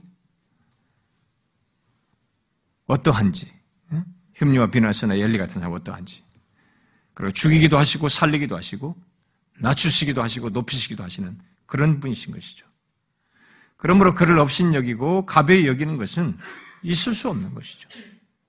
어떠한지 2.92 3.52
흠리와 4.36 4.68
비나스나 4.72 5.16
엘리 5.16 5.38
같은 5.38 5.62
사람 5.62 5.74
어떠한지 5.74 6.24
그리고 7.14 7.32
죽이기도 7.32 7.78
하시고 7.78 8.10
살리기도 8.10 8.56
하시고 8.58 8.96
낮추시기도 9.60 10.22
하시고 10.22 10.50
높이시기도 10.50 11.04
하시는 11.04 11.38
그런 11.66 12.00
분이신 12.00 12.34
것이죠. 12.34 12.66
그러므로 13.78 14.14
그를 14.14 14.40
없인 14.40 14.74
여기고 14.74 15.26
가벼이 15.26 15.68
여기는 15.68 15.98
것은 15.98 16.38
있을 16.84 17.16
수 17.16 17.30
없는 17.30 17.54
것이죠. 17.54 17.90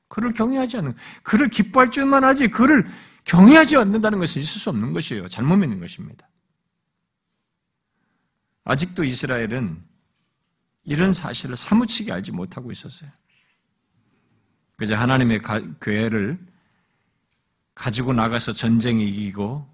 그를 0.09 0.33
경외하지 0.35 0.77
않는, 0.79 0.95
그를 1.23 1.49
기뻐할 1.49 1.91
줄만 1.91 2.23
하지, 2.23 2.49
그를 2.49 2.87
경외하지 3.25 3.77
않는다는 3.77 4.19
것은 4.19 4.43
있을 4.43 4.61
수 4.61 4.69
없는 4.69 4.93
것이에요. 4.93 5.27
잘못 5.29 5.57
믿는 5.57 5.81
것입니다. 5.81 6.29
아직도 8.65 9.05
이스라엘은 9.05 9.83
이런 10.85 11.13
사실을 11.13 11.57
사무치게 11.57 12.13
알지 12.13 12.33
못하고 12.33 12.71
있었어요. 12.71 13.11
그저 14.83 14.97
하나님의 14.97 15.43
교회를 15.81 16.37
가지고 17.73 18.15
나가서 18.15 18.53
전쟁에 18.53 19.05
이기고 19.05 19.65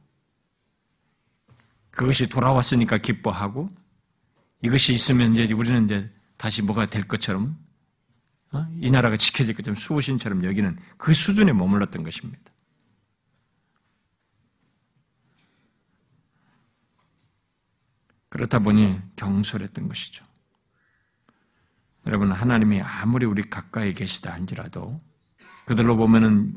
그것이 1.88 2.26
돌아왔으니까 2.26 2.98
기뻐하고 2.98 3.70
이것이 4.60 4.92
있으면 4.92 5.32
이제 5.32 5.54
우리는 5.54 5.86
이제 5.86 6.12
다시 6.36 6.60
뭐가 6.60 6.90
될 6.90 7.08
것처럼 7.08 7.56
어? 8.52 8.66
이 8.82 8.90
나라가 8.90 9.16
지켜질 9.16 9.54
것처럼 9.54 9.76
수호신처럼 9.76 10.44
여기는 10.44 10.78
그 10.98 11.14
수준에 11.14 11.54
머물렀던 11.54 12.02
것입니다. 12.02 12.42
그렇다 18.28 18.58
보니 18.58 19.00
경솔했던 19.16 19.88
것이죠. 19.88 20.27
여러분 22.08 22.32
하나님이 22.32 22.80
아무리 22.80 23.26
우리 23.26 23.42
가까이 23.42 23.92
계시다 23.92 24.32
한지라도 24.32 24.98
그들로 25.66 25.94
보면은 25.98 26.54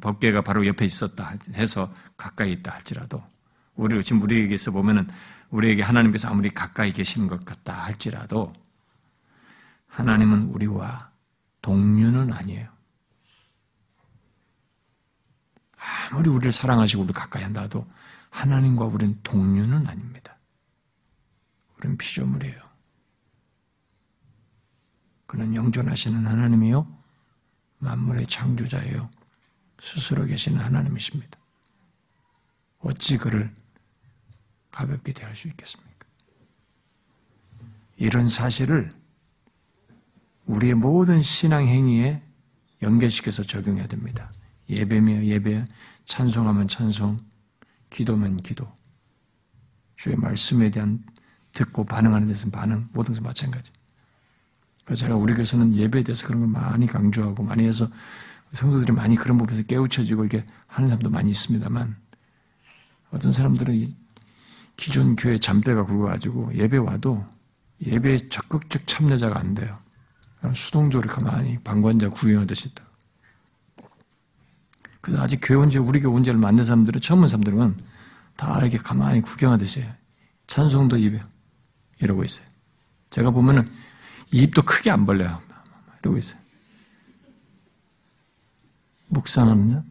법계가 0.00 0.40
바로 0.40 0.66
옆에 0.66 0.86
있었다 0.86 1.34
해서 1.54 1.92
가까이 2.16 2.52
있다 2.52 2.72
할지라도 2.72 3.22
우리 3.74 4.02
지금 4.02 4.22
우리에게서 4.22 4.70
보면은 4.70 5.06
우리에게 5.50 5.82
하나님께서 5.82 6.28
아무리 6.28 6.48
가까이 6.48 6.92
계시는 6.92 7.28
것 7.28 7.44
같다 7.44 7.74
할지라도 7.74 8.54
하나님은 9.88 10.44
우리와 10.54 11.10
동료는 11.60 12.32
아니에요. 12.32 12.70
아무리 16.10 16.30
우리를 16.30 16.50
사랑하시고 16.50 17.02
우리를 17.02 17.14
가까이 17.14 17.42
한다도 17.42 17.86
하나님과 18.30 18.86
우리는 18.86 19.18
동료는 19.22 19.86
아닙니다. 19.86 20.38
우리는 21.76 21.98
피조물이에요. 21.98 22.67
그는 25.28 25.54
영존하시는 25.54 26.26
하나님이요. 26.26 26.86
만물의 27.80 28.26
창조자예요. 28.26 29.10
스스로 29.80 30.24
계시는 30.24 30.58
하나님이십니다. 30.58 31.38
어찌 32.78 33.18
그를 33.18 33.54
가볍게 34.70 35.12
대할 35.12 35.36
수 35.36 35.46
있겠습니까? 35.48 36.06
이런 37.96 38.30
사실을 38.30 38.90
우리의 40.46 40.74
모든 40.74 41.20
신앙 41.20 41.68
행위에 41.68 42.22
연결시켜서 42.80 43.42
적용해야 43.42 43.86
됩니다. 43.86 44.32
예배며 44.70 45.24
예배, 45.24 45.66
찬송하면 46.06 46.68
찬송, 46.68 47.18
기도면 47.90 48.38
기도. 48.38 48.66
주의 49.96 50.16
말씀에 50.16 50.70
대한 50.70 51.04
듣고 51.52 51.84
반응하는 51.84 52.28
데서는 52.28 52.50
반응, 52.50 52.88
모든 52.92 53.12
것은 53.12 53.22
마찬가지. 53.22 53.72
제가 54.94 55.16
우리 55.16 55.34
교회에서는 55.34 55.74
예배에 55.74 56.02
대해서 56.02 56.26
그런 56.26 56.40
걸 56.40 56.48
많이 56.48 56.86
강조하고 56.86 57.42
많이 57.42 57.66
해서 57.66 57.88
성도들이 58.52 58.92
많이 58.92 59.16
그런 59.16 59.36
부분에서 59.38 59.64
깨우쳐지고 59.64 60.24
이렇게 60.24 60.46
하는 60.66 60.88
사람도 60.88 61.10
많이 61.10 61.30
있습니다만 61.30 61.96
어떤 63.10 63.32
사람들은 63.32 63.86
기존 64.76 65.16
교회 65.16 65.38
잠대가 65.38 65.84
굵어가지고 65.84 66.54
예배 66.54 66.78
와도 66.78 67.26
예배에 67.84 68.28
적극적 68.28 68.86
참여자가 68.86 69.38
안 69.38 69.54
돼요. 69.54 69.78
수동적으로 70.54 71.12
가만히 71.12 71.58
방관자 71.58 72.08
구경하듯이 72.08 72.68
있다. 72.68 72.84
그래서 75.00 75.22
아직 75.22 75.40
교회 75.42 75.58
온지 75.58 75.78
우리 75.78 76.00
교회 76.00 76.12
온지 76.12 76.30
얼마 76.30 76.48
안된 76.48 76.64
사람들은 76.64 77.00
처음 77.00 77.22
온 77.22 77.28
사람들은 77.28 77.76
다 78.36 78.58
이렇게 78.60 78.78
가만히 78.78 79.20
구경하듯이 79.20 79.84
찬송도 80.46 80.96
입에 80.98 81.20
이러고 82.00 82.24
있어요. 82.24 82.46
제가 83.10 83.30
보면은 83.30 83.68
입도 84.30 84.62
크게 84.62 84.90
안 84.90 85.06
벌려요. 85.06 85.40
이러고 86.02 86.18
있어요. 86.18 86.38
묵상하면요. 89.08 89.84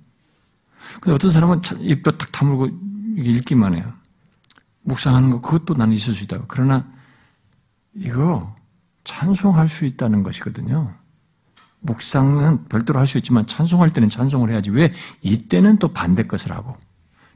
근데 1.02 1.12
어떤 1.14 1.32
사람은 1.32 1.62
입도 1.80 2.18
탁 2.18 2.32
다물고 2.32 2.70
읽기만 3.18 3.76
해요. 3.76 3.92
묵상하는 4.84 5.32
거 5.32 5.42
그것도 5.42 5.74
나는 5.74 5.94
있을 5.94 6.14
수 6.14 6.24
있다고. 6.24 6.46
그러나 6.48 6.90
이거 7.94 8.56
찬송할 9.04 9.68
수 9.68 9.86
있다는 9.86 10.24
것이거든요. 10.24 10.94
묵상은 11.80 12.66
별도로 12.66 13.00
할 13.00 13.08
수 13.08 13.18
있지만 13.18 13.46
찬송할 13.48 13.92
때는 13.92 14.10
찬송을 14.10 14.52
해야지. 14.52 14.70
왜 14.70 14.94
이때는 15.22 15.78
또 15.80 15.94
반대 15.94 16.24
것을 16.24 16.52
하고 16.52 16.76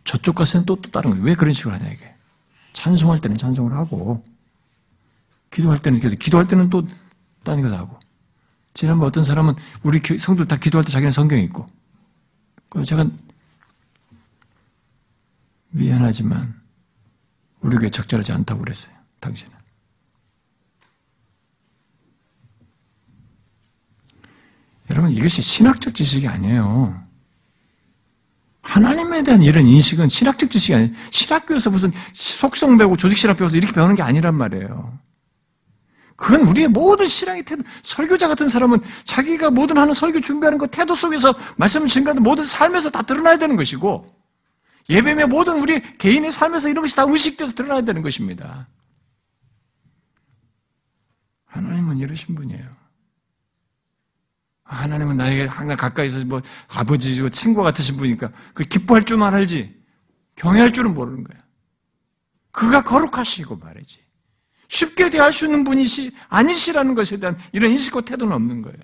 저쪽 0.04 0.36
것은 0.36 0.66
또, 0.66 0.76
또 0.82 0.89
다른 0.91 1.12
거예요. 1.12 1.24
왜 1.24 1.36
그런 1.36 1.54
식으로 1.54 1.76
하냐 1.76 1.89
이게. 1.89 2.14
찬송할 2.74 3.20
때는 3.20 3.38
찬송을 3.38 3.74
하고 3.74 4.24
기도할 5.52 5.80
때는 5.80 5.99
기도, 5.99 6.16
기도할 6.16 6.47
때는 6.47 6.70
또 6.70 6.88
다른 7.43 7.62
것을 7.62 7.78
하고. 7.78 7.99
지난번 8.74 9.10
어떤 9.10 9.24
사람은 9.24 9.54
우리 9.84 9.99
성도 10.18 10.45
다 10.45 10.58
기도할 10.58 10.86
때 10.86 10.91
자기는 10.91 11.12
성경이 11.12 11.43
있고. 11.43 11.70
제가 12.86 13.06
미안하지만 15.72 16.56
우리 17.60 17.78
교회 17.78 17.89
적절하지 17.89 18.32
않다고 18.32 18.62
그랬어요. 18.62 18.93
당신은. 19.20 19.52
여러분 24.89 25.12
이것이 25.12 25.41
신학적 25.41 25.93
지식이 25.93 26.28
아니에요. 26.28 27.02
하나님에 28.62 29.24
대한 29.24 29.41
이런 29.43 29.66
인식은 29.66 30.08
신학적 30.08 30.49
지식이 30.49 30.76
아니에요. 30.76 30.93
신학교에서 31.12 31.70
무슨 31.70 31.91
속성 32.14 32.78
배우고 32.78 32.97
조직 32.97 33.18
신학 33.18 33.38
배워서 33.38 33.58
이렇게 33.58 33.74
배우는 33.74 33.95
게 33.95 34.04
아니란 34.04 34.36
말이에요. 34.36 34.97
그건 36.22 36.41
우리의 36.41 36.67
모든 36.67 37.07
신앙의 37.07 37.43
태도, 37.43 37.63
설교자 37.82 38.28
같은 38.28 38.47
사람은 38.47 38.78
자기가 39.05 39.49
모든 39.49 39.76
하는 39.76 39.91
설교 39.91 40.22
준비하는 40.22 40.59
그 40.59 40.67
태도 40.67 40.93
속에서 40.93 41.34
말씀을 41.57 41.88
증거하는 41.88 42.22
모든 42.22 42.43
삶에서 42.43 42.91
다 42.91 43.01
드러나야 43.01 43.39
되는 43.39 43.55
것이고, 43.55 44.05
예배며 44.88 45.26
모든 45.26 45.59
우리 45.59 45.82
개인의 45.97 46.32
삶에서 46.32 46.69
이런 46.69 46.84
것이 46.84 46.95
다 46.95 47.05
의식돼서 47.07 47.55
드러나야 47.55 47.82
되는 47.82 48.03
것입니다. 48.03 48.67
하나님은 51.45 51.97
이러신 51.97 52.36
분이에요. 52.36 52.69
하나님은 54.63 55.17
나에게 55.17 55.45
항상 55.45 55.76
가까이서 55.76 56.26
뭐 56.26 56.39
아버지고 56.67 57.30
친구 57.30 57.63
같으신 57.63 57.97
분이니까 57.97 58.32
그 58.53 58.63
기뻐할 58.63 59.03
줄만 59.03 59.34
알지 59.34 59.76
경외할 60.36 60.72
줄은 60.72 60.93
모르는 60.93 61.24
거야. 61.24 61.39
그가 62.51 62.84
거룩하시고 62.84 63.55
말이지. 63.55 64.11
쉽게 64.72 65.09
대할 65.09 65.34
수 65.34 65.45
있는 65.45 65.65
분이시 65.65 66.15
아니시라는 66.30 66.95
것에 66.95 67.17
대한 67.17 67.38
이런 67.51 67.72
인식과 67.72 68.01
태도는 68.01 68.34
없는 68.34 68.61
거예요. 68.61 68.80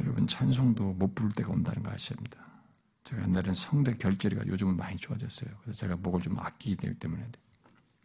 여러분 0.00 0.26
찬송도 0.26 0.94
못 0.94 1.14
부를 1.14 1.30
때가 1.32 1.50
온다는 1.50 1.82
거 1.82 1.90
아셔야 1.90 2.16
합니다. 2.16 2.44
제가 3.04 3.22
옛날에는 3.22 3.54
성대 3.54 3.94
결절이가 3.94 4.46
요즘은 4.46 4.76
많이 4.76 4.96
좋아졌어요. 4.96 5.50
그래서 5.62 5.78
제가 5.78 5.96
목을 5.96 6.22
좀 6.22 6.38
아끼기 6.38 6.94
때문에 6.98 7.30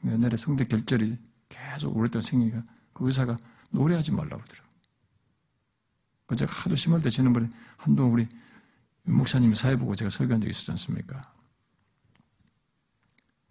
옛날에 0.06 0.36
성대 0.36 0.66
결절이 0.66 1.18
계속 1.48 1.96
오랫동안 1.96 2.22
생기니까 2.22 2.64
그 2.94 3.08
의사가 3.08 3.38
노래하지 3.70 4.12
말라고 4.12 4.44
그러더라고요. 4.44 4.71
그 6.32 6.36
제가 6.38 6.54
하도 6.54 6.76
심할 6.78 7.02
때 7.02 7.10
지난번에 7.10 7.50
한동안 7.76 8.14
우리 8.14 8.28
목사님이 9.04 9.54
사회 9.54 9.76
보고 9.76 9.94
제가 9.96 10.10
설교한 10.10 10.40
적이 10.40 10.52
있었지 10.52 10.72
않습니까? 10.72 11.30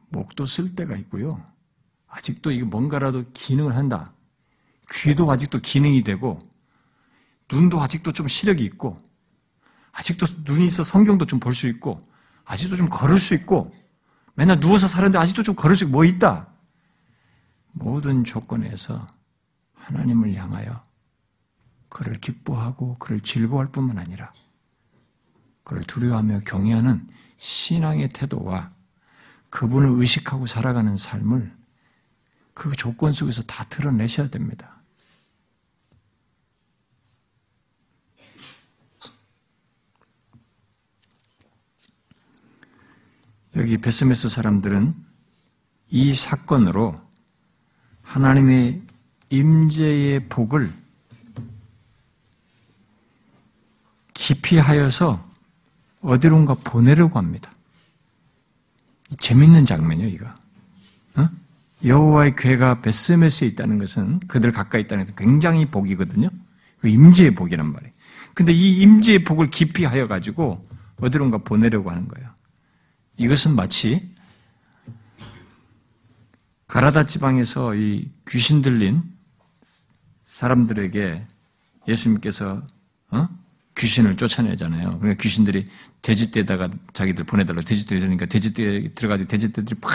목도 0.09 0.47
쓸 0.47 0.75
때가 0.75 0.97
있고요. 0.97 1.45
아직도 2.07 2.51
이게 2.53 2.65
뭔가라도 2.65 3.31
기능을 3.35 3.77
한다. 3.77 4.11
귀도 4.93 5.31
아직도 5.31 5.61
기능이 5.61 6.03
되고, 6.03 6.39
눈도 7.53 7.83
아직도 7.83 8.13
좀 8.13 8.27
시력이 8.27 8.65
있고, 8.65 8.97
아직도 9.93 10.25
눈이 10.45 10.65
있어 10.65 10.83
성경도 10.83 11.27
좀 11.27 11.39
볼 11.39 11.53
수 11.53 11.69
있고, 11.69 12.01
아직도 12.47 12.77
좀 12.77 12.89
걸을 12.89 13.19
수 13.19 13.35
있고, 13.35 13.71
맨날 14.35 14.59
누워서 14.59 14.89
사는데 14.89 15.19
아직도 15.19 15.43
좀 15.43 15.55
걸을 15.55 15.77
수 15.77 15.85
있고, 15.85 15.93
뭐 15.93 16.07
있다. 16.07 16.51
모든 17.73 18.25
조건에서 18.25 19.07
하나님을 19.75 20.35
향하여 20.35 20.83
그를 21.91 22.15
기뻐하고 22.15 22.97
그를 22.99 23.21
즐거워할 23.21 23.71
뿐만 23.71 23.99
아니라 23.99 24.33
그를 25.65 25.83
두려워하며 25.83 26.41
경외하는 26.47 27.07
신앙의 27.37 28.09
태도와 28.11 28.73
그분을 29.51 29.91
의식하고 30.01 30.47
살아가는 30.47 30.97
삶을 30.97 31.55
그 32.55 32.73
조건 32.73 33.13
속에서 33.13 33.43
다 33.43 33.65
드러내셔야 33.65 34.31
됩니다. 34.31 34.81
여기 43.57 43.79
베스메스 43.79 44.29
사람들은 44.29 44.95
이 45.89 46.15
사건으로 46.15 47.01
하나님의 48.03 48.83
임재의 49.31 50.29
복을 50.29 50.73
깊이 54.21 54.59
하여서 54.59 55.27
어디론가 56.03 56.57
보내려고 56.63 57.19
합니다. 57.19 57.51
재밌는 59.19 59.65
장면이에요, 59.65 60.11
이거. 60.11 60.27
어? 61.15 61.31
여호와의 61.83 62.37
괴가 62.37 62.83
베스메스에 62.83 63.49
있다는 63.49 63.79
것은 63.79 64.21
그들 64.29 64.53
가까이 64.53 64.83
있다는 64.83 65.07
것은 65.07 65.17
굉장히 65.17 65.65
복이거든요. 65.65 66.29
그 66.81 66.89
임재의 66.89 67.35
복이란 67.35 67.73
말이에요. 67.73 67.93
근데 68.35 68.53
이 68.53 68.83
임재의 68.83 69.25
복을 69.25 69.49
깊이 69.49 69.87
하여 69.87 70.07
가지고 70.07 70.63
어디론가 70.99 71.39
보내려고 71.39 71.91
하는 71.91 72.07
거예요. 72.07 72.29
이것은 73.17 73.57
마치 73.57 74.15
가라다 76.67 77.07
지방에서 77.07 77.75
이 77.75 78.11
귀신 78.29 78.61
들린 78.61 79.03
사람들에게 80.27 81.25
예수님께서 81.89 82.63
어? 83.13 83.40
귀신을 83.81 84.17
쫓아내잖아요. 84.19 84.99
그러니까 84.99 85.23
귀신들이 85.23 85.65
돼지떼에다가 86.03 86.69
자기들 86.93 87.25
보내달라고 87.25 87.65
돼지떼 87.65 87.99
그러니까 87.99 88.27
돼지떼에 88.27 88.93
들어가지 88.93 89.27
돼지떼들이 89.27 89.81
팍 89.81 89.91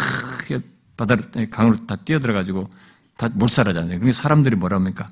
바다로 0.98 1.24
강으로 1.52 1.86
다 1.86 1.96
뛰어들어가지고 1.96 2.70
다 3.16 3.30
몰살하잖아요. 3.30 4.00
그러니까 4.00 4.12
사람들이 4.12 4.56
뭐라 4.56 4.78
합니까? 4.78 5.08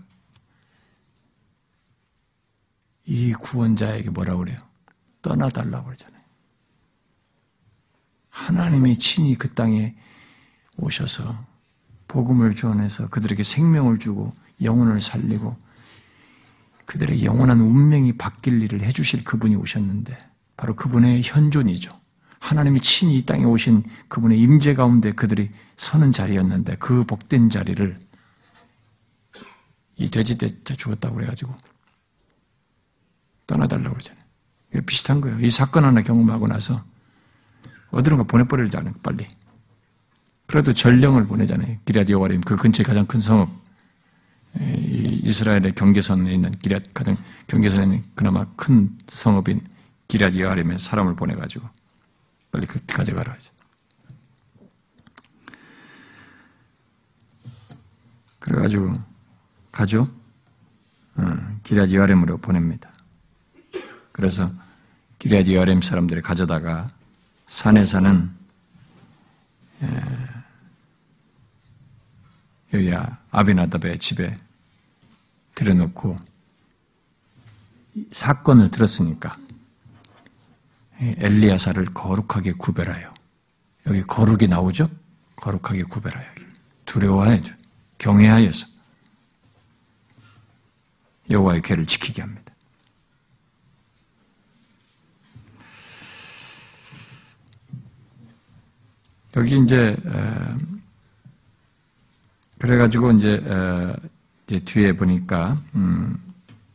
이 3.06 3.34
구원자에게 3.34 4.10
뭐라고 4.10 4.40
그래요? 4.40 4.58
떠나달라고 5.22 5.86
그러잖아요. 5.86 6.24
하나님이 8.30 8.98
친히 8.98 9.36
그 9.36 9.54
땅에 9.54 9.96
오셔서 10.78 11.46
복음을 12.08 12.56
주원해서 12.56 13.10
그들에게 13.10 13.44
생명을 13.44 14.00
주고 14.00 14.34
영혼을 14.62 15.00
살리고 15.00 15.56
그들의 16.86 17.24
영원한 17.24 17.60
운명이 17.60 18.18
바뀔 18.18 18.62
일을 18.62 18.82
해주실 18.82 19.24
그분이 19.24 19.56
오셨는데 19.56 20.18
바로 20.58 20.76
그분의 20.76 21.22
현존이죠. 21.24 21.92
하나님이 22.40 22.82
친히 22.82 23.18
이 23.18 23.26
땅에 23.26 23.46
오신 23.46 23.84
그분의 24.10 24.40
임재 24.40 24.74
가운데 24.74 25.12
그들이 25.12 25.50
서는 25.78 26.12
자리였는데 26.12 26.76
그 26.76 27.06
복된 27.06 27.50
자리를 27.50 27.98
이 29.96 30.12
돼지 30.12 30.38
때 30.38 30.50
죽었다고 30.76 31.16
그래가지고 31.16 31.56
떠나달라고 33.48 33.92
그러잖아요. 33.92 34.24
비슷한 34.86 35.22
거예요. 35.22 35.40
이 35.40 35.50
사건 35.50 35.86
하나 35.86 36.02
경험하고 36.02 36.48
나서 36.48 36.84
어디론가 37.92 38.26
보내버리잖아요, 38.26 38.96
빨리. 39.04 39.28
그래도 40.48 40.74
전령을 40.74 41.28
보내잖아요. 41.28 41.78
여호와림 42.10 42.42
그 42.42 42.56
근처에 42.56 42.84
가장 42.84 43.06
큰 43.06 43.22
성읍 43.22 43.50
이스라엘의 44.60 45.74
경계선에 45.74 46.34
있는 46.34 46.52
기리앗 46.52 46.94
가장 46.94 47.18
경계선에 47.48 47.84
있는 47.84 48.04
그나마 48.14 48.46
큰 48.56 48.96
성읍인 49.08 49.62
기리앗 50.08 50.36
여호와림에 50.36 50.78
사람을 50.78 51.16
보내가지고 51.16 51.68
빨리 52.52 52.68
그 52.68 52.80
가져가라 52.86 53.34
하죠. 53.34 53.52
그래가지고 58.40 58.96
가죠. 59.72 60.08
어, 61.16 61.60
기리앗 61.64 61.92
여호와림으로 61.92 62.38
보냅니다. 62.38 62.94
그래서 64.12 64.52
기리앗 65.18 65.48
여호와림 65.48 65.82
사람들이 65.82 66.22
가져다가 66.22 66.90
산에 67.48 67.86
사는 67.86 68.30
여기야 72.74 73.20
아비나답의 73.32 74.00
집에 74.00 74.34
들여놓고 75.56 76.16
사건을 78.12 78.72
들었으니까 78.72 79.38
엘리야사를 81.00 81.86
거룩하게 81.94 82.54
구별하여 82.54 83.14
여기 83.88 84.02
거룩이 84.04 84.48
나오죠? 84.48 84.90
거룩하게 85.36 85.84
구별하여 85.84 86.26
두려워하죠. 86.86 87.54
경외하여서 87.98 88.68
여호와의 91.30 91.62
괴를 91.62 91.86
지키게 91.86 92.22
합니다. 92.22 92.54
여기 99.36 99.58
이제 99.58 99.98
그래가지고 102.60 103.12
이제, 103.14 103.42
이제 104.48 104.60
뒤에 104.60 104.94
보니까 104.94 105.60
음, 105.76 106.18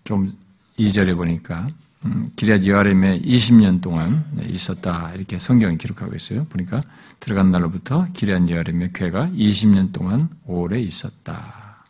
좀 0.04 0.30
2절에 0.78 1.16
보니까 1.16 1.66
음, 2.04 2.30
기리앗 2.36 2.64
여아렘에 2.64 3.20
20년 3.20 3.80
동안 3.80 4.24
있었다 4.48 5.12
이렇게 5.14 5.38
성경이 5.38 5.78
기록하고 5.78 6.14
있어요. 6.14 6.44
보니까 6.46 6.80
들어간 7.20 7.50
날로부터 7.50 8.06
기리앗 8.12 8.48
여아렘의 8.48 8.92
괴가 8.92 9.30
20년 9.30 9.92
동안 9.92 10.28
오래 10.46 10.80
있었다. 10.80 11.84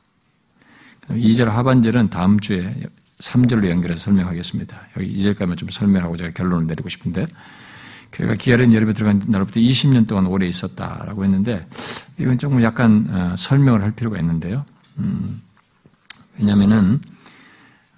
2절 1.09 1.47
하반절은 1.47 2.11
다음 2.11 2.39
주에 2.39 2.75
3절로 3.19 3.69
연결해서 3.69 4.05
설명하겠습니다. 4.05 4.81
여기 4.97 5.17
2절까지만 5.17 5.57
좀 5.57 5.69
설명하고 5.69 6.17
제가 6.17 6.31
결론을 6.33 6.67
내리고 6.67 6.89
싶은데 6.89 7.27
교회가 8.13 8.35
기아른 8.35 8.73
여름에 8.73 8.93
들어간 8.93 9.23
날로부터 9.27 9.61
20년 9.61 10.07
동안 10.07 10.27
오래 10.27 10.47
있었다라고 10.47 11.25
했는데 11.25 11.67
이건 12.19 12.39
조금 12.39 12.63
약간 12.63 13.07
어, 13.11 13.35
설명을 13.37 13.83
할 13.83 13.93
필요가 13.93 14.19
있는데요. 14.19 14.65
음, 14.99 15.43
왜냐하면은 16.39 17.01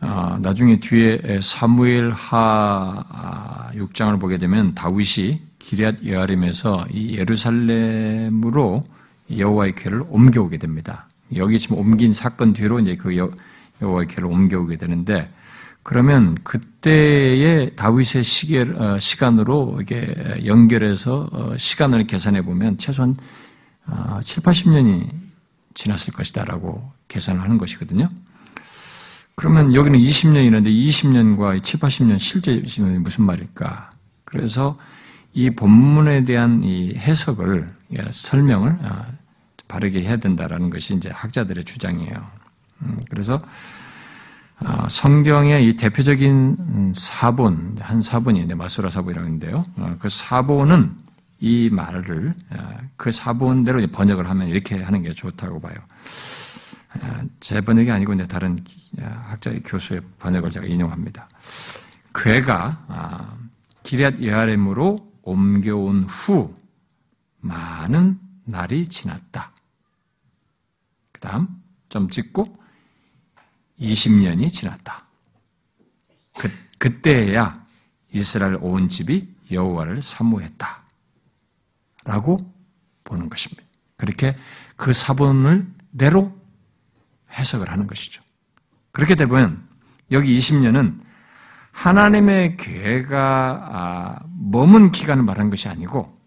어, 0.00 0.38
나중에 0.40 0.80
뒤에 0.80 1.40
사무엘 1.42 2.12
하 2.12 3.70
6장을 3.74 4.14
아, 4.14 4.16
보게 4.16 4.38
되면 4.38 4.74
다윗이 4.74 5.40
기리앗 5.58 6.06
여아림에서 6.06 6.86
이 6.90 7.16
예루살렘으로 7.18 8.82
여호와의 9.36 9.74
궤를 9.74 10.04
옮겨오게 10.08 10.56
됩니다. 10.56 11.08
여기 11.36 11.58
지금 11.58 11.78
옮긴 11.78 12.14
사건 12.14 12.54
뒤로 12.54 12.80
이제 12.80 12.96
그 12.96 13.16
여호와의 13.16 14.08
궤를 14.08 14.24
옮겨오게 14.24 14.78
되는데 14.78 15.30
그러면 15.82 16.36
그때의 16.42 17.76
다윗의 17.76 18.24
시계, 18.24 18.60
어, 18.62 18.98
시간으로 18.98 19.78
이게 19.80 20.14
연결해서 20.44 21.28
어, 21.32 21.56
시간을 21.56 22.06
계산해 22.06 22.42
보면 22.42 22.78
최소한 22.78 23.16
7, 23.16 23.24
어, 23.86 24.20
80년이 24.20 25.10
지났을 25.74 26.12
것이다라고 26.14 26.90
계산을 27.08 27.40
하는 27.40 27.58
것이거든요. 27.58 28.08
그러면 29.40 29.74
여기는 29.74 29.98
20년이라는데 29.98 30.66
20년과 30.66 31.64
7, 31.64 31.80
80년 31.80 32.18
실제 32.18 32.62
무슨 32.98 33.24
말일까? 33.24 33.88
그래서 34.26 34.76
이 35.32 35.48
본문에 35.48 36.26
대한 36.26 36.62
이 36.62 36.94
해석을 36.94 37.66
예, 37.94 38.04
설명을 38.10 38.78
바르게 39.66 40.02
해야 40.02 40.18
된다라는 40.18 40.68
것이 40.68 40.94
이제 40.94 41.08
학자들의 41.08 41.64
주장이에요. 41.64 42.26
음, 42.82 43.00
그래서 43.08 43.40
어, 44.58 44.86
성경의 44.90 45.66
이 45.66 45.74
대표적인 45.74 46.92
사본, 46.94 47.78
한 47.80 48.02
사본이 48.02 48.44
마수라 48.54 48.90
사본이라고 48.90 49.26
하는데요. 49.26 49.64
어, 49.76 49.96
그 49.98 50.10
사본은 50.10 50.98
이 51.40 51.70
말을 51.72 52.34
어, 52.50 52.76
그 52.98 53.10
사본대로 53.10 53.86
번역을 53.86 54.28
하면 54.28 54.48
이렇게 54.48 54.82
하는 54.82 55.02
게 55.02 55.14
좋다고 55.14 55.62
봐요. 55.62 55.76
제 57.40 57.60
번역이 57.60 57.90
아니고 57.90 58.14
이제 58.14 58.26
다른 58.26 58.62
학자의 58.98 59.62
교수의 59.62 60.00
번역을 60.18 60.50
제가 60.50 60.66
인용합니다. 60.66 61.28
괴가 62.14 63.38
기리앗 63.82 64.22
여아렘으로 64.22 65.12
옮겨온 65.22 66.04
후 66.04 66.54
많은 67.40 68.18
날이 68.44 68.88
지났다. 68.88 69.52
그 71.12 71.20
다음 71.20 71.48
점 71.88 72.08
찍고 72.08 72.58
20년이 73.80 74.52
지났다. 74.52 75.06
그, 76.38 76.50
그때야 76.78 77.62
이스라엘 78.12 78.56
온 78.60 78.88
집이 78.88 79.28
여호와를 79.50 80.02
사모했다. 80.02 80.82
라고 82.04 82.38
보는 83.04 83.28
것입니다. 83.28 83.62
그렇게 83.96 84.34
그 84.76 84.92
사본을 84.92 85.66
대로 85.96 86.39
해석을 87.32 87.70
하는 87.70 87.86
것이죠. 87.86 88.22
그렇게 88.92 89.14
되면 89.14 89.66
여기 90.10 90.36
20년은 90.36 91.00
하나님의 91.72 92.56
괴가 92.56 93.68
아, 93.72 94.18
머문 94.36 94.90
기간을 94.90 95.22
말한 95.22 95.50
것이 95.50 95.68
아니고 95.68 96.18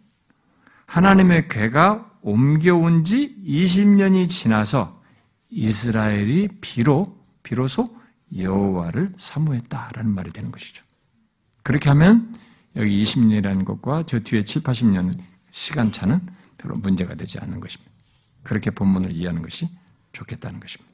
하나님의 0.85 1.47
괴가 1.49 2.11
옮겨온 2.21 3.03
지 3.03 3.35
20년이 3.45 4.29
지나서 4.29 5.01
이스라엘이 5.49 6.47
비로 6.61 7.05
비로소 7.43 7.87
여호와를 8.35 9.13
사모했다라는 9.17 10.13
말이 10.13 10.31
되는 10.31 10.51
것이죠. 10.51 10.83
그렇게 11.61 11.89
하면 11.89 12.35
여기 12.75 13.03
20년이라는 13.03 13.65
것과 13.65 14.03
저 14.07 14.19
뒤에 14.19 14.43
7, 14.43 14.63
80년 14.63 15.17
시간차는 15.51 16.21
별로 16.57 16.75
문제가 16.77 17.13
되지 17.15 17.39
않는 17.39 17.59
것입니다. 17.59 17.91
그렇게 18.41 18.71
본문을 18.71 19.11
이해하는 19.11 19.41
것이 19.41 19.69
좋겠다는 20.13 20.59
것입니다. 20.59 20.92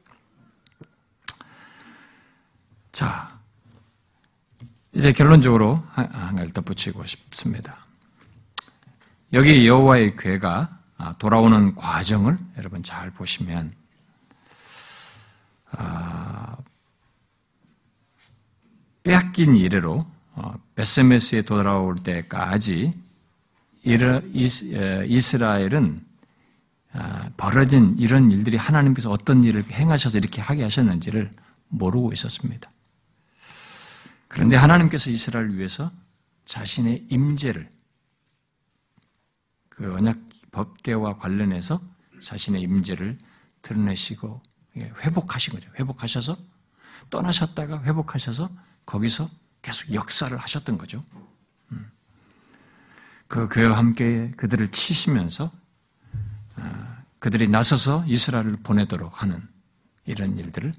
자, 3.00 3.40
이제 4.92 5.14
결론적으로 5.14 5.82
한 5.94 6.36
가지 6.36 6.52
덧붙이고 6.52 7.06
싶습니다. 7.06 7.82
여기 9.32 9.66
여호와의 9.66 10.18
괴가 10.18 10.80
아, 10.98 11.14
돌아오는 11.14 11.76
과정을 11.76 12.38
여러분 12.58 12.84
잘 12.84 13.10
보시면 13.12 13.74
아, 15.72 16.58
빼앗긴 19.04 19.56
이래로 19.56 20.06
어, 20.34 20.54
베세메스에 20.76 21.44
돌아올 21.44 21.96
때까지 21.96 22.92
이스라엘은 25.06 26.06
아, 26.92 27.30
벌어진 27.38 27.96
이런 27.98 28.30
일들이 28.30 28.58
하나님께서 28.58 29.10
어떤 29.10 29.46
일을 29.46 29.64
행하셔서 29.72 30.18
이렇게 30.18 30.42
하게 30.42 30.64
하셨는지를 30.64 31.32
모르고 31.70 32.12
있었습니다. 32.12 32.70
그런데 34.30 34.56
하나님께서 34.56 35.10
이스라엘을 35.10 35.58
위해서 35.58 35.92
자신의 36.46 37.08
임재를 37.10 37.70
그 39.68 39.94
언약 39.96 40.18
법계와 40.52 41.18
관련해서 41.18 41.82
자신의 42.22 42.62
임재를 42.62 43.18
드러내시고 43.62 44.42
회복하신 44.78 45.54
거죠. 45.54 45.70
회복하셔서 45.78 46.38
떠나셨다가 47.10 47.84
회복하셔서 47.84 48.50
거기서 48.86 49.30
계속 49.62 49.94
역사를 49.94 50.36
하셨던 50.38 50.78
거죠. 50.78 51.04
음. 51.72 51.92
그 53.28 53.48
교회와 53.50 53.78
함께 53.78 54.32
그들을 54.38 54.72
치시면서 54.72 55.52
아, 56.56 57.04
그들이 57.20 57.48
나서서 57.48 58.06
이스라엘을 58.08 58.58
보내도록 58.64 59.22
하는 59.22 59.48
이런 60.06 60.38
일들을 60.38 60.74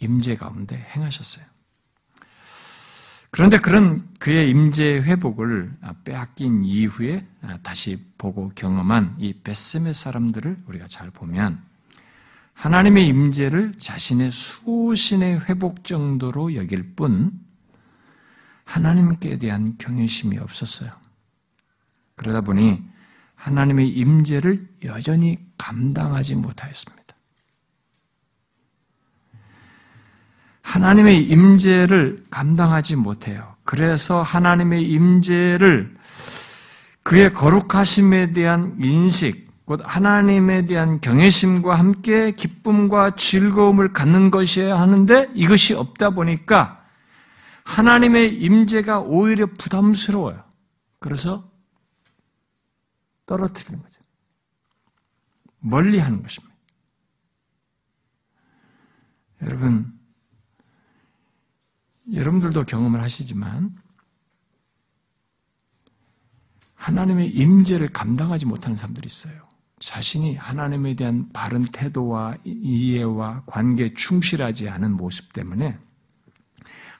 임재 0.00 0.36
가운데 0.36 0.76
행하셨어요. 0.76 1.53
그런데 3.34 3.58
그런 3.58 4.08
그의 4.20 4.48
임재 4.48 5.02
회복을 5.02 5.72
빼앗긴 6.04 6.62
이후에 6.62 7.26
다시 7.64 7.98
보고 8.16 8.52
경험한 8.54 9.16
이 9.18 9.32
베스메 9.32 9.92
사람들을 9.92 10.62
우리가 10.68 10.86
잘 10.86 11.10
보면 11.10 11.60
하나님의 12.52 13.08
임재를 13.08 13.72
자신의 13.72 14.30
수신의 14.30 15.48
회복 15.48 15.82
정도로 15.82 16.54
여길 16.54 16.94
뿐 16.94 17.32
하나님께 18.66 19.38
대한 19.38 19.78
경외심이 19.78 20.38
없었어요. 20.38 20.92
그러다 22.14 22.40
보니 22.40 22.84
하나님의 23.34 23.88
임재를 23.88 24.68
여전히 24.84 25.44
감당하지 25.58 26.36
못하였습니다. 26.36 27.03
하나님의 30.64 31.22
임재를 31.24 32.24
감당하지 32.30 32.96
못해요. 32.96 33.54
그래서 33.64 34.22
하나님의 34.22 34.82
임재를 34.90 35.96
그의 37.02 37.32
거룩하심에 37.34 38.32
대한 38.32 38.76
인식, 38.80 39.44
곧 39.66 39.80
하나님에 39.84 40.64
대한 40.64 41.00
경외심과 41.00 41.74
함께 41.78 42.32
기쁨과 42.32 43.14
즐거움을 43.14 43.92
갖는 43.92 44.30
것이어야 44.30 44.78
하는데 44.78 45.28
이것이 45.34 45.74
없다 45.74 46.10
보니까 46.10 46.82
하나님의 47.64 48.34
임재가 48.34 49.00
오히려 49.00 49.46
부담스러워요. 49.46 50.42
그래서 50.98 51.50
떨어뜨리는 53.26 53.82
거죠. 53.82 54.00
멀리 55.60 55.98
하는 55.98 56.22
것입니다. 56.22 56.54
여러분, 59.42 59.93
여러분들도 62.12 62.64
경험을 62.64 63.02
하시지만 63.02 63.74
하나님의 66.74 67.30
임재를 67.30 67.88
감당하지 67.88 68.46
못하는 68.46 68.76
사람들이 68.76 69.06
있어요. 69.06 69.42
자신이 69.78 70.36
하나님에 70.36 70.94
대한 70.96 71.30
바른 71.32 71.64
태도와 71.64 72.36
이해와 72.44 73.44
관계에 73.46 73.94
충실하지 73.94 74.68
않은 74.68 74.96
모습 74.96 75.32
때문에 75.32 75.78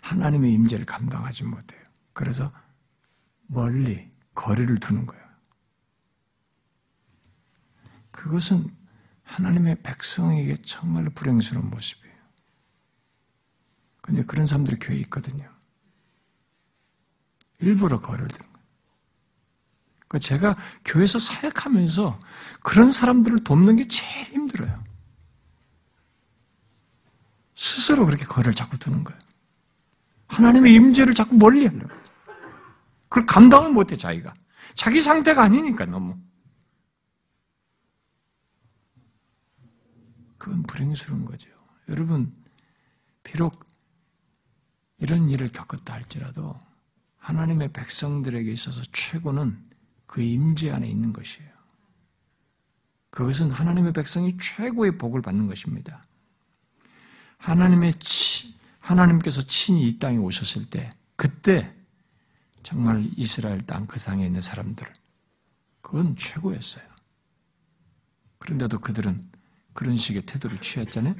하나님의 0.02 0.52
임재를 0.52 0.84
감당하지 0.84 1.44
못해요. 1.44 1.80
그래서 2.12 2.50
멀리 3.46 4.10
거리를 4.34 4.76
두는 4.78 5.06
거예요. 5.06 5.24
그것은 8.10 8.74
하나님의 9.22 9.82
백성에게 9.82 10.56
정말로 10.62 11.10
불행스러운 11.10 11.70
모습이에요. 11.70 12.03
근데 14.04 14.22
그런 14.22 14.46
사람들이 14.46 14.78
교회에 14.78 15.00
있거든요. 15.00 15.50
일부러 17.58 18.02
거리를 18.02 18.28
두는 18.28 18.52
거예요. 18.52 18.66
그러니까 20.06 20.18
제가 20.18 20.56
교회에서 20.84 21.18
사역하면서 21.18 22.20
그런 22.62 22.90
사람들을 22.90 23.44
돕는 23.44 23.76
게 23.76 23.86
제일 23.86 24.26
힘들어요. 24.26 24.84
스스로 27.54 28.04
그렇게 28.04 28.26
거리를 28.26 28.52
자꾸 28.52 28.78
두는 28.78 29.04
거예요. 29.04 29.18
하나님의 30.26 30.74
임재를 30.74 31.14
자꾸 31.14 31.36
멀리 31.36 31.66
하려고. 31.66 31.88
그걸 33.08 33.24
감당을 33.24 33.72
못해, 33.72 33.96
자기가. 33.96 34.34
자기 34.74 35.00
상태가 35.00 35.44
아니니까, 35.44 35.86
너무. 35.86 36.14
그건 40.36 40.62
불행스러운 40.64 41.24
거죠. 41.24 41.48
여러분, 41.88 42.36
비록 43.22 43.63
이런 44.98 45.28
일을 45.30 45.48
겪었다 45.48 45.92
할지라도 45.94 46.58
하나님의 47.18 47.72
백성들에게 47.72 48.50
있어서 48.52 48.82
최고는 48.92 49.62
그 50.06 50.20
임재 50.22 50.70
안에 50.70 50.88
있는 50.88 51.12
것이에요. 51.12 51.50
그것은 53.10 53.50
하나님의 53.50 53.92
백성이 53.92 54.36
최고의 54.40 54.98
복을 54.98 55.22
받는 55.22 55.46
것입니다. 55.46 56.02
하나님의 57.38 57.94
치, 57.94 58.56
하나님께서 58.80 59.42
친히 59.42 59.88
이 59.88 59.98
땅에 59.98 60.16
오셨을 60.18 60.68
때 60.68 60.92
그때 61.16 61.74
정말 62.62 63.08
이스라엘 63.16 63.60
땅그 63.62 64.00
땅에 64.00 64.26
있는 64.26 64.40
사람들 64.40 64.86
그건 65.80 66.16
최고였어요. 66.16 66.84
그런데도 68.38 68.80
그들은 68.80 69.30
그런 69.74 69.96
식의 69.96 70.22
태도를 70.26 70.58
취했잖아요. 70.58 71.14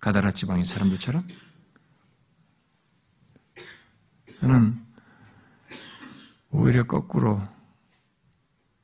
가다라 0.00 0.32
지방의 0.32 0.64
사람들처럼 0.64 1.26
저는 4.40 4.78
오히려 6.50 6.84
거꾸로 6.84 7.40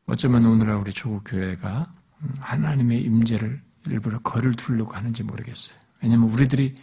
어쩌면 0.07 0.47
오늘날 0.47 0.77
우리 0.77 0.93
조국 0.93 1.25
교회가 1.25 1.93
하나님의 2.41 3.03
임재를 3.03 3.63
일부러 3.87 4.21
거를 4.21 4.55
두려고 4.55 4.93
하는지 4.93 5.23
모르겠어요. 5.23 5.79
왜냐하면 6.03 6.29
우리들이 6.31 6.75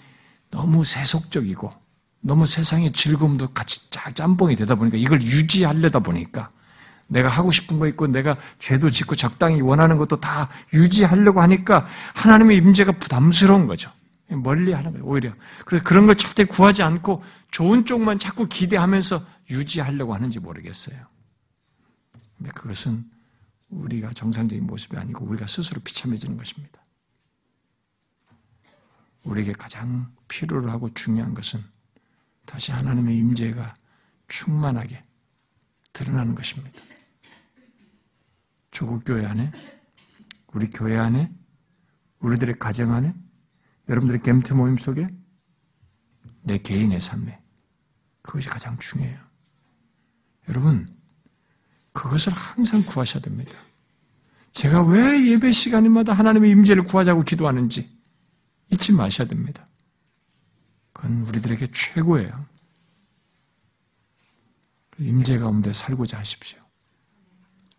너무 0.52 0.84
세속적이고 0.84 1.72
너무 2.22 2.46
세상의 2.46 2.92
즐거움도 2.92 3.50
같이 3.50 3.90
짬뽕이 3.92 4.56
되다 4.56 4.76
보니까 4.76 4.98
이걸 4.98 5.22
유지하려다 5.22 6.00
보니까 6.00 6.52
내가 7.08 7.30
하고 7.30 7.52
싶은 7.52 7.80
거 7.80 7.88
있고 7.88 8.08
내가 8.08 8.38
죄도 8.60 8.90
짓고 8.90 9.16
적당히 9.16 9.62
원하는 9.62 9.98
것도 9.98 10.20
다 10.20 10.50
유지하려고 10.74 11.42
하니까 11.42 11.88
하나님의 12.16 12.58
임재가 12.58 12.94
부담스러운 12.94 13.68
거죠. 13.68 13.90
멀리 14.30 14.74
하는 14.74 14.92
거예요, 14.92 15.06
오히려. 15.06 15.34
그래서 15.66 15.84
그런 15.84 16.06
걸 16.06 16.16
절대 16.16 16.46
구하지 16.46 16.84
않고 16.84 17.24
좋은 17.52 17.86
쪽만 17.86 18.20
자꾸 18.20 18.48
기대하면서 18.48 19.26
유지하려고 19.50 20.14
하는지 20.14 20.40
모르겠어요. 20.40 21.00
근데 22.38 22.52
그것은 22.52 23.10
우리가 23.70 24.14
정상적인 24.14 24.66
모습이 24.66 24.98
아니고 24.98 25.26
우리가 25.26 25.48
스스로 25.48 25.82
비참해지는 25.82 26.38
것입니다. 26.38 26.80
우리에게 29.24 29.52
가장 29.54 30.12
필요로 30.28 30.70
하고 30.70 30.94
중요한 30.94 31.34
것은 31.34 31.64
다시 32.46 32.72
하나님의 32.72 33.18
임재가 33.18 33.74
충만하게 34.28 35.04
드러나는 35.94 36.36
것입니다. 36.36 36.80
조국 38.72 39.04
교회 39.04 39.26
안에, 39.26 39.52
우리 40.54 40.70
교회 40.70 40.98
안에, 40.98 41.32
우리들의 42.20 42.58
가정 42.60 42.94
안에, 42.94 43.14
여러분들의 43.90 44.22
겜트 44.22 44.54
모임 44.54 44.78
속에, 44.78 45.08
내 46.44 46.58
개인의 46.58 47.02
삶에 47.02 47.40
그것이 48.22 48.48
가장 48.48 48.78
중요해요. 48.80 49.20
여러분, 50.48 50.88
그것을 51.92 52.34
항상 52.34 52.84
구하셔야 52.84 53.22
됩니다. 53.22 53.52
제가 54.52 54.84
왜 54.84 55.28
예배 55.28 55.52
시간마다 55.52 56.14
하나님의 56.14 56.52
임재를 56.52 56.84
구하자고 56.84 57.24
기도하는지 57.24 58.00
잊지 58.72 58.94
마셔야 58.94 59.28
됩니다. 59.28 59.66
그건 60.94 61.24
우리들에게 61.24 61.68
최고예요. 61.72 62.46
임재 65.00 65.38
가운데 65.40 65.72
살고자 65.72 66.20
하십시오. 66.20 66.60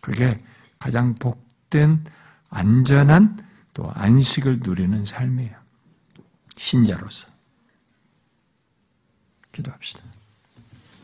그게 0.00 0.42
가장 0.78 1.14
복된 1.16 2.04
안전한 2.48 3.46
또 3.74 3.90
안식을 3.92 4.60
누리는 4.60 5.04
삶이에요. 5.04 5.59
신자로서. 6.60 7.26
기도합시다. 9.50 10.09